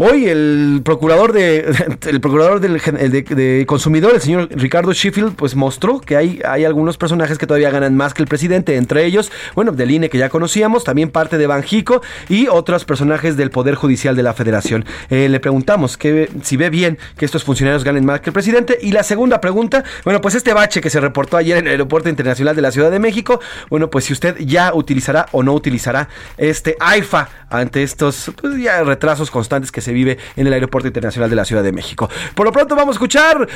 [0.00, 1.74] Hoy el procurador de
[2.06, 6.96] el procurador del de consumidor, el señor Ricardo Sheffield, pues mostró que hay, hay algunos
[6.96, 10.28] personajes que todavía ganan más que el presidente, entre ellos, bueno, del INE que ya
[10.28, 14.84] conocíamos, también parte de Banjico y otros personajes del Poder Judicial de la Federación.
[15.10, 18.78] Eh, le preguntamos que, si ve bien que estos funcionarios ganen más que el presidente.
[18.80, 22.08] Y la segunda pregunta, bueno, pues este bache que se reportó ayer en el Aeropuerto
[22.08, 23.40] Internacional de la Ciudad de México,
[23.70, 28.82] bueno, pues si usted ya utilizará o no utilizará este AIFA ante estos pues, ya
[28.82, 32.08] retrasos constantes que se vive en el Aeropuerto Internacional de la Ciudad de México.
[32.34, 33.48] Por lo pronto vamos a escuchar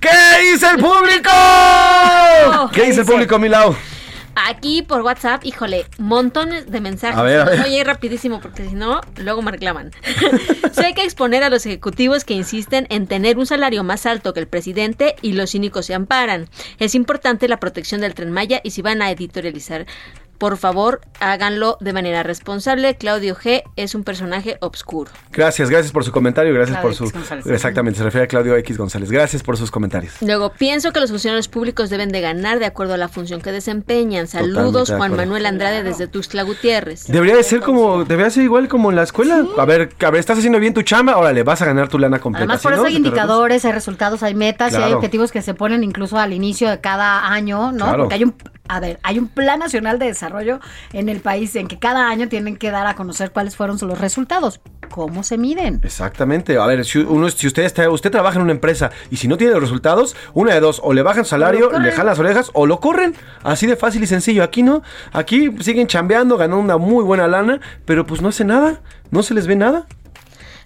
[0.00, 0.08] ¿Qué
[0.52, 1.30] dice el público?
[2.72, 3.74] ¿Qué dice el público, Milau?
[4.46, 7.18] Aquí por WhatsApp, híjole, montones de mensajes.
[7.18, 7.60] A ver, a ver.
[7.60, 9.90] Voy a ir rapidísimo porque si no, luego me reclaman.
[10.72, 14.32] sí hay que exponer a los ejecutivos que insisten en tener un salario más alto
[14.32, 16.48] que el presidente y los cínicos se amparan.
[16.78, 19.86] Es importante la protección del tren Maya y si van a editorializar,
[20.38, 22.96] por favor, háganlo de manera responsable.
[22.96, 25.10] Claudio G es un personaje obscuro.
[25.32, 27.18] Gracias, gracias por su comentario, gracias Claudio por X su...
[27.18, 27.46] González.
[27.46, 29.10] Exactamente, se refiere a Claudio X González.
[29.10, 30.14] Gracias por sus comentarios.
[30.20, 33.52] Luego, pienso que los funcionarios públicos deben de ganar de acuerdo a la función que
[33.52, 34.28] desempeñan.
[34.28, 35.16] Saludos, Totalmente Juan.
[35.16, 37.06] Manuel Andrade desde Tuxtla Gutiérrez.
[37.08, 39.44] Debería de ser como, debería ser igual como en la escuela.
[39.58, 42.20] A ver, a ver, estás haciendo bien tu chamba, órale, vas a ganar tu lana
[42.20, 42.44] completa.
[42.44, 45.54] Además, por eso no, hay indicadores, hay resultados, hay metas y hay objetivos que se
[45.54, 47.84] ponen incluso al inicio de cada año, ¿no?
[47.84, 48.04] Claro.
[48.04, 48.34] Porque hay un,
[48.68, 50.60] a ver, hay un plan nacional de desarrollo
[50.92, 53.98] en el país en que cada año tienen que dar a conocer cuáles fueron los
[53.98, 54.60] resultados,
[54.90, 55.80] cómo se miden.
[55.82, 56.58] Exactamente.
[56.58, 59.36] A ver, si uno, si usted está, usted trabaja en una empresa y si no
[59.36, 62.66] tiene los resultados, una de dos, o le bajan salario, le jalan las orejas, o
[62.66, 63.14] lo corren.
[63.42, 64.42] Así de fácil y sencillo.
[64.42, 64.82] Aquí no.
[65.12, 68.80] Aquí siguen chambeando, ganando una muy buena lana, pero pues no hace nada.
[69.10, 69.86] No se les ve nada.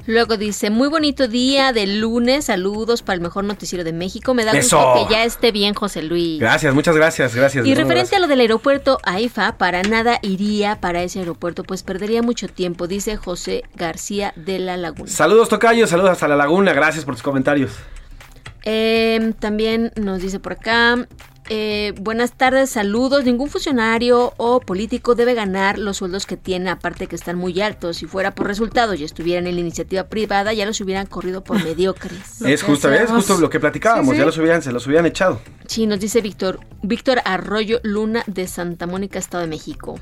[0.07, 4.34] Luego dice, muy bonito día de lunes, saludos para el mejor noticiero de México.
[4.34, 4.76] Me da Eso.
[4.76, 6.40] gusto que ya esté bien, José Luis.
[6.40, 7.64] Gracias, muchas gracias, gracias.
[7.64, 12.20] Y referente a lo del aeropuerto AIFA, para nada iría para ese aeropuerto, pues perdería
[12.22, 15.09] mucho tiempo, dice José García de la Laguna.
[15.09, 17.70] Saludos, Tocayo, saludos hasta la laguna, gracias por tus comentarios.
[18.64, 21.07] Eh, también nos dice por acá,
[21.55, 23.24] eh, buenas tardes, saludos.
[23.24, 27.98] Ningún funcionario o político debe ganar los sueldos que tiene, aparte que están muy altos.
[27.98, 31.62] Si fuera por resultados y estuvieran en la iniciativa privada, ya los hubieran corrido por
[31.64, 32.40] mediocres.
[32.40, 34.18] Es justo, es justo lo que platicábamos, Sí, sí.
[34.20, 35.42] ya los hubieran, se los hubieran echado.
[35.66, 40.00] Sí, nos dice Víctor, Víctor Arroyo Luna de Santa Mónica, Estado de México.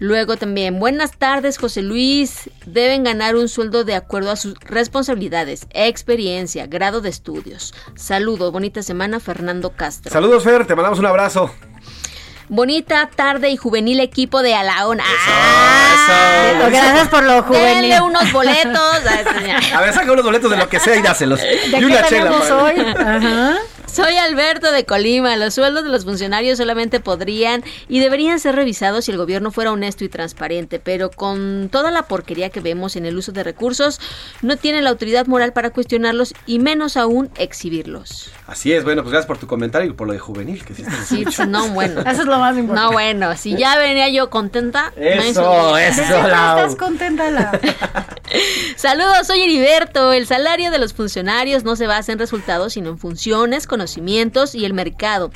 [0.00, 2.50] Luego también, buenas tardes, José Luis.
[2.66, 7.74] Deben ganar un sueldo de acuerdo a sus responsabilidades, experiencia, grado de estudios.
[7.96, 10.12] Saludos, bonita semana, Fernando Castro.
[10.12, 11.50] Saludos, Fer, te mandamos un abrazo.
[12.48, 14.98] Bonita tarde y juvenil equipo de Alaón.
[15.00, 17.82] Ah, Gracias por lo juvenil.
[17.82, 19.00] Denle unos boletos.
[19.74, 21.40] A ver, saca unos boletos de lo que sea y dáselos.
[21.40, 22.30] ¿De y qué una chela.
[22.32, 22.80] hoy?
[22.80, 23.58] Ajá.
[23.92, 25.34] Soy Alberto de Colima.
[25.36, 29.72] Los sueldos de los funcionarios solamente podrían y deberían ser revisados si el gobierno fuera
[29.72, 33.98] honesto y transparente, pero con toda la porquería que vemos en el uso de recursos,
[34.42, 38.30] no tienen la autoridad moral para cuestionarlos y menos aún exhibirlos.
[38.46, 40.82] Así es, bueno, pues gracias por tu comentario y por lo de juvenil, que sí
[40.82, 42.02] está Sí, no, bueno.
[42.02, 42.88] Eso es lo más importante.
[42.88, 44.92] No, bueno, si ya venía yo contenta.
[44.96, 45.88] no Eso, bien.
[45.88, 47.58] eso, estás contenta, la.
[48.76, 50.12] Saludos, soy Heriberto.
[50.12, 54.64] El salario de los funcionarios no se basa en resultados, sino en funciones, conocimientos y
[54.64, 55.30] el mercado.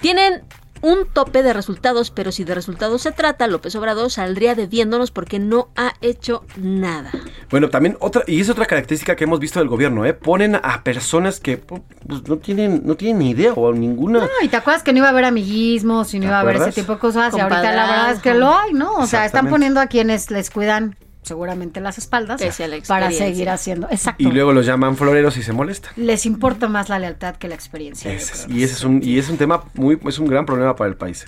[0.00, 0.42] Tienen
[0.84, 5.38] un tope de resultados, pero si de resultados se trata, López Obrador saldría debiéndonos porque
[5.38, 7.10] no ha hecho nada.
[7.50, 10.12] Bueno, también otra, y es otra característica que hemos visto del gobierno, ¿eh?
[10.12, 11.80] Ponen a personas que pues,
[12.28, 14.20] no tienen, no tienen ni idea o ninguna.
[14.20, 16.40] No, y te acuerdas que no iba a haber amiguismos y no ¿Te iba a
[16.40, 17.34] haber ese tipo de cosas.
[17.34, 18.92] Y ahorita la verdad es que lo hay, ¿no?
[18.96, 22.40] O sea, están poniendo a quienes les cuidan seguramente las espaldas
[22.86, 23.88] para seguir haciendo.
[23.90, 24.22] Exacto.
[24.22, 25.92] Y luego los llaman floreros y se molestan.
[25.96, 28.12] Les importa más la lealtad que la experiencia.
[28.12, 30.88] es- y ese es un, y es un tema muy, es un gran problema para
[30.90, 31.26] el país.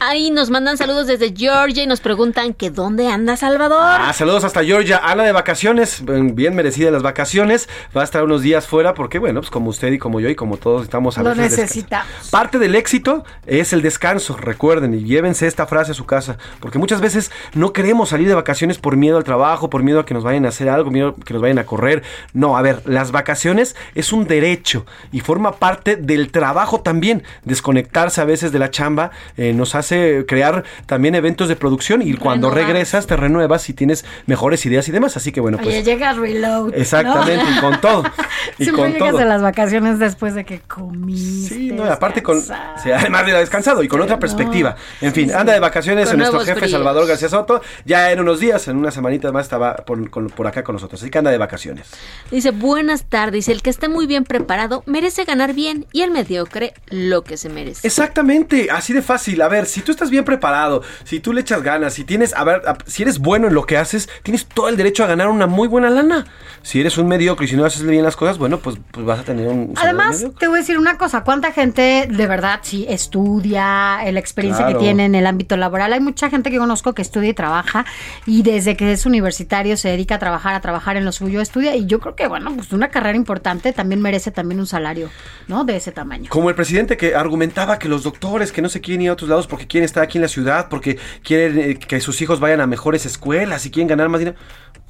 [0.00, 3.80] Ahí nos mandan saludos desde Georgia y nos preguntan que dónde anda Salvador.
[4.00, 5.00] Ah, saludos hasta Georgia.
[5.02, 6.02] Ana de vacaciones,
[6.34, 7.68] bien merecidas las vacaciones.
[7.96, 10.34] Va a estar unos días fuera porque, bueno, pues como usted y como yo y
[10.34, 12.30] como todos estamos a Lo necesitamos.
[12.30, 16.78] Parte del éxito es el descanso, recuerden, y llévense esta frase a su casa, porque
[16.78, 20.14] muchas veces no queremos salir de vacaciones por miedo al trabajo, por miedo a que
[20.14, 22.02] nos vayan a hacer algo, miedo a que nos vayan a correr.
[22.32, 27.22] No, a ver, las vacaciones es un derecho y forma parte del trabajo también.
[27.44, 32.14] Desconectarse a veces de la chamba eh, nos hace crear también eventos de producción y
[32.14, 35.16] cuando regresas te renuevas y tienes mejores ideas y demás.
[35.16, 35.68] Así que bueno, pues...
[35.68, 36.70] Oye, llega Reload.
[36.70, 36.74] ¿no?
[36.74, 38.04] Exactamente, y con todo.
[38.58, 39.18] Y Siempre con llegas todo.
[39.20, 41.54] de las vacaciones después de que comiste.
[41.54, 44.76] Sí, no, aparte con, sí, además de descansado y con otra perspectiva.
[45.00, 46.68] En fin, anda de vacaciones Con en nuestro jefe.
[46.68, 47.62] Salvador García Soto.
[47.84, 51.00] Ya en unos días, en una semanita más, estaba por, con- por acá con nosotros.
[51.02, 51.88] Así que anda de vacaciones.
[52.30, 56.72] Dice, buenas tardes, el que esté muy bien preparado merece ganar bien y el mediocre
[56.88, 57.86] lo que se merece.
[57.86, 59.42] Exactamente, así de fácil.
[59.42, 62.44] A ver, si tú estás bien preparado, si tú le echas ganas, si tienes, a
[62.44, 65.28] ver, a- si eres bueno en lo que haces, tienes todo el derecho a ganar
[65.28, 66.26] una muy buena lana.
[66.62, 69.18] Si eres un mediocre y si no haces bien las cosas, bueno, pues, pues vas
[69.18, 69.74] a tener un...
[69.76, 74.64] Además, te voy a decir una cosa, ¿cuánta gente de verdad sí estudia la experiencia
[74.66, 74.78] Claro.
[74.78, 75.92] que tiene en el ámbito laboral?
[75.92, 77.84] Hay mucha gente que conozco que estudia y trabaja
[78.26, 81.74] y desde que es universitario se dedica a trabajar, a trabajar en lo suyo, estudia
[81.76, 85.10] y yo creo que, bueno, pues una carrera importante también merece también un salario,
[85.48, 85.64] ¿no?
[85.64, 86.28] De ese tamaño.
[86.30, 89.28] Como el presidente que argumentaba que los doctores que no se quieren ir a otros
[89.28, 92.60] lados porque quieren estar aquí en la ciudad, porque quieren eh, que sus hijos vayan
[92.60, 94.36] a mejores escuelas y quieren ganar más dinero.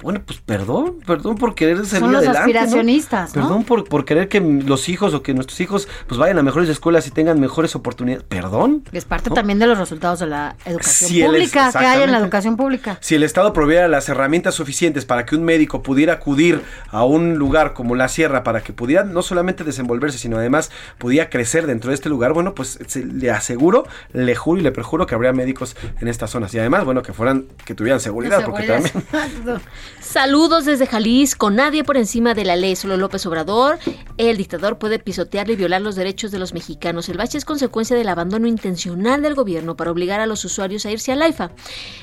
[0.01, 3.41] Bueno, pues perdón, perdón por querer salir Son los adelante, aspiracionistas, ¿no?
[3.41, 6.67] Perdón por, por querer que los hijos o que nuestros hijos pues vayan a mejores
[6.67, 8.25] escuelas y tengan mejores oportunidades.
[8.27, 8.83] Perdón.
[8.91, 12.57] Es parte también de los resultados de la educación pública que hay en la educación
[12.57, 12.97] pública.
[12.99, 17.35] Si el Estado proviera las herramientas suficientes para que un médico pudiera acudir a un
[17.35, 21.89] lugar como la sierra, para que pudiera no solamente desenvolverse, sino además pudiera crecer dentro
[21.89, 25.31] de este lugar, bueno, pues se- le aseguro, le juro y le perjuro que habría
[25.31, 26.53] médicos en estas zonas.
[26.53, 28.93] Y además, bueno, que fueran, que tuvieran seguridad, porque también...
[29.99, 33.79] Saludos desde Jalisco, nadie por encima de la ley, solo López Obrador.
[34.17, 37.09] El dictador puede pisotear y violar los derechos de los mexicanos.
[37.09, 40.91] El bache es consecuencia del abandono intencional del gobierno para obligar a los usuarios a
[40.91, 41.51] irse al AIFA.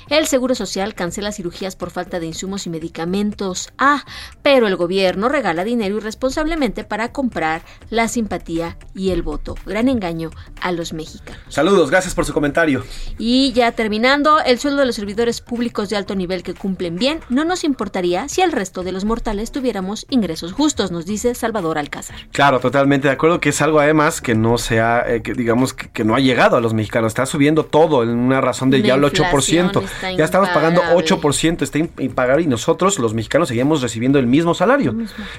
[0.08, 3.70] El Seguro Social cancela cirugías por falta de insumos y medicamentos.
[3.78, 4.04] Ah,
[4.42, 9.54] pero el gobierno regala dinero irresponsablemente para comprar la simpatía y el voto.
[9.66, 11.42] Gran engaño a los mexicanos.
[11.48, 12.84] Saludos, gracias por su comentario.
[13.18, 17.20] Y ya terminando, el sueldo de los servidores públicos de alto nivel que cumplen bien
[17.28, 21.78] no nos importaría si el resto de los mortales tuviéramos ingresos justos, nos dice Salvador
[21.78, 22.16] Alcázar.
[22.32, 25.88] Claro, totalmente de acuerdo que es algo además que no sea, eh, que digamos que,
[25.88, 27.10] que no ha llegado a los mexicanos.
[27.10, 29.84] Está subiendo todo en una razón de ya el inflación 8%.
[29.84, 31.06] está Ya estamos pagando impagable.
[31.06, 34.94] 8%, está im- impagable y nosotros los mexicanos seguimos recibiendo el mismo salario.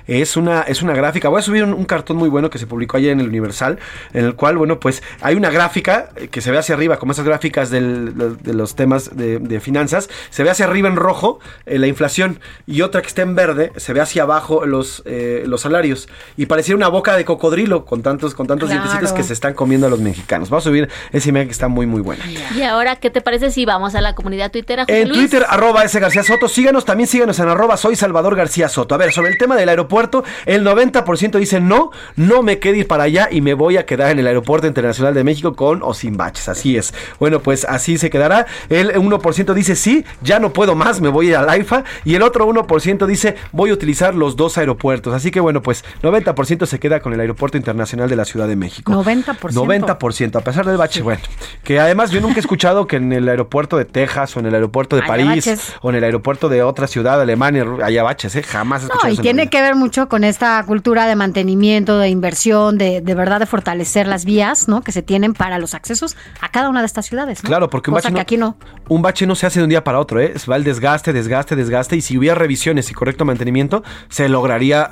[0.07, 1.27] Es una es una gráfica.
[1.29, 3.79] Voy a subir un, un cartón muy bueno que se publicó ayer en el Universal,
[4.13, 7.11] en el cual, bueno, pues hay una gráfica eh, que se ve hacia arriba, como
[7.11, 10.95] esas gráficas del- de, de los temas de, de finanzas, se ve hacia arriba en
[10.95, 12.20] rojo eh, la inflación
[12.67, 16.07] y otra que está en verde se ve hacia abajo los, eh, los salarios.
[16.37, 18.83] Y pareciera una boca de cocodrilo con tantos, con tantos Claro.
[18.83, 20.49] dientecitos que se están comiendo a los mexicanos.
[20.49, 22.23] Vamos a subir esa imagen que está muy, muy buena.
[22.55, 24.83] Y ahora, ¿qué te parece si vamos a la comunidad tuitera?
[24.83, 25.19] José En Luis?
[25.21, 26.47] Twitter, arroba ese García Soto.
[26.47, 28.95] Síganos, también síganos en arroba soy Salvador García Soto.
[28.95, 32.87] A ver, sobre el tema del aeropuerto, el 90% dice no, no me quede ir
[32.87, 35.93] para allá y me voy a quedar en el Aeropuerto Internacional de México con o
[35.93, 36.49] sin baches.
[36.49, 36.93] Así es.
[37.19, 38.45] Bueno, pues así se quedará.
[38.69, 41.83] El 1% dice sí, ya no puedo más, me voy a ir al AIFA.
[42.05, 45.13] Y y el otro 1% dice voy a utilizar los dos aeropuertos.
[45.13, 48.57] Así que bueno, pues 90% se queda con el Aeropuerto Internacional de la Ciudad de
[48.57, 48.91] México.
[48.91, 49.37] 90%.
[49.37, 51.01] 90%, a pesar del bache.
[51.01, 51.21] Bueno,
[51.63, 54.55] que además yo nunca he escuchado que en el aeropuerto de Texas o en el
[54.55, 55.73] aeropuerto de París baches.
[55.81, 58.43] o en el aeropuerto de otra ciudad, Alemania, haya baches, ¿eh?
[58.43, 62.09] Jamás he escuchado No, y tiene que ver mucho con esta cultura de mantenimiento, de
[62.09, 64.81] inversión, de, de verdad de fortalecer las vías, ¿no?
[64.81, 67.41] Que se tienen para los accesos a cada una de estas ciudades.
[67.41, 67.47] ¿no?
[67.47, 68.85] Claro, porque un Cosa bache, que no, aquí no.
[68.89, 70.33] un bache no se hace de un día para otro, ¿eh?
[70.49, 72.00] Va el desgaste, desgaste, desgaste.
[72.01, 74.89] Si hubiera revisiones y correcto mantenimiento, se lograría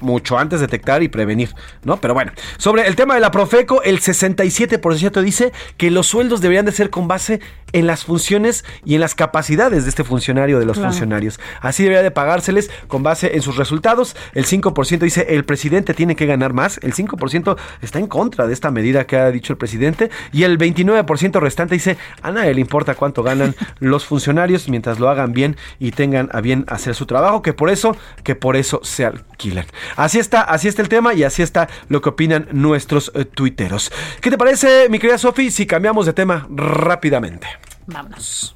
[0.00, 1.54] mucho antes detectar y prevenir,
[1.84, 2.00] ¿no?
[2.00, 6.66] Pero bueno, sobre el tema de la Profeco, el 67% dice que los sueldos deberían
[6.66, 7.40] de ser con base
[7.72, 10.90] en las funciones y en las capacidades de este funcionario, de los Claro.
[10.92, 11.38] funcionarios.
[11.60, 14.16] Así debería de pagárseles con base en sus resultados.
[14.34, 16.78] El 5% dice el presidente tiene que ganar más.
[16.82, 20.10] El 5% está en contra de esta medida que ha dicho el presidente.
[20.32, 25.08] Y el 29% restante dice a nadie le importa cuánto ganan los funcionarios mientras lo
[25.08, 28.80] hagan bien y tengan a bien hacer su trabajo, que por eso, que por eso
[28.82, 29.66] se alquilan.
[29.96, 33.90] Así está, así está el tema y así está lo que opinan nuestros eh, tuiteros.
[34.20, 37.46] ¿Qué te parece, mi querida Sofi, si cambiamos de tema rápidamente?
[37.88, 38.54] Vámonos.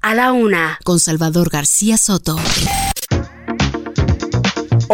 [0.00, 2.36] A la una, con Salvador García Soto.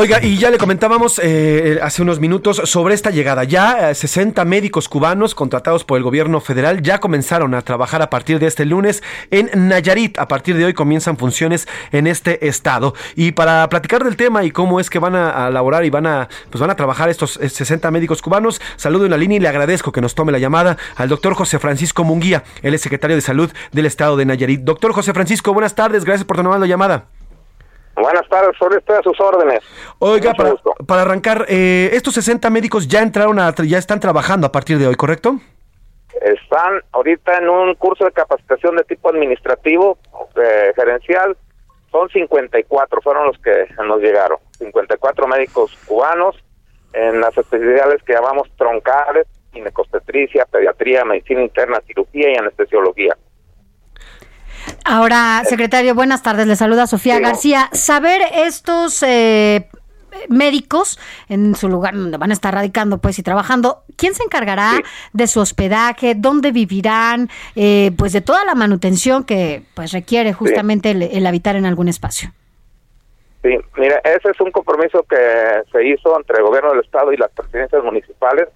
[0.01, 3.43] Oiga, y ya le comentábamos eh, hace unos minutos sobre esta llegada.
[3.43, 8.09] Ya eh, 60 médicos cubanos contratados por el gobierno federal ya comenzaron a trabajar a
[8.09, 10.17] partir de este lunes en Nayarit.
[10.21, 12.95] A partir de hoy comienzan funciones en este estado.
[13.17, 16.29] Y para platicar del tema y cómo es que van a, laborar y van a,
[16.49, 19.49] pues van a trabajar estos eh, 60 médicos cubanos, saludo en la línea y le
[19.49, 22.45] agradezco que nos tome la llamada al doctor José Francisco Munguía.
[22.63, 24.61] Él es secretario de salud del estado de Nayarit.
[24.61, 26.05] Doctor José Francisco, buenas tardes.
[26.05, 27.18] Gracias por tomar la llamada.
[28.01, 29.61] Buenas tardes, sobre estoy a sus órdenes.
[29.99, 30.33] Oiga,
[30.87, 34.87] para, arrancar, eh, estos 60 médicos ya entraron a, ya están trabajando a partir de
[34.87, 35.39] hoy, ¿correcto?
[36.21, 39.99] Están ahorita en un curso de capacitación de tipo administrativo,
[40.37, 41.37] eh, gerencial.
[41.91, 44.39] Son 54, fueron los que nos llegaron.
[44.59, 46.37] 54 médicos cubanos
[46.93, 53.17] en las especialidades que llamamos troncales, ginecostetricia, pediatría, medicina interna, cirugía y anestesiología.
[54.85, 56.47] Ahora, secretario, buenas tardes.
[56.47, 57.69] Le saluda Sofía García.
[57.73, 59.69] Saber estos eh,
[60.29, 60.99] médicos
[61.29, 64.73] en su lugar donde van a estar radicando pues y trabajando, ¿quién se encargará
[65.13, 66.15] de su hospedaje?
[66.15, 67.29] ¿Dónde vivirán?
[67.55, 71.89] Eh, pues de toda la manutención que pues requiere justamente el, el habitar en algún
[71.89, 72.33] espacio.
[73.43, 75.17] Sí, mira, ese es un compromiso que
[75.71, 78.49] se hizo entre el gobierno del estado y las presidencias municipales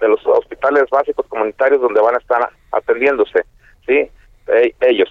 [0.00, 3.44] de los hospitales básicos comunitarios donde van a estar atendiéndose,
[3.86, 4.10] sí,
[4.48, 5.08] Eh, ellos.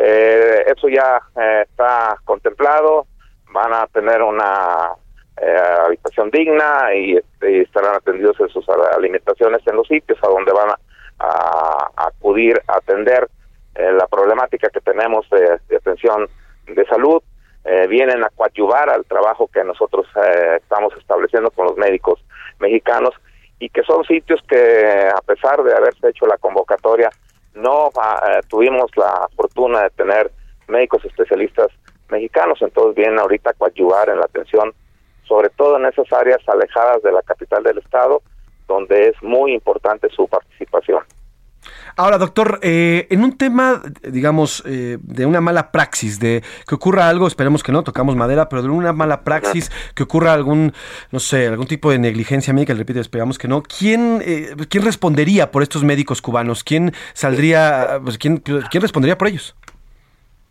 [0.00, 3.08] Eh, eso ya eh, está contemplado,
[3.52, 4.92] van a tener una
[5.42, 10.28] eh, habitación digna y, este, y estarán atendidos en sus alimentaciones en los sitios a
[10.28, 13.28] donde van a, acudir a atender
[13.74, 16.28] eh, la problemática que tenemos de, de atención
[16.66, 17.20] de salud.
[17.90, 20.06] Vienen a coadyuvar al trabajo que nosotros
[20.56, 22.18] estamos estableciendo con los médicos
[22.60, 23.12] mexicanos
[23.58, 27.10] y que son sitios que a pesar de haberse hecho la convocatoria
[27.58, 30.30] no ah, eh, tuvimos la fortuna de tener
[30.68, 31.68] médicos especialistas
[32.10, 34.72] mexicanos, entonces vienen ahorita a coadyuvar en la atención,
[35.24, 38.22] sobre todo en esas áreas alejadas de la capital del estado,
[38.66, 41.02] donde es muy importante su participación.
[41.96, 47.08] Ahora, doctor, eh, en un tema, digamos, eh, de una mala praxis, de que ocurra
[47.08, 50.72] algo, esperemos que no, tocamos madera, pero de una mala praxis, que ocurra algún,
[51.10, 54.84] no sé, algún tipo de negligencia médica, le repito, esperamos que no, ¿quién, eh, ¿quién
[54.84, 56.62] respondería por estos médicos cubanos?
[56.62, 59.56] ¿Quién saldría, pues, ¿quién, quién respondería por ellos?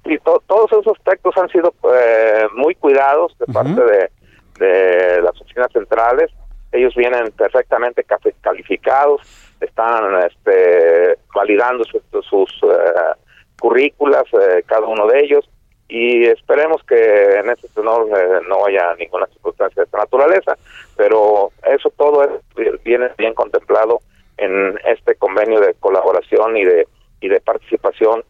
[0.06, 4.12] Sí, to- todos esos aspectos han sido eh, muy cuidados de parte de,
[4.60, 6.30] de las oficinas centrales.
[6.72, 8.06] Ellos vienen perfectamente
[8.42, 9.22] calificados,
[9.66, 13.18] están este, validando sus, sus eh,
[13.60, 15.50] currículas, eh, cada uno de ellos,
[15.88, 20.58] y esperemos que en este tenor eh, no haya ninguna circunstancia de esta naturaleza,
[20.96, 24.00] pero eso todo es, viene bien contemplado
[24.38, 26.88] en este convenio de colaboración y de
[27.20, 28.24] y de participación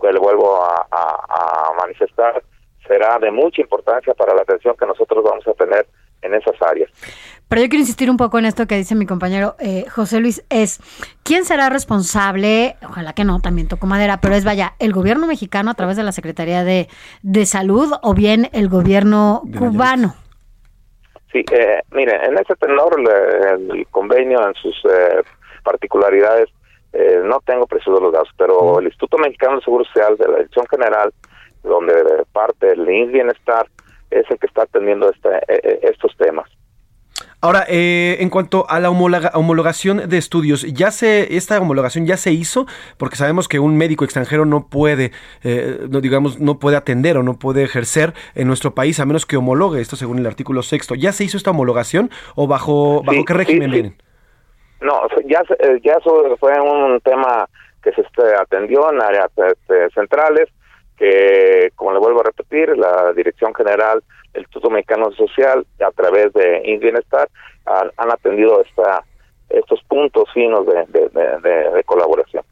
[0.00, 2.40] que le vuelvo a manifestar
[2.88, 5.86] será de mucha importancia para la atención que nosotros vamos a tener
[6.22, 6.90] en esas áreas.
[7.48, 10.44] Pero yo quiero insistir un poco en esto que dice mi compañero eh, José Luis,
[10.50, 10.80] es
[11.22, 15.70] quién será responsable, ojalá que no, también toco madera, pero es vaya, el gobierno mexicano
[15.70, 16.88] a través de la Secretaría de,
[17.22, 20.14] de Salud o bien el gobierno cubano.
[21.32, 25.22] Sí, eh, mire, en ese tenor le- el, convenio en sus eh,
[25.62, 26.48] particularidades
[26.92, 30.36] eh, no tengo precisos los datos, pero el Instituto Mexicano del Seguro Social de la
[30.38, 31.12] Dirección General,
[31.62, 31.92] donde
[32.32, 33.66] parte el INS Bienestar,
[34.10, 36.48] es el que está atendiendo este, eh, estos temas.
[37.40, 42.16] Ahora, eh, en cuanto a la homologa- homologación de estudios, ya se esta homologación ya
[42.16, 42.66] se hizo
[42.96, 45.12] porque sabemos que un médico extranjero no puede,
[45.44, 49.24] eh, no digamos, no puede atender o no puede ejercer en nuestro país a menos
[49.24, 50.96] que homologue esto según el artículo sexto.
[50.96, 53.72] ¿Ya se hizo esta homologación o bajo bajo Sí, qué régimen sí.
[53.72, 54.02] vienen?
[54.80, 54.94] No,
[55.26, 57.48] ya, eh, ya eso fue un tema
[57.82, 60.48] que se este, atendió en áreas este, centrales,
[60.98, 64.02] que, como le vuelvo a repetir, la Dirección General
[64.32, 67.28] del Instituto Mexicano Social, a través de Bienestar,
[67.66, 69.04] han, atendido esta,
[69.48, 70.86] estos puntos finos de-
[71.72, 72.42] de colaboración.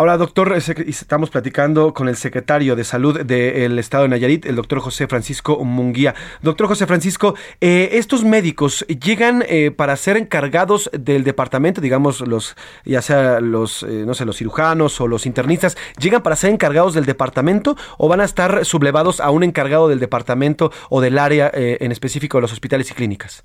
[0.00, 4.78] Ahora, doctor, estamos platicando con el secretario de Salud del Estado de Nayarit, el doctor
[4.78, 6.14] José Francisco Munguía.
[6.40, 12.54] Doctor José Francisco, eh, estos médicos llegan eh, para ser encargados del departamento, digamos, los,
[12.84, 16.94] ya sea los, eh, no sé, los cirujanos o los internistas, ¿llegan para ser encargados
[16.94, 21.50] del departamento o van a estar sublevados a un encargado del departamento o del área
[21.52, 23.42] en específico de los hospitales y clínicas?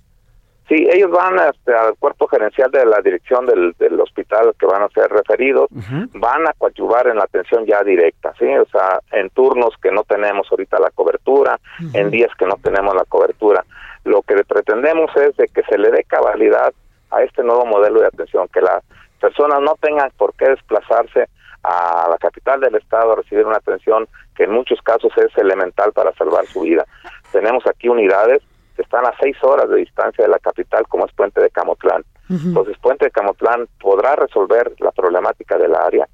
[0.67, 4.81] Sí, ellos van este, al cuerpo gerencial de la dirección del, del hospital que van
[4.81, 5.67] a ser referidos,
[6.13, 8.45] van a coadyuvar en la atención ya directa, ¿sí?
[8.45, 11.59] O sea, en turnos que no tenemos ahorita la cobertura,
[11.93, 13.65] en días que no tenemos la cobertura.
[14.05, 16.73] Lo que pretendemos es de que se le dé cabalidad
[17.11, 18.83] a este nuevo modelo de atención, que las
[19.19, 21.27] personas no tengan por qué desplazarse
[21.63, 25.91] a la capital del estado a recibir una atención que en muchos casos es elemental
[25.93, 26.85] para salvar su vida.
[27.31, 28.41] Tenemos aquí unidades
[28.81, 32.03] están a seis horas de distancia de la capital, como es Puente de Camotlán.
[32.29, 36.07] Entonces, Puente de Camotlán podrá resolver la problemática del área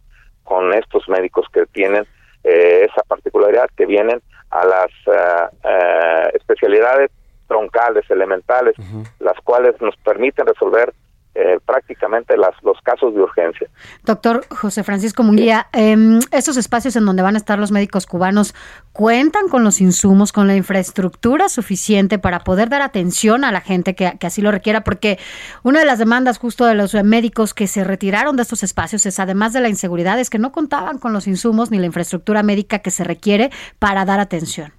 [0.44, 2.06] con estos médicos que tienen
[2.44, 7.12] eh, esa particularidad, que vienen a las eh, especialidades
[7.48, 8.76] troncales, elementales,
[9.20, 10.94] las cuales nos permiten resolver
[11.40, 13.70] eh, prácticamente las, los casos de urgencia.
[14.04, 18.54] Doctor José Francisco Munguía, em, estos espacios en donde van a estar los médicos cubanos
[18.92, 23.96] cuentan con los insumos, con la infraestructura suficiente para poder dar atención a la gente
[23.96, 25.18] que, que así lo requiera, porque
[25.64, 29.20] una de las demandas justo de los médicos que se retiraron de estos espacios es,
[29.20, 32.80] además de la inseguridad, es que no contaban con los insumos ni la infraestructura médica
[32.80, 33.50] que se requiere
[33.80, 34.79] para dar atención.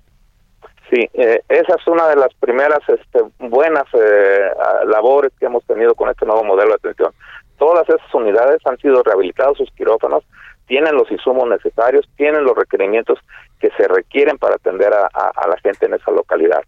[0.90, 4.50] Sí, eh, esa es una de las primeras este, buenas eh,
[4.86, 7.12] labores que hemos tenido con este nuevo modelo de atención.
[7.58, 10.24] Todas esas unidades han sido rehabilitados sus quirófanos,
[10.66, 13.20] tienen los insumos necesarios, tienen los requerimientos
[13.60, 16.62] que se requieren para atender a, la gente en esa localidad.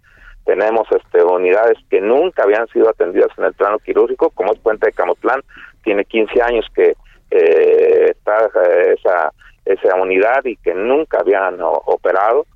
[0.45, 4.87] Tenemos este, unidades que nunca habían sido atendidas en el plano quirúrgico, como es Puente
[4.87, 5.41] de Camotlán,
[5.83, 6.95] tiene 15 años que
[7.31, 9.33] eh, está eh, esa,
[9.65, 12.47] esa unidad y que nunca habían operado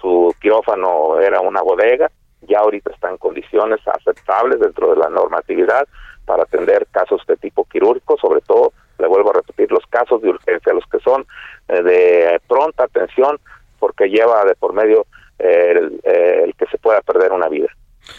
[0.00, 2.10] su quirófano era una bodega,
[2.42, 5.86] ya ahorita está en condiciones aceptables dentro de la normatividad
[6.24, 10.30] para atender casos de tipo quirúrgico, sobre todo, le vuelvo a repetir, los casos de
[10.30, 11.26] urgencia, los que son
[11.68, 13.38] eh, de pronta atención,
[13.78, 15.06] porque lleva de por medio
[15.38, 17.68] eh, el, eh, el que se pueda perder una vida.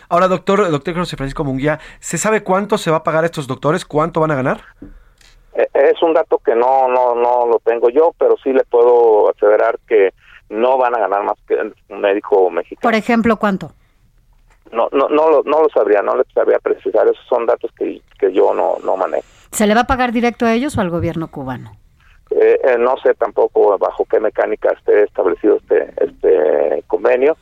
[0.10, 3.48] Ahora, doctor, doctor José Francisco Munguía, ¿se sabe cuánto se va a pagar a estos
[3.48, 3.86] doctores?
[3.86, 4.62] ¿Cuánto van a ganar?
[5.74, 9.80] Es un dato que no, no, no lo tengo yo, pero sí le puedo aseverar
[9.88, 10.14] que
[10.50, 11.56] no van a ganar más que
[11.90, 12.82] un médico mexicano.
[12.82, 13.72] Por ejemplo, ¿cuánto?
[14.72, 17.08] No, no, no, lo, no lo sabría, no le sabría precisar.
[17.08, 19.26] Esos son datos que, que yo no, no manejo.
[19.52, 21.72] ¿Se le va a pagar directo a ellos o al gobierno cubano?
[22.30, 27.38] Eh, eh, no sé tampoco bajo qué mecánica esté establecido este, este convenio,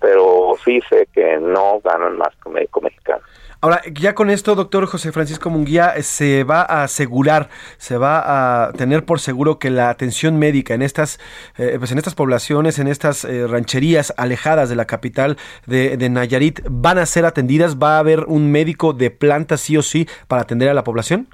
[0.00, 3.22] pero sí sé que no ganan más que un médico mexicano.
[3.62, 8.68] Ahora, ya con esto, doctor José Francisco Munguía, eh, se va a asegurar, se va
[8.68, 11.20] a tener por seguro que la atención médica en estas,
[11.58, 16.08] eh, pues en estas poblaciones, en estas eh, rancherías alejadas de la capital de, de
[16.08, 20.08] Nayarit, van a ser atendidas, va a haber un médico de planta sí o sí
[20.26, 21.28] para atender a la población.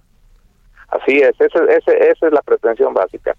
[0.89, 3.37] Así es, ese, ese- esa es la pretensión básica,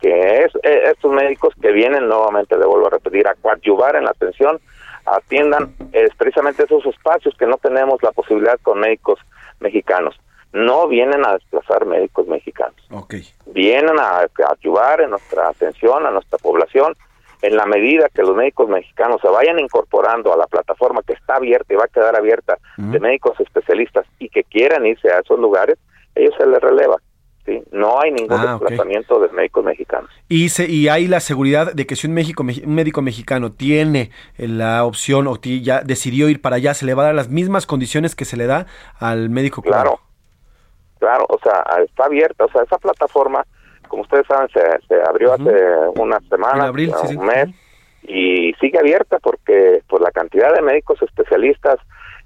[0.00, 4.04] que es eh, estos médicos que vienen nuevamente, le vuelvo a repetir, a coadyuvar en
[4.04, 4.58] la atención,
[5.16, 9.18] atiendan eh, precisamente esos espacios que no tenemos la posibilidad con médicos
[9.60, 10.18] mexicanos.
[10.52, 12.74] No vienen a desplazar médicos mexicanos.
[13.46, 16.94] Vienen a ayudar en nuestra atención a nuestra población
[17.42, 21.36] en la medida que los médicos mexicanos se vayan incorporando a la plataforma que está
[21.36, 25.38] abierta y va a quedar abierta de médicos especialistas y que quieran irse a esos
[25.38, 25.78] lugares,
[26.14, 26.96] ellos se les releva.
[27.50, 27.62] ¿Sí?
[27.72, 30.10] No hay ningún Ah, desplazamiento de médicos mexicanos.
[30.28, 34.10] Y, se, y hay la seguridad de que si un, México, un médico mexicano tiene
[34.38, 37.28] eh, la opción o ya decidió ir para allá, se le va a dar las
[37.28, 38.66] mismas condiciones que se le da
[38.98, 39.82] al médico cubano.
[39.82, 40.00] Claro,
[40.98, 43.44] claro, o sea, está abierta, o sea, esa plataforma,
[43.88, 45.52] como ustedes saben, se, se abrió hace
[45.96, 47.48] unas semanas, abril, sí, un mes,
[48.02, 51.78] y sigue abierta porque pues la cantidad de médicos especialistas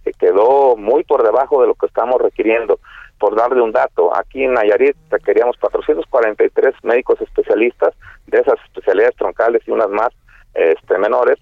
[0.05, 2.78] eh, quedó muy por debajo de lo que estamos requiriendo.
[3.24, 7.94] Por darle un dato, aquí en Nayarit requeríamos 443 médicos especialistas
[8.26, 10.10] de esas especialidades troncales y unas más
[10.52, 11.38] este, menores,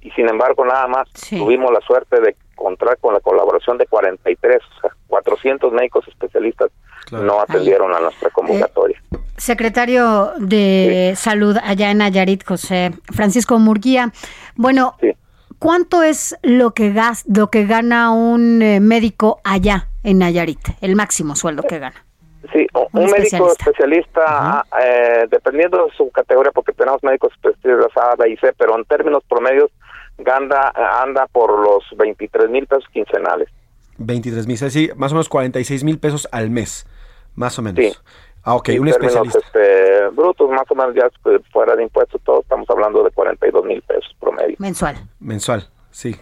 [0.00, 4.56] y sin embargo nada más tuvimos la suerte de contar con la colaboración de 43,
[4.56, 6.70] o sea, 400 médicos especialistas
[7.12, 8.98] no atendieron a nuestra convocatoria.
[9.36, 14.10] Secretario de Salud allá en Nayarit, José Francisco Murguía.
[14.54, 14.96] Bueno,
[15.58, 20.60] ¿cuánto es lo que, gas, lo que gana un eh, médico allá en Nayarit?
[20.80, 22.06] El máximo sueldo que gana.
[22.52, 28.14] Sí, un, Un médico especialista, eh, dependiendo de su categoría, porque tenemos médicos especialistas A,
[28.16, 29.70] B y C, pero en términos promedios
[30.24, 30.72] anda,
[31.02, 33.48] anda por los 23 mil pesos quincenales.
[33.98, 36.86] 23 mil, sí, más o menos 46 mil pesos al mes,
[37.34, 37.84] más o menos.
[37.84, 37.92] Sí.
[38.44, 39.40] Ah, ok, En un especialista.
[39.40, 43.64] Este, brutos, más o menos ya pues, fuera de impuestos, todos estamos hablando de 42
[43.64, 44.54] mil pesos promedio.
[44.60, 44.96] Mensual.
[45.18, 46.14] Mensual, sí.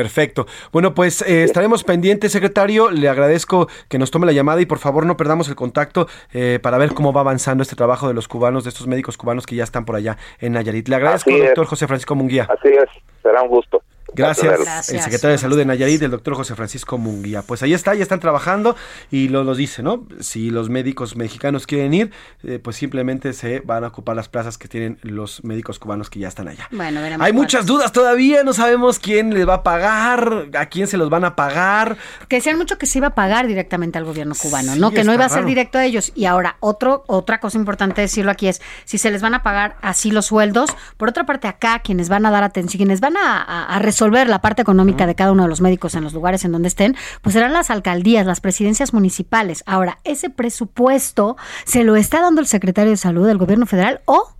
[0.00, 0.46] Perfecto.
[0.72, 2.90] Bueno, pues eh, estaremos pendientes, secretario.
[2.90, 6.58] Le agradezco que nos tome la llamada y por favor no perdamos el contacto eh,
[6.62, 9.56] para ver cómo va avanzando este trabajo de los cubanos, de estos médicos cubanos que
[9.56, 10.88] ya están por allá en Nayarit.
[10.88, 12.48] Le agradezco, doctor José Francisco Munguía.
[12.48, 12.88] Así es,
[13.22, 13.82] será un gusto.
[14.14, 14.88] Gracias, Gracias.
[14.90, 17.42] el secretario de Salud de Nayarit, el doctor José Francisco Munguía.
[17.42, 18.76] Pues ahí está, ya están trabajando
[19.10, 20.04] y lo nos dice, ¿no?
[20.20, 22.10] Si los médicos mexicanos quieren ir,
[22.42, 26.18] eh, pues simplemente se van a ocupar las plazas que tienen los médicos cubanos que
[26.18, 26.68] ya están allá.
[26.72, 27.42] Bueno, veremos Hay cuál.
[27.42, 31.24] muchas dudas todavía, no sabemos quién les va a pagar, a quién se los van
[31.24, 31.96] a pagar.
[32.28, 34.90] Que decían mucho que se iba a pagar directamente al gobierno cubano, Sí, ¿no?
[34.90, 36.12] Que no iba a ser directo a ellos.
[36.14, 39.76] Y ahora, otro, otra cosa importante decirlo aquí es, si se les van a pagar
[39.82, 43.40] así los sueldos, por otra parte acá, quienes van a dar atención, quienes van a,
[43.42, 46.44] a- a resolver la parte económica de cada uno de los médicos en los lugares
[46.44, 49.62] en donde estén, pues serán las alcaldías, las presidencias municipales.
[49.66, 54.34] Ahora, ese presupuesto se lo está dando el secretario de Salud del gobierno federal o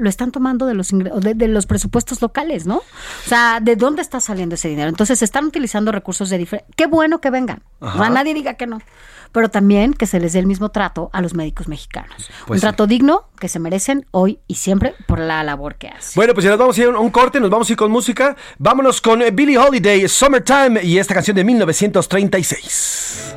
[0.00, 2.76] lo están tomando de los de, de los presupuestos locales, ¿no?
[2.78, 4.88] O sea, ¿de dónde está saliendo ese dinero?
[4.88, 6.74] Entonces, se están utilizando recursos de diferentes...
[6.76, 7.62] Qué bueno que vengan.
[7.80, 7.98] Ajá.
[7.98, 8.80] Sea, nadie diga que no.
[9.32, 12.30] Pero también que se les dé el mismo trato a los médicos mexicanos.
[12.46, 12.60] Pues un sí.
[12.62, 16.12] trato digno que se merecen hoy y siempre por la labor que hacen.
[16.16, 17.76] Bueno, pues ya nos vamos a ir a un, un corte, nos vamos a ir
[17.76, 18.36] con música.
[18.58, 23.36] Vámonos con eh, Billie Holiday, Summertime y esta canción de 1936.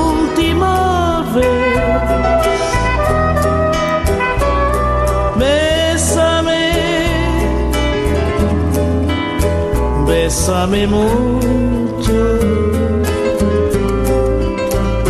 [10.31, 12.39] bésame mucho.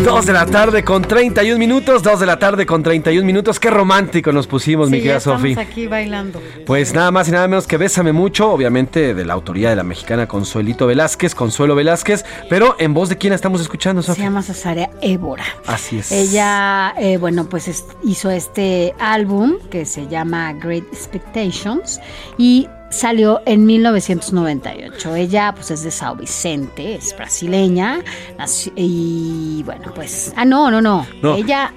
[0.04, 3.60] Dos de la tarde con 31 minutos, dos de la tarde con 31 minutos.
[3.60, 5.60] Qué romántico nos pusimos, mi Sí, ya querida estamos Sofi.
[5.60, 6.42] aquí bailando.
[6.66, 9.84] Pues nada más y nada menos que Bésame Mucho, obviamente de la autoría de la
[9.84, 14.24] mexicana Consuelito Velázquez, Consuelo Velázquez, pero en voz de quién la estamos escuchando, Se Sofi.
[14.24, 15.46] llama Cesarea Évora.
[15.68, 16.12] Así es.
[16.12, 22.02] Ella, eh, bueno, pues es- hizo este álbum que se llama Great Expectations
[22.40, 25.16] y salió en 1998.
[25.16, 28.02] Ella, pues es de Sao Vicente, es brasileña
[28.38, 31.08] nació- y bueno, pues, ah, no, no, no.
[31.22, 31.36] No.
[31.36, 31.72] Ella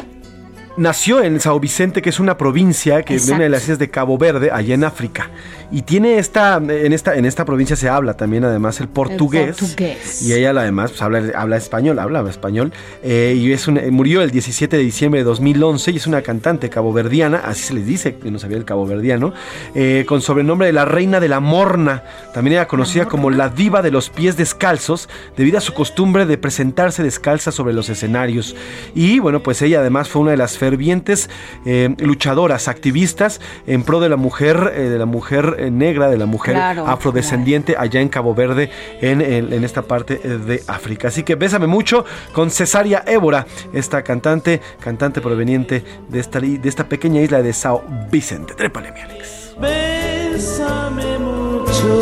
[0.77, 3.91] Nació en Sao Vicente, que es una provincia que es una de las islas de
[3.91, 5.31] Cabo Verde, allá en África.
[5.75, 9.57] Y tiene esta, en esta, en esta provincia se habla también además el portugués.
[9.59, 10.23] portugués.
[10.23, 12.73] Y ella además pues, habla, habla español, habla español.
[13.03, 16.71] eh, y es un- murió el 17 de diciembre de 2011 y es una cantante
[16.71, 19.33] caboverdiana, así se les dice, que no sabía el caboverdiano,
[19.75, 22.05] eh, con sobrenombre de la reina de la morna.
[22.33, 26.39] También era conocida como la diva de los pies descalzos, debido a su costumbre de
[26.39, 28.55] presentarse descalza sobre los escenarios.
[28.95, 31.29] Y bueno, pues ella además fue una de las fervientes
[31.67, 36.17] eh, luchadoras, activistas en pro de la mujer, eh, de la mujer eh, negra, de
[36.19, 38.71] la mujer Claro, afrodescendiente allá en Cabo Verde,
[39.01, 41.09] en, en- en esta parte eh, de África.
[41.09, 46.89] Así que bésame mucho con Cesaria Évora, esta cantante, cantante proveniente de esta, de esta
[46.89, 48.55] pequeña isla de Sao Vicente.
[48.55, 49.55] Trépale, mi Alex.
[49.61, 52.01] Bésame mucho.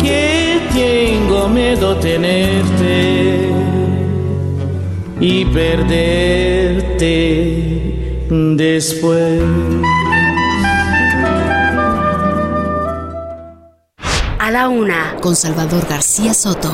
[0.00, 3.48] Que tengo miedo tenerte
[5.20, 7.04] y perderte
[8.28, 9.42] después.
[14.38, 16.72] A la una, con Salvador García Soto.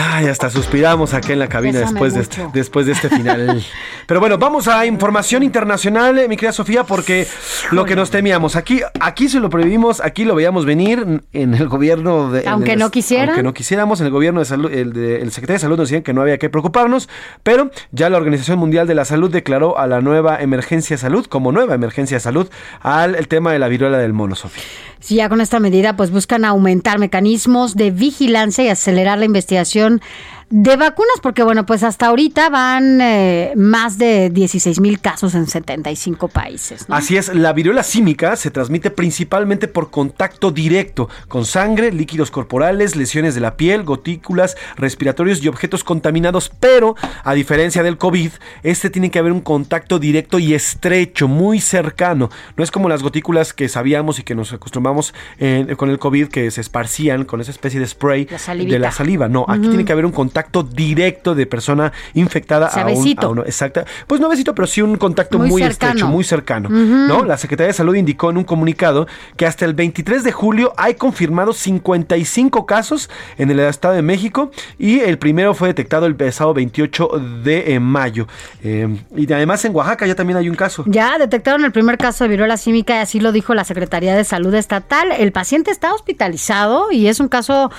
[0.00, 3.62] Ay, hasta suspiramos aquí en la cabina después de, este, después de este final.
[4.06, 7.26] Pero bueno, vamos a información internacional, eh, mi querida Sofía, porque
[7.72, 11.68] lo que nos temíamos, aquí, aquí se lo prohibimos, aquí lo veíamos venir en el
[11.68, 12.46] gobierno de...
[12.48, 13.30] Aunque no quisieran.
[13.30, 15.88] Aunque no quisiéramos, en el gobierno de salud, el, de- el secretario de salud nos
[15.88, 17.08] decían que no había que preocuparnos,
[17.42, 21.26] pero ya la Organización Mundial de la Salud declaró a la nueva emergencia de salud,
[21.26, 22.48] como nueva emergencia de salud,
[22.82, 24.62] al el tema de la viruela del mono, Sofía.
[25.00, 29.87] Sí, ya con esta medida pues buscan aumentar mecanismos de vigilancia y acelerar la investigación
[29.88, 30.00] Constitución
[30.50, 35.46] de vacunas, porque bueno, pues hasta ahorita van eh, más de 16 mil casos en
[35.46, 36.88] 75 países.
[36.88, 36.96] ¿no?
[36.96, 42.96] Así es, la viruela símica se transmite principalmente por contacto directo con sangre, líquidos corporales,
[42.96, 48.30] lesiones de la piel, gotículas, respiratorios y objetos contaminados, pero a diferencia del COVID,
[48.62, 52.30] este tiene que haber un contacto directo y estrecho, muy cercano.
[52.56, 56.28] No es como las gotículas que sabíamos y que nos acostumbramos eh, con el COVID
[56.28, 59.28] que se esparcían con esa especie de spray de la saliva.
[59.28, 63.42] No, aquí tiene que haber un contacto directo de persona infectada a un, a uno.
[63.44, 63.84] Exacta.
[64.06, 66.68] Pues no besito, pero sí un contacto Muy muy, estrecho, muy cercano.
[66.68, 67.24] ¿no?
[67.24, 69.06] La Secretaría de Salud indicó en un comunicado
[69.36, 74.50] que hasta el 23 de julio hay confirmados 55 casos en el Estado de México
[74.78, 77.10] y el primero fue detectado el pasado 28
[77.42, 78.26] de eh, mayo.
[78.62, 80.84] Eh, y además en Oaxaca ya también hay un caso.
[80.86, 84.24] Ya detectaron el primer caso de viruela símica y así lo dijo la Secretaría de
[84.24, 85.12] Salud Estatal.
[85.12, 87.70] El paciente está hospitalizado y es un caso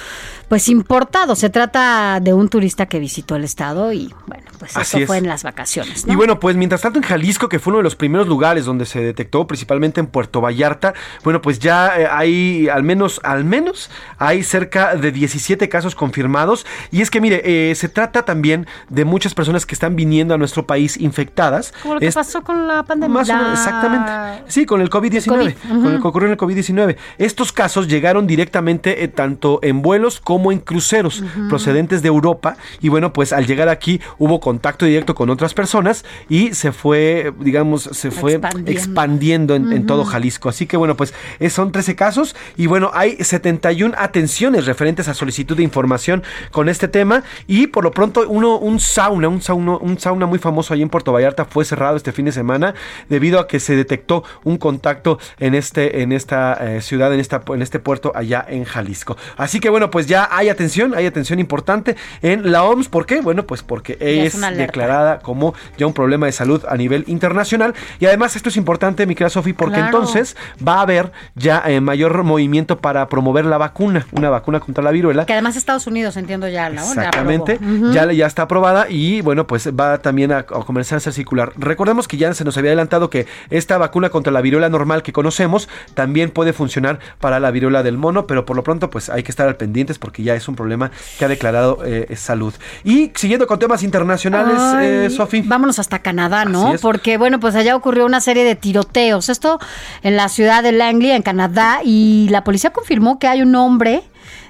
[0.50, 1.36] pues importado.
[1.36, 5.08] Se trata de un turista que visitó el estado y bueno, pues Así esto es.
[5.08, 6.06] fue en las vacaciones.
[6.06, 6.14] ¿no?
[6.14, 8.86] Y bueno, pues mientras tanto en Jalisco, que fue uno de los primeros lugares donde
[8.86, 10.94] se detectó, principalmente en Puerto Vallarta,
[11.24, 16.66] bueno, pues ya eh, hay al menos, al menos, hay cerca de 17 casos confirmados.
[16.92, 20.38] Y es que mire, eh, se trata también de muchas personas que están viniendo a
[20.38, 21.74] nuestro país infectadas.
[21.84, 23.14] Como lo que Es- pasó con la pandemia.
[23.14, 24.12] Más o menos, exactamente.
[24.48, 25.28] Sí, con el COVID-19.
[25.28, 25.84] COVID, ujú.
[25.84, 26.98] Con el que ocurrió en el COVID-19.
[27.20, 32.58] Estos casos llegaron directamente eh, tanto en vuelos como en cruceros procedentes de Europa.
[32.82, 37.32] Y bueno, pues al llegar aquí hubo contacto directo con otras personas y se fue,
[37.40, 38.72] digamos, se fue Expandiendo.
[38.72, 40.00] expandiendo, en, en todo.
[40.06, 40.50] Jalisco.
[40.50, 41.14] Así que bueno, pues
[41.50, 46.88] son 13 casos y bueno, hay 71 atenciones referentes a solicitud de información con este
[46.88, 47.24] tema.
[47.48, 50.90] Y por lo pronto, uno, un sauna, un sauna, un sauna muy famoso ahí en
[50.90, 52.74] Puerto Vallarta fue cerrado este fin de semana
[53.10, 57.42] debido a que se detectó un contacto en este, en esta eh, ciudad, en esta,
[57.48, 59.18] en este puerto allá en Jalisco.
[59.38, 62.88] Así que bueno, pues ya hay atención, hay atención importante en la OMS.
[62.90, 63.22] ¿Por qué?
[63.22, 67.74] Bueno, pues porque es es declarada como ya un problema de salud a nivel internacional.
[68.00, 69.88] Y además esto es importante, mi querida Sofi, porque Claro.
[69.98, 70.36] entonces
[70.66, 74.92] va a haber ya eh, mayor movimiento para promover la vacuna, una vacuna contra la
[74.92, 75.26] viruela.
[75.26, 76.82] Que además Estados Unidos, entiendo ya, ¿no?
[76.84, 77.60] Ya Exactamente,
[77.92, 81.54] ya, ya está aprobada y bueno, pues va también a, a comenzar a ser circular.
[81.58, 85.14] Recordemos que ya se nos había adelantado que esta vacuna contra la viruela normal que
[85.14, 89.24] conocemos también puede funcionar para la viruela del mono, pero por lo pronto pues hay
[89.24, 92.54] que estar al pendientes porque ya es un problema que ha declarado eh, salud.
[92.84, 95.42] Y siguiendo con temas internacionales, eh, Sofi.
[95.42, 96.76] Vámonos hasta Canadá, ¿no?
[96.82, 99.30] Porque, bueno, pues allá ocurrió una serie de tiroteos.
[99.30, 99.60] Esto
[100.04, 104.04] en la ciudad de Langley, en Canadá, y la policía confirmó que hay un hombre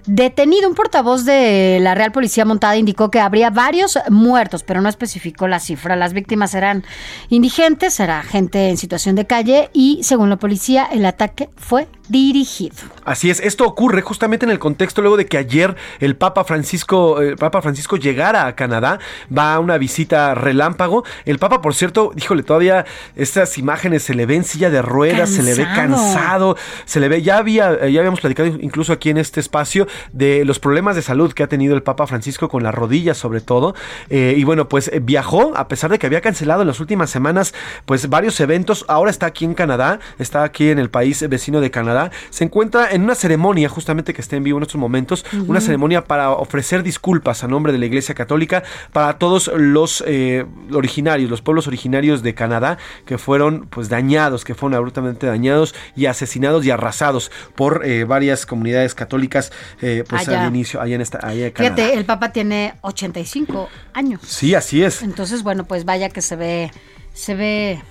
[0.05, 0.67] detenido.
[0.67, 5.47] Un portavoz de la Real Policía Montada indicó que habría varios muertos, pero no especificó
[5.47, 5.95] la cifra.
[5.95, 6.83] Las víctimas eran
[7.29, 12.76] indigentes, era gente en situación de calle, y según la policía, el ataque fue dirigido.
[13.06, 17.22] Así es, esto ocurre justamente en el contexto luego de que ayer el Papa Francisco,
[17.22, 18.99] el Papa Francisco llegara a Canadá,
[19.36, 21.03] va a una visita relámpago.
[21.26, 25.30] El Papa, por cierto, híjole, todavía estas imágenes se le ve en silla de ruedas,
[25.30, 26.57] se le ve Cansado.
[26.86, 30.60] se le ve, ya había, ya habíamos platicado incluso aquí en este espacio de los
[30.60, 33.76] problemas de salud que ha tenido el Papa Francisco con las rodillas sobre todo.
[34.10, 37.10] Eh, y bueno, pues eh, viajó, a pesar de que había cancelado en las últimas
[37.10, 37.53] semanas,
[37.86, 41.72] pues varios eventos, ahora está aquí en Canadá, está aquí en el país vecino de
[41.72, 41.98] Canadá,
[42.30, 46.03] se encuentra en una ceremonia, justamente que está en vivo en estos momentos, una ceremonia
[46.05, 48.63] para ofrecer disculpas a nombre de la Iglesia Católica
[48.93, 54.55] para todos los eh, originarios, los pueblos originarios de Canadá que fueron pues dañados, que
[54.55, 59.51] fueron abruptamente dañados y asesinados y arrasados por eh, varias comunidades católicas
[59.81, 60.43] eh, pues Allá.
[60.43, 61.76] al inicio, allá en esta, allá en Canadá.
[61.76, 64.21] Fíjate, el Papa tiene 85 años.
[64.26, 65.01] Sí, así es.
[65.01, 66.71] Entonces, bueno, pues vaya que se ve,
[67.13, 67.81] se ve,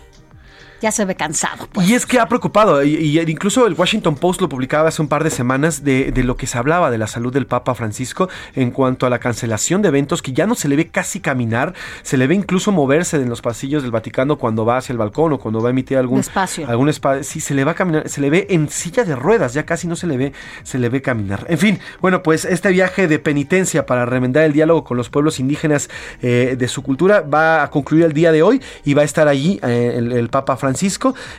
[0.80, 1.68] ya se ve cansado.
[1.72, 1.88] pues.
[1.88, 5.08] Y es que ha preocupado, y, y incluso el Washington Post lo publicaba hace un
[5.08, 8.28] par de semanas de, de lo que se hablaba de la salud del Papa Francisco
[8.54, 11.74] en cuanto a la cancelación de eventos que ya no se le ve casi caminar,
[12.02, 15.32] se le ve incluso moverse en los pasillos del Vaticano cuando va hacia el balcón
[15.32, 16.68] o cuando va a emitir algún Despacio.
[16.68, 19.54] algún espacio, sí se le va a caminar, se le ve en silla de ruedas,
[19.54, 20.32] ya casi no se le ve,
[20.62, 21.46] se le ve caminar.
[21.48, 25.40] En fin, bueno, pues este viaje de penitencia para remendar el diálogo con los pueblos
[25.40, 25.88] indígenas
[26.22, 29.28] eh, de su cultura va a concluir el día de hoy y va a estar
[29.28, 30.67] allí eh, el, el Papa Francisco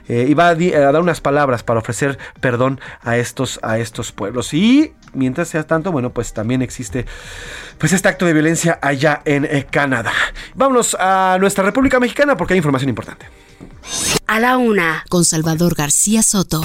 [0.07, 4.53] eh, y va a, dar unas palabras para ofrecer perdón a estos, a estos pueblos.
[4.53, 7.05] Y mientras sea tanto, bueno, pues también existe
[7.77, 10.13] pues este acto de violencia allá en eh, Canadá.
[10.55, 13.27] Vámonos a nuestra República Mexicana porque hay información importante.
[14.27, 16.61] A la una, con Salvador García Soto.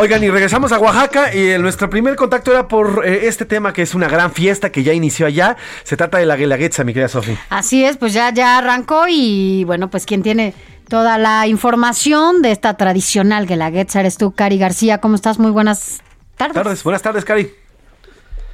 [0.00, 3.82] Oigan, y regresamos a Oaxaca y nuestro primer contacto era por eh, este tema que
[3.82, 5.56] es una gran fiesta que ya inició allá.
[5.82, 7.36] Se trata de la Guelaguetza, mi querida Sofi.
[7.50, 10.54] Así es, pues ya, ya arrancó y bueno, pues quien tiene
[10.88, 14.98] toda la información de esta tradicional Guelaguetza eres tú, Cari García.
[14.98, 15.38] ¿Cómo estás?
[15.38, 16.02] Muy buenas
[16.36, 16.54] tardes.
[16.54, 17.50] Tardes, buenas tardes, Cari.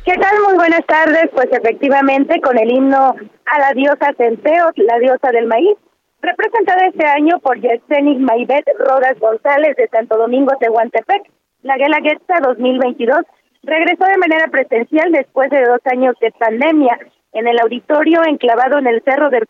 [0.05, 0.43] ¿Qué tal?
[0.47, 1.31] Muy buenas tardes.
[1.32, 3.15] Pues efectivamente, con el himno
[3.47, 5.77] a la diosa Centeot, la diosa del maíz,
[6.20, 11.23] representada este año por Yesenia Maibet Rodas González de Santo Domingo, Tehuantepec,
[11.62, 13.24] la Guelaguetza 2022
[13.62, 16.98] regresó de manera presencial después de dos años de pandemia.
[17.32, 19.47] En el auditorio enclavado en el Cerro del,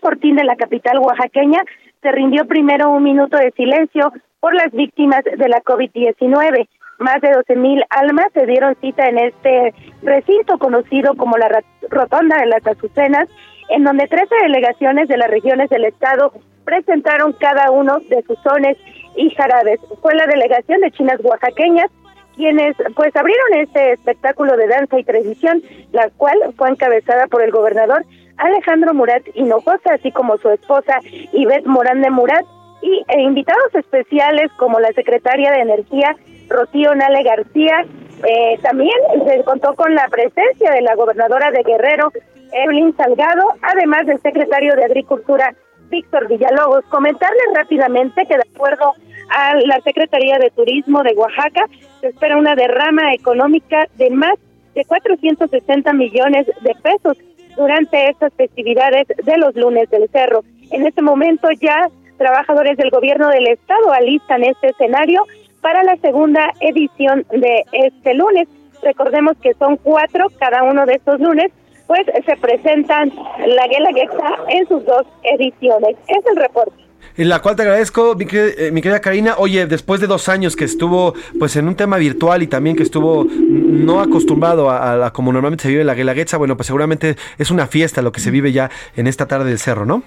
[0.00, 1.60] Fortín de la capital oaxaqueña,
[2.02, 6.68] se rindió primero un minuto de silencio por las víctimas de la COVID-19.
[6.98, 12.38] Más de 12 mil almas se dieron cita en este recinto conocido como la Rotonda
[12.38, 13.28] de las Azucenas,
[13.68, 16.32] en donde 13 delegaciones de las regiones del estado
[16.64, 18.76] presentaron cada uno de sus sones
[19.16, 19.80] y jarabes.
[20.02, 21.90] Fue la delegación de chinas oaxaqueñas
[22.36, 25.60] quienes pues abrieron este espectáculo de danza y tradición,
[25.90, 28.04] la cual fue encabezada por el gobernador
[28.38, 31.00] Alejandro Murat Hinojosa, así como su esposa
[31.32, 32.44] Ivette Morán de Murat,
[32.80, 36.14] y e invitados especiales como la secretaria de Energía
[36.48, 37.84] Rocío Nale García.
[38.24, 38.94] Eh, también
[39.26, 42.12] se contó con la presencia de la gobernadora de Guerrero,
[42.52, 45.54] Evelyn Salgado, además del secretario de Agricultura,
[45.90, 46.84] Víctor Villalobos.
[46.86, 48.92] Comentarles rápidamente que de acuerdo
[49.30, 51.66] a la Secretaría de Turismo de Oaxaca,
[52.00, 54.34] se espera una derrama económica de más
[54.74, 57.18] de 460 millones de pesos
[57.58, 60.44] durante estas festividades de los lunes del cerro.
[60.70, 65.24] En este momento ya trabajadores del gobierno del estado alistan este escenario
[65.60, 68.48] para la segunda edición de este lunes.
[68.82, 71.50] Recordemos que son cuatro cada uno de estos lunes,
[71.86, 73.12] pues se presentan
[73.46, 75.96] la Guelaguetza en sus dos ediciones.
[76.06, 76.87] Es el reporte.
[77.18, 79.34] En la cual te agradezco, mi, eh, mi querida Karina.
[79.38, 82.84] Oye, después de dos años que estuvo pues en un tema virtual y también que
[82.84, 87.50] estuvo no acostumbrado a, a como normalmente se vive la Guelaguetza, bueno, pues seguramente es
[87.50, 90.04] una fiesta lo que se vive ya en esta tarde del cerro, ¿no?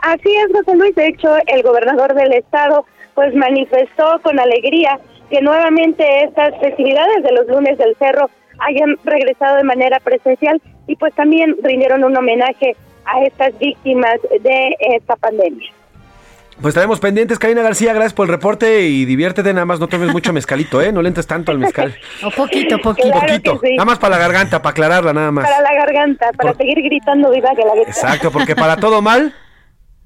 [0.00, 0.94] Así es, José Luis.
[0.94, 4.98] De hecho, el gobernador del estado pues manifestó con alegría
[5.28, 10.96] que nuevamente estas festividades de los lunes del cerro hayan regresado de manera presencial y
[10.96, 15.70] pues también rindieron un homenaje a estas víctimas de esta pandemia.
[16.60, 20.12] Pues estaremos pendientes, Karina García, gracias por el reporte y diviértete, nada más no tomes
[20.12, 20.92] mucho mezcalito, ¿eh?
[20.92, 21.94] No le entres tanto al mezcal.
[22.22, 23.08] O poquito, poquito.
[23.10, 23.74] Claro Poquito, sí.
[23.74, 25.44] nada más para la garganta, para aclararla nada más.
[25.44, 29.34] Para la garganta, para seguir gritando viva que la Exacto, porque para todo mal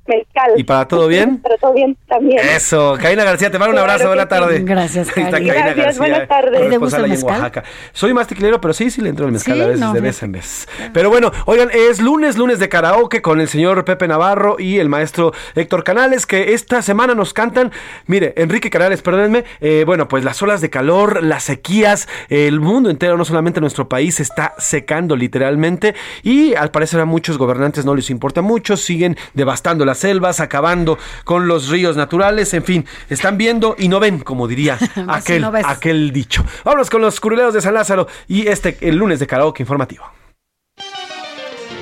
[0.06, 0.52] Mezcal.
[0.56, 1.38] y para todo bien.
[1.42, 2.40] Para todo bien también.
[2.40, 4.28] Eso, Karina García, te mando un abrazo, buena sí.
[4.28, 4.62] tarde.
[4.64, 5.08] Gracias.
[5.12, 6.70] Karina Gracias, García, buenas tardes.
[6.70, 7.34] ¿Te gusta el ahí en mezcal?
[7.34, 7.64] Oaxaca.
[7.92, 10.00] Soy más tequilero, pero sí, sí le entro el mezcal Sí, a veces, no, de
[10.00, 10.68] vez en vez.
[10.92, 14.88] Pero bueno, oigan, es lunes, lunes de karaoke con el señor Pepe Navarro y el
[14.88, 17.72] maestro Héctor Canales, que esta semana nos cantan,
[18.06, 22.90] mire, Enrique Canales, perdónenme, eh, bueno, pues las olas de calor, las sequías, el mundo
[22.90, 27.94] entero, no solamente nuestro país, está secando literalmente y al parecer a muchos gobernantes no
[27.94, 33.36] les importa mucho, siguen devastando las selvas, acabando con los ríos naturales, en fin, están
[33.38, 34.78] viendo y no ven, como diría
[35.08, 36.44] aquel, no aquel dicho.
[36.64, 40.04] Vámonos con los curuleos de San Lázaro y este el lunes de karaoke informativo.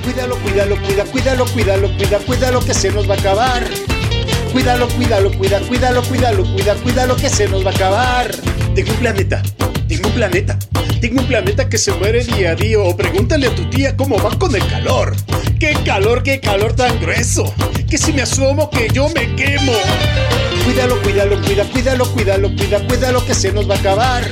[0.04, 3.64] Cuídalo, cuídalo, cuida, cuídalo, cuídalo, cuida, cuídalo que se nos va a acabar.
[4.55, 8.31] Cuídalo, cuídalo, cuida, cuídalo, cuídalo, cuida, cuídalo que se nos va a acabar.
[8.76, 9.43] Tengo un planeta,
[9.89, 10.56] tengo un planeta,
[11.01, 12.78] tengo un planeta que se muere día a día.
[12.78, 15.16] O pregúntale a tu tía cómo va con el calor.
[15.59, 17.52] ¡Qué calor, qué calor tan grueso!
[17.90, 19.72] Que si me asomo que yo me quemo.
[20.64, 24.22] Cuídalo, cuídalo, cuida, cuídalo, cuídalo, cuida, cuídalo que se nos va a acabar.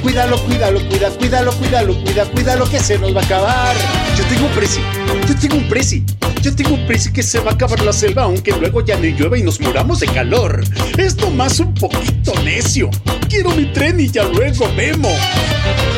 [0.00, 3.76] Cuídalo, cuídalo, cuida, cuídalo, cuídalo, cuida, cuídalo que se nos va a acabar.
[4.16, 4.80] Yo tengo un presi,
[5.28, 6.02] yo tengo un presi,
[6.44, 9.38] Yo tengo prisa que se va a acabar la selva, aunque luego ya no llueva
[9.38, 10.62] y nos muramos de calor.
[10.98, 12.90] Es nomás un poquito necio.
[13.30, 15.18] Quiero mi tren y ya luego vemos.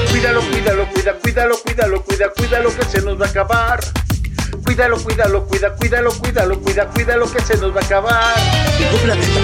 [0.08, 3.80] Cuídalo, cuídalo, cuida, cuídalo, cuídalo, cuida, cuídalo que se nos va a acabar.
[4.66, 8.34] Cuídalo, cuídalo, cuida, cuídalo, cuídalo, cuida, cuídalo que se nos va a acabar.
[8.76, 9.40] Tengo un planeta,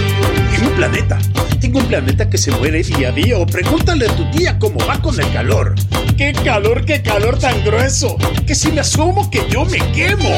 [0.50, 1.18] tengo un planeta,
[1.60, 3.38] tengo un planeta que se muere día a día.
[3.38, 5.76] O pregúntale a tu tía cómo va con el calor.
[6.18, 8.16] ¡Qué calor, qué calor tan grueso!
[8.46, 10.28] Que si me asomo que yo me quemo.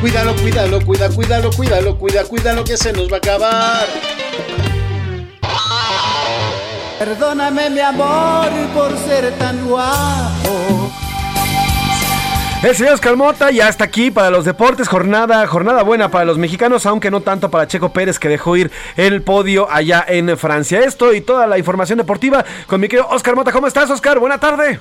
[0.00, 3.86] Cuídalo, cuídalo, cuida, cuídalo, cuídalo, cuida, cuídalo que se nos va a acabar.
[6.98, 10.90] Perdóname mi amor por ser tan guapo.
[12.60, 14.88] El señor Oscar Mota ya está aquí para los deportes.
[14.88, 18.72] Jornada, jornada buena para los mexicanos, aunque no tanto para Checo Pérez, que dejó ir
[18.96, 20.80] el podio allá en Francia.
[20.80, 23.52] Esto y toda la información deportiva con mi querido Oscar Mota.
[23.52, 24.18] ¿Cómo estás, Oscar?
[24.18, 24.80] Buena tarde.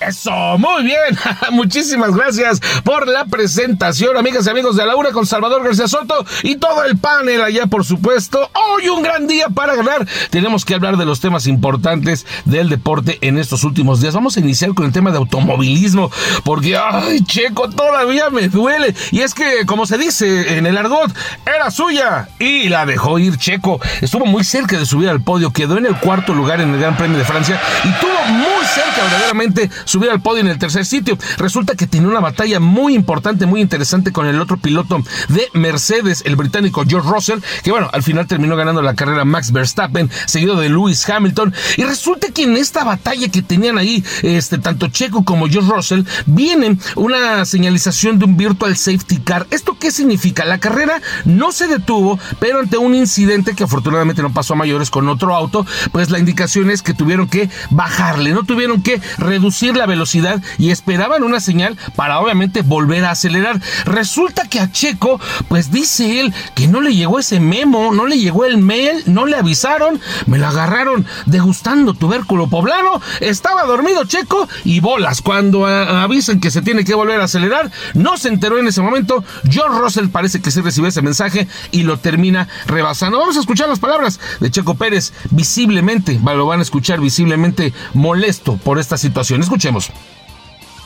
[0.00, 1.18] Eso, muy bien.
[1.50, 6.24] Muchísimas gracias por la presentación, amigas y amigos de la UNA con Salvador García Soto
[6.42, 8.50] y todo el panel allá, por supuesto.
[8.54, 10.06] Hoy un gran día para ganar.
[10.30, 14.14] Tenemos que hablar de los temas importantes del deporte en estos últimos días.
[14.14, 16.10] Vamos a iniciar con el tema de automovilismo,
[16.44, 18.94] porque, ay, Checo, todavía me duele.
[19.10, 21.12] Y es que, como se dice en el argot,
[21.46, 23.80] era suya y la dejó ir Checo.
[24.00, 26.96] Estuvo muy cerca de subir al podio, quedó en el cuarto lugar en el Gran
[26.96, 31.18] Premio de Francia y tuvo muy cerca verdaderamente subir al podio en el tercer sitio.
[31.36, 36.22] Resulta que tiene una batalla muy importante, muy interesante con el otro piloto de Mercedes,
[36.24, 40.58] el británico George Russell, que bueno, al final terminó ganando la carrera Max Verstappen, seguido
[40.58, 41.52] de Lewis Hamilton.
[41.76, 46.04] Y resulta que en esta batalla que tenían ahí, este, tanto Checo como George Russell,
[46.24, 49.46] viene una señalización de un virtual safety car.
[49.50, 50.46] ¿Esto qué significa?
[50.46, 54.88] La carrera no se detuvo, pero ante un incidente que afortunadamente no pasó a mayores
[54.88, 59.71] con otro auto, pues la indicación es que tuvieron que bajarle, no tuvieron que reducir
[59.76, 63.60] la velocidad y esperaban una señal para obviamente volver a acelerar.
[63.84, 68.18] Resulta que a Checo, pues dice él que no le llegó ese memo, no le
[68.18, 74.48] llegó el mail, no le avisaron, me lo agarraron degustando tubérculo poblano, estaba dormido Checo
[74.64, 75.22] y bolas.
[75.22, 78.82] Cuando a- avisan que se tiene que volver a acelerar, no se enteró en ese
[78.82, 79.24] momento.
[79.48, 83.18] George Russell parece que sí recibió ese mensaje y lo termina rebasando.
[83.18, 88.56] Vamos a escuchar las palabras de Checo Pérez, visiblemente, lo van a escuchar visiblemente molesto
[88.56, 89.42] por esta situación.
[89.62, 89.92] Escuchemos.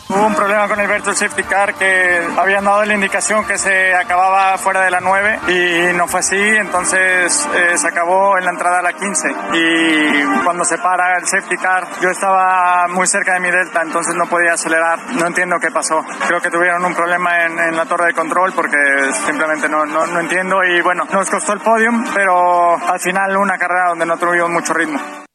[0.08, 3.94] Hubo un problema con el Virtual Safety Car que habían dado la indicación que se
[3.94, 8.50] acababa fuera de la 9 y no fue así, entonces eh, se acabó en la
[8.50, 13.32] entrada a la 15 y cuando se para el Safety Car yo estaba muy cerca
[13.32, 16.04] de mi delta, entonces no podía acelerar, no entiendo qué pasó.
[16.28, 18.76] Creo que tuvieron un problema en, en la torre de control porque
[19.24, 23.56] simplemente no, no, no entiendo y bueno, nos costó el podium, pero al final una
[23.56, 25.25] carrera donde no tuvimos mucho ritmo.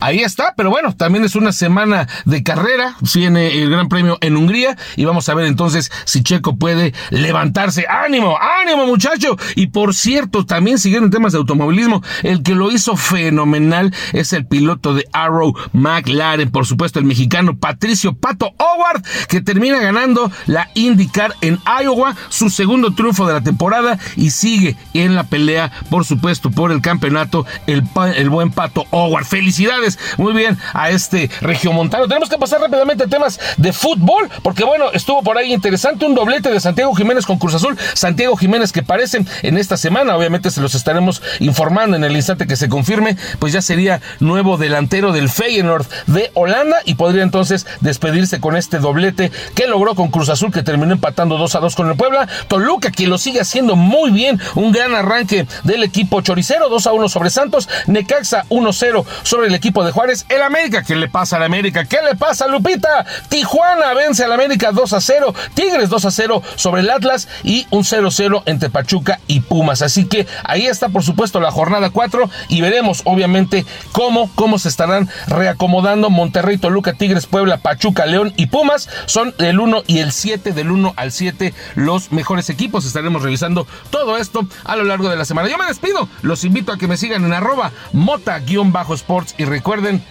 [0.00, 4.34] Ahí está, pero bueno, también es una semana de carrera, viene el Gran Premio en
[4.34, 7.84] Hungría y vamos a ver entonces si Checo puede levantarse.
[7.86, 9.36] ¡Ánimo, ánimo muchacho!
[9.56, 14.32] Y por cierto, también siguiendo en temas de automovilismo, el que lo hizo fenomenal es
[14.32, 20.32] el piloto de Arrow McLaren, por supuesto el mexicano Patricio Pato Howard, que termina ganando
[20.46, 25.70] la IndyCar en Iowa, su segundo triunfo de la temporada y sigue en la pelea,
[25.90, 27.84] por supuesto, por el campeonato, el,
[28.16, 29.26] el buen Pato Howard.
[29.26, 29.89] ¡Felicidades!
[30.16, 32.06] Muy bien a este regiomontano.
[32.06, 36.14] Tenemos que pasar rápidamente a temas de fútbol, porque bueno, estuvo por ahí interesante un
[36.14, 37.76] doblete de Santiago Jiménez con Cruz Azul.
[37.94, 42.46] Santiago Jiménez que parece en esta semana, obviamente se los estaremos informando en el instante
[42.46, 47.66] que se confirme, pues ya sería nuevo delantero del Feyenoord de Holanda y podría entonces
[47.80, 51.74] despedirse con este doblete que logró con Cruz Azul, que terminó empatando 2 a 2
[51.74, 52.28] con el Puebla.
[52.48, 56.92] Toluca, que lo sigue haciendo muy bien, un gran arranque del equipo choricero, 2 a
[56.92, 61.36] 1 sobre Santos, Necaxa 1-0 sobre el equipo de Juárez, el América, ¿qué le pasa
[61.36, 61.84] al América?
[61.84, 63.06] ¿Qué le pasa, Lupita?
[63.28, 67.66] Tijuana vence al América 2 a 0, Tigres 2 a 0 sobre el Atlas y
[67.70, 69.82] un 0-0 entre Pachuca y Pumas.
[69.82, 74.68] Así que ahí está, por supuesto, la jornada 4 y veremos, obviamente, cómo, cómo se
[74.68, 78.88] estarán reacomodando Monterrey, Toluca, Tigres, Puebla, Pachuca, León y Pumas.
[79.06, 82.84] Son el 1 y el 7, del 1 al 7, los mejores equipos.
[82.84, 85.48] Estaremos revisando todo esto a lo largo de la semana.
[85.48, 89.69] Yo me despido, los invito a que me sigan en arroba mota-sports y recuerden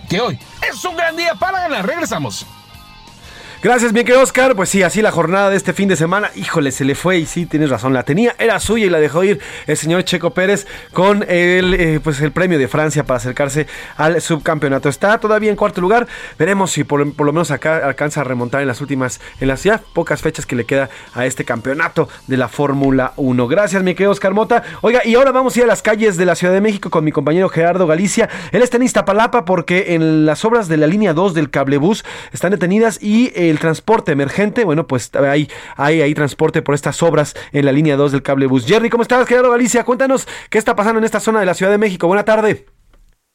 [0.10, 1.86] que hoy es un gran día para ganar.
[1.86, 2.46] Regresamos.
[3.62, 4.56] Gracias, bien que Oscar.
[4.56, 6.32] Pues sí, así la jornada de este fin de semana.
[6.34, 7.92] Híjole, se le fue y sí, tienes razón.
[7.92, 12.00] La tenía, era suya y la dejó ir el señor Checo Pérez con el, eh,
[12.02, 13.68] pues el premio de Francia para acercarse
[13.98, 14.88] al subcampeonato.
[14.88, 16.08] Está todavía en cuarto lugar.
[16.38, 19.62] Veremos si por, por lo menos acá alcanza a remontar en las últimas, en las
[19.62, 23.46] ya pocas fechas que le queda a este campeonato de la Fórmula 1.
[23.50, 24.64] Gracias, mi querido Oscar Mota.
[24.80, 27.04] Oiga, y ahora vamos a ir a las calles de la Ciudad de México con
[27.04, 28.30] mi compañero Gerardo Galicia.
[28.54, 32.52] Él está en Iztapalapa porque en las obras de la línea 2 del cablebús están
[32.52, 37.36] detenidas y eh, el transporte emergente, bueno, pues hay, hay ahí transporte por estas obras
[37.52, 38.66] en la línea 2 del cable bus.
[38.66, 39.84] Jerry, ¿cómo estás, querido Galicia?
[39.84, 42.08] Cuéntanos qué está pasando en esta zona de la Ciudad de México.
[42.08, 42.66] Buena tarde.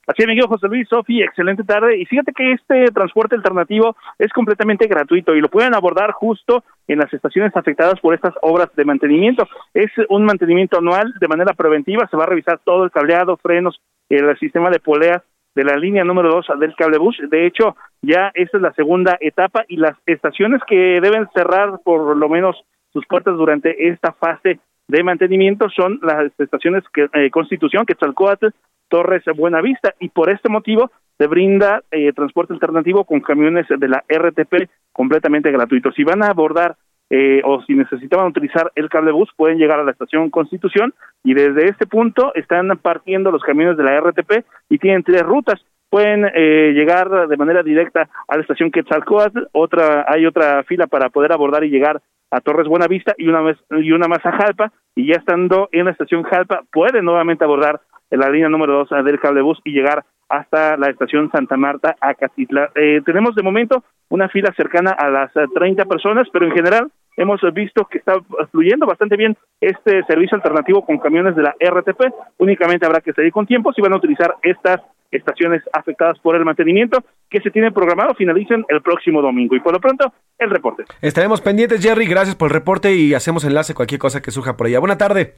[0.06, 1.96] Así es, mi querido José Luis, Sofi, excelente tarde.
[1.98, 6.98] Y fíjate que este transporte alternativo es completamente gratuito y lo pueden abordar justo en
[6.98, 9.48] las estaciones afectadas por estas obras de mantenimiento.
[9.72, 13.80] Es un mantenimiento anual de manera preventiva, se va a revisar todo el cableado, frenos,
[14.10, 15.22] el sistema de poleas
[15.54, 17.16] de la línea número 2 del cablebus.
[17.30, 22.16] De hecho, ya esta es la segunda etapa y las estaciones que deben cerrar por
[22.16, 27.86] lo menos sus puertas durante esta fase de mantenimiento son las estaciones que, eh, Constitución,
[27.86, 28.48] Quetzalcóatl,
[28.88, 34.04] Torres Buenavista y por este motivo se brinda eh, transporte alternativo con camiones de la
[34.08, 35.92] RTP completamente gratuito.
[35.92, 36.76] Si van a abordar
[37.10, 41.68] eh, o si necesitaban utilizar el cablebus pueden llegar a la estación Constitución y desde
[41.68, 45.60] este punto están partiendo los camiones de la RTP y tienen tres rutas.
[45.90, 51.10] Pueden eh, llegar de manera directa a la estación Quetzalcóatl, otra hay otra fila para
[51.10, 52.00] poder abordar y llegar
[52.30, 55.84] a Torres Buenavista y una vez y una más a Jalpa y ya estando en
[55.84, 60.76] la estación Jalpa pueden nuevamente abordar la línea número 2 del cablebus y llegar hasta
[60.76, 62.70] la estación Santa Marta a Catitla.
[62.74, 66.90] Eh, tenemos de momento una fila cercana a las 30 eh, personas, pero en general
[67.16, 68.14] hemos visto que está
[68.50, 72.12] fluyendo bastante bien este servicio alternativo con camiones de la RTP.
[72.38, 74.80] Únicamente habrá que seguir con tiempo si van a utilizar estas
[75.10, 79.54] estaciones afectadas por el mantenimiento que se tiene programado finalicen el próximo domingo.
[79.54, 80.84] Y por lo pronto, el reporte.
[81.00, 82.06] Estaremos pendientes, Jerry.
[82.06, 84.80] Gracias por el reporte y hacemos enlace cualquier cosa que surja por allá.
[84.80, 85.34] Buena tarde.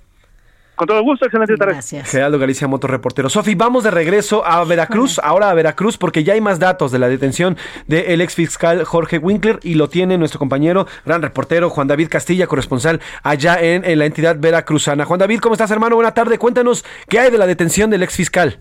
[0.77, 1.73] Con todo gusto, excelente tarde.
[1.73, 2.11] Gracias.
[2.11, 3.31] Geraldo Galicia, motor reportero.
[3.31, 6.99] Sofi, vamos de regreso a Veracruz, ahora a Veracruz, porque ya hay más datos de
[6.99, 11.89] la detención del ex fiscal Jorge Winkler y lo tiene nuestro compañero, gran reportero Juan
[11.89, 15.07] David Castilla, corresponsal allá en, en la entidad veracruzana.
[15.07, 15.97] Juan David, ¿cómo estás, hermano?
[15.97, 16.39] Buena tarde.
[16.39, 18.61] Cuéntanos qué hay de la detención del ex fiscal.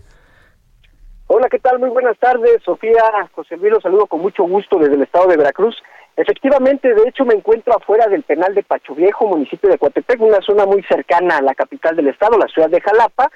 [1.26, 1.78] Hola, ¿qué tal?
[1.80, 3.02] Muy buenas tardes, Sofía.
[3.32, 5.76] José Luis, los saludo con mucho gusto desde el estado de Veracruz.
[6.16, 10.40] Efectivamente, de hecho, me encuentro afuera del penal de Pacho Viejo, municipio de Coatepec, una
[10.40, 13.30] zona muy cercana a la capital del estado, la ciudad de Jalapa,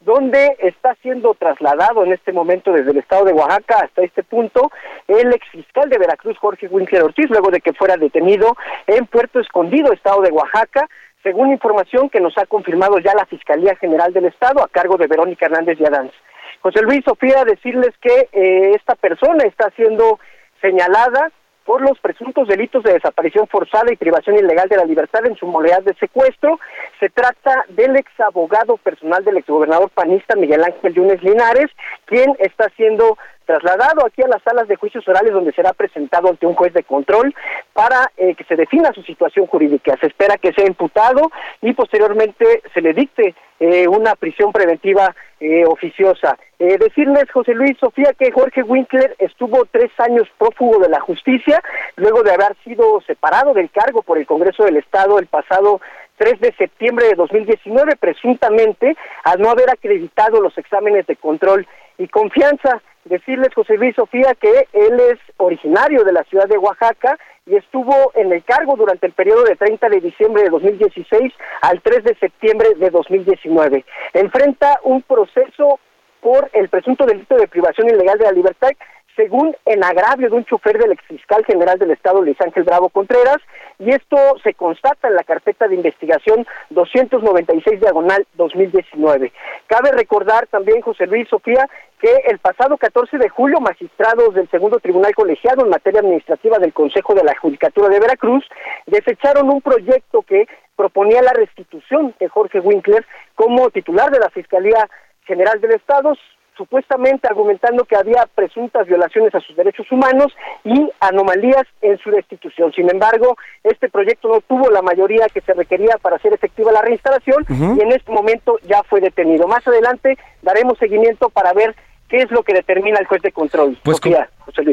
[0.00, 4.70] donde está siendo trasladado en este momento desde el estado de Oaxaca hasta este punto
[5.08, 9.40] el ex fiscal de Veracruz, Jorge Winkler Ortiz, luego de que fuera detenido en Puerto
[9.40, 10.88] Escondido, estado de Oaxaca,
[11.22, 15.08] según información que nos ha confirmado ya la Fiscalía General del Estado a cargo de
[15.08, 16.12] Verónica Hernández Yadanz.
[16.60, 20.18] José Luis Sofía, decirles que eh, esta persona está siendo
[20.62, 21.30] señalada
[21.64, 25.46] por los presuntos delitos de desaparición forzada y privación ilegal de la libertad en su
[25.46, 26.58] modalidad de secuestro.
[26.98, 31.70] Se trata del ex abogado personal del exgobernador panista Miguel Ángel Yunes Linares,
[32.06, 33.16] quien está siendo
[33.50, 36.84] trasladado aquí a las salas de juicios orales donde será presentado ante un juez de
[36.84, 37.34] control
[37.72, 39.96] para eh, que se defina su situación jurídica.
[40.00, 45.64] Se espera que sea imputado y posteriormente se le dicte eh, una prisión preventiva eh,
[45.66, 46.38] oficiosa.
[46.58, 51.60] decirles, José Luis Sofía, que Jorge Winkler estuvo tres años prófugo de la justicia,
[51.96, 55.80] luego de haber sido separado del cargo por el Congreso del Estado el pasado
[56.18, 58.94] 3 de septiembre de 2019, presuntamente
[59.24, 61.66] al no haber acreditado los exámenes de control
[62.00, 67.18] y confianza decirles, José Luis Sofía, que él es originario de la ciudad de Oaxaca
[67.46, 71.82] y estuvo en el cargo durante el periodo de 30 de diciembre de 2016 al
[71.82, 73.84] 3 de septiembre de 2019.
[74.14, 75.78] Enfrenta un proceso
[76.22, 78.70] por el presunto delito de privación ilegal de la libertad
[79.16, 83.38] según en agravio de un chofer del exfiscal general del Estado, Luis Ángel Bravo Contreras,
[83.78, 89.32] y esto se constata en la carpeta de investigación 296 diagonal 2019.
[89.66, 91.66] Cabe recordar también, José Luis Sofía,
[92.00, 96.72] que el pasado 14 de julio, magistrados del segundo tribunal colegiado en materia administrativa del
[96.72, 98.44] Consejo de la Judicatura de Veracruz
[98.86, 100.46] desecharon un proyecto que
[100.76, 103.04] proponía la restitución de Jorge Winkler
[103.34, 104.88] como titular de la Fiscalía
[105.24, 106.14] General del Estado,
[106.60, 110.30] supuestamente argumentando que había presuntas violaciones a sus derechos humanos
[110.62, 112.70] y anomalías en su destitución.
[112.74, 116.82] Sin embargo, este proyecto no tuvo la mayoría que se requería para hacer efectiva la
[116.82, 119.48] reinstalación y en este momento ya fue detenido.
[119.48, 121.74] Más adelante daremos seguimiento para ver
[122.10, 123.78] qué es lo que determina el juez de control.
[123.82, 123.98] Pues,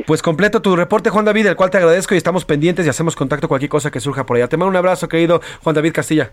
[0.05, 3.15] pues completo tu reporte, Juan David, el cual te agradezco y estamos pendientes y hacemos
[3.15, 4.49] contacto cualquier cosa que surja por allá.
[4.49, 6.31] Te mando un abrazo, querido Juan David Castilla.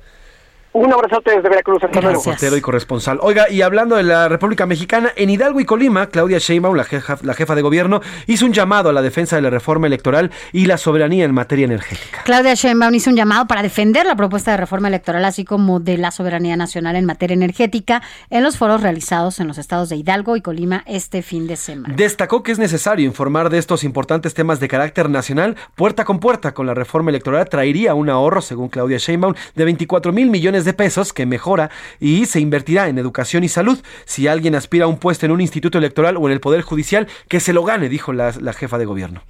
[0.77, 3.21] Un abrazote desde Veracruz, Reportero y corresponsal.
[3.23, 7.17] Oiga, y hablando de la República Mexicana, en Hidalgo y Colima, Claudia Sheinbaum, la jefa,
[7.23, 10.67] la jefa de gobierno, hizo un llamado a la defensa de la reforma electoral y
[10.67, 12.25] la soberanía en materia energética.
[12.25, 15.97] Claudia Sheinbaum hizo un llamado para defender la propuesta de reforma electoral, así como de
[15.97, 20.35] la soberanía nacional en materia energética, en los foros realizados en los estados de Hidalgo
[20.35, 21.95] y Colima este fin de semana.
[21.95, 26.53] Destacó que es necesario informar de estos importantes temas de carácter nacional puerta con puerta
[26.53, 30.67] con la reforma electoral traería un ahorro, según Claudia Sheinbaum, de 24 mil millones millones
[30.67, 31.71] de pesos que mejora
[32.01, 33.79] y se invertirá en educación y salud.
[34.07, 37.07] Si alguien aspira a un puesto en un instituto electoral o en el Poder Judicial,
[37.29, 39.23] que se lo gane, dijo la, la jefa de gobierno.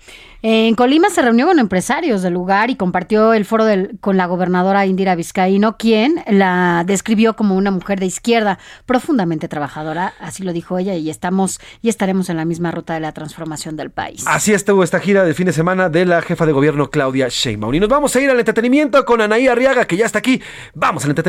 [0.47, 4.27] En Colima se reunió con empresarios del lugar y compartió el foro del, con la
[4.27, 10.53] gobernadora Indira Vizcaíno, quien la describió como una mujer de izquierda profundamente trabajadora, así lo
[10.53, 14.23] dijo ella, y estamos y estaremos en la misma ruta de la transformación del país.
[14.27, 17.75] Así estuvo esta gira del fin de semana de la jefa de gobierno Claudia Sheinbaum.
[17.75, 20.43] Y nos vamos a ir al entretenimiento con Anaí Arriaga, que ya está aquí.
[20.75, 21.24] Vamos al entretenimiento.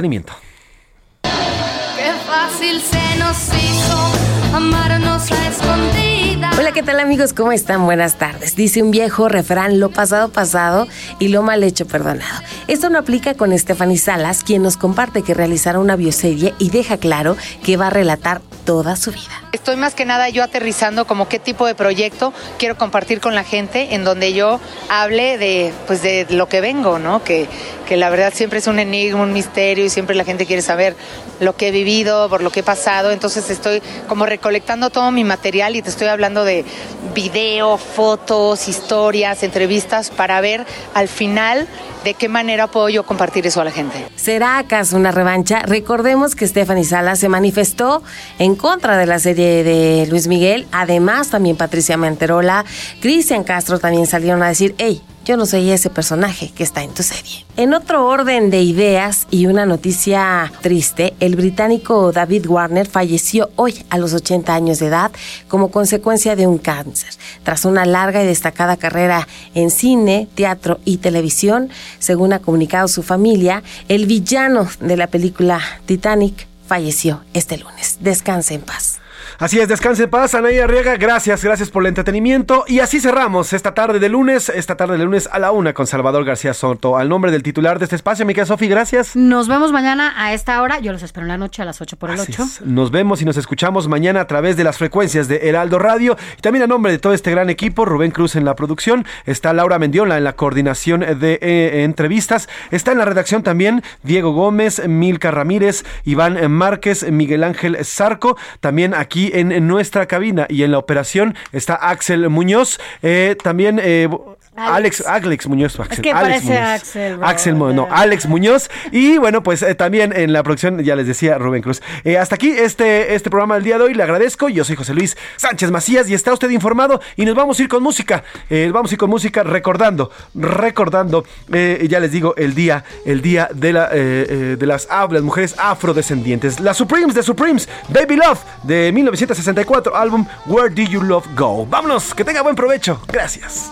[1.96, 6.60] Qué fácil se nos hizo amarnos a escondidas.
[6.60, 7.32] Hola, ¿qué tal amigos?
[7.32, 7.86] ¿Cómo están?
[7.86, 8.58] Buenas tardes.
[8.58, 10.88] Dice un viejo refrán, lo pasado pasado
[11.20, 12.42] y lo mal hecho perdonado.
[12.68, 16.98] Esto no aplica con Stephanie Salas, quien nos comparte que realizará una bioserie y deja
[16.98, 19.44] claro que va a relatar toda su vida.
[19.52, 23.44] Estoy más que nada yo aterrizando como qué tipo de proyecto quiero compartir con la
[23.44, 24.60] gente en donde yo
[24.90, 27.24] hable de pues de lo que vengo, ¿no?
[27.24, 27.48] Que,
[27.86, 30.96] que la verdad siempre es un enigma, un misterio y siempre la gente quiere saber
[31.40, 33.12] lo que he vivido, por lo que he pasado.
[33.12, 36.66] Entonces estoy como recolectando todo mi material y te estoy hablando de
[37.14, 41.68] video, fotos, historias, entrevistas para ver al final
[42.04, 43.98] de qué manera puedo yo compartir eso a la gente.
[44.16, 45.64] ¿Será acaso una revancha?
[45.64, 48.04] Recordemos que Stephanie Salas se manifestó
[48.38, 50.68] en contra de la serie de Luis Miguel.
[50.72, 52.64] Además, también Patricia Manterola,
[53.02, 56.94] Cristian Castro también salieron a decir, hey, yo no soy ese personaje que está en
[56.94, 57.46] tu serie.
[57.58, 63.84] En otro orden de ideas y una noticia triste, el británico David Warner falleció hoy
[63.90, 65.12] a los 80 años de edad
[65.48, 67.10] como consecuencia de un cáncer.
[67.44, 73.02] Tras una larga y destacada carrera en cine, teatro y televisión, según ha comunicado su
[73.02, 77.98] familia, el villano de la película Titanic falleció este lunes.
[78.00, 79.00] Descanse en paz.
[79.38, 80.96] Así es, descanse en paz, Anaí Arriaga.
[80.96, 82.64] Gracias, gracias por el entretenimiento.
[82.68, 85.88] Y así cerramos esta tarde de lunes, esta tarde de lunes a la una con
[85.88, 86.98] Salvador García Soto.
[86.98, 89.16] Al nombre del titular de este espacio, mi querida Sofi, gracias.
[89.16, 90.80] Nos vemos mañana a esta hora.
[90.80, 92.44] Yo los espero en la noche a las 8 por el Así 8.
[92.44, 92.62] es.
[92.62, 96.16] Nos vemos y nos escuchamos mañana a través de las frecuencias de Heraldo Radio.
[96.38, 99.54] Y también a nombre de todo este gran equipo, Rubén Cruz en la producción, está
[99.54, 104.88] Laura Mendiola en la coordinación de eh, entrevistas, está en la redacción también Diego Gómez,
[104.88, 110.46] Milka Ramírez, Iván Márquez, Miguel Ángel Zarco, también aquí en, nuestra cabina.
[110.50, 113.80] Y en la operación está Axel Muñoz, eh, también...
[113.82, 114.08] eh,
[114.56, 115.04] Alex.
[115.06, 116.02] Alex, Muñoz, Axel.
[116.02, 116.62] que Alex parece Muñoz.
[116.82, 117.28] Axel, bro.
[117.28, 118.70] Axel, Mu- no, Alex Muñoz.
[118.92, 121.82] Y bueno, pues eh, también en la producción, ya les decía Rubén Cruz.
[122.04, 123.94] Eh, hasta aquí este, este programa del día de hoy.
[123.94, 124.48] Le agradezco.
[124.50, 127.02] Yo soy José Luis Sánchez Macías y está usted informado.
[127.16, 128.24] Y nos vamos a ir con música.
[128.50, 133.50] Eh, vamos a ir con música recordando, recordando, ya les digo, el día, el día
[133.54, 136.60] de, la, de las, las mujeres afrodescendientes.
[136.60, 141.66] Las Supremes de Supremes, Baby Love de 1964, álbum Where Do You Love Go.
[141.66, 143.02] Vámonos, que tenga buen provecho.
[143.12, 143.72] Gracias.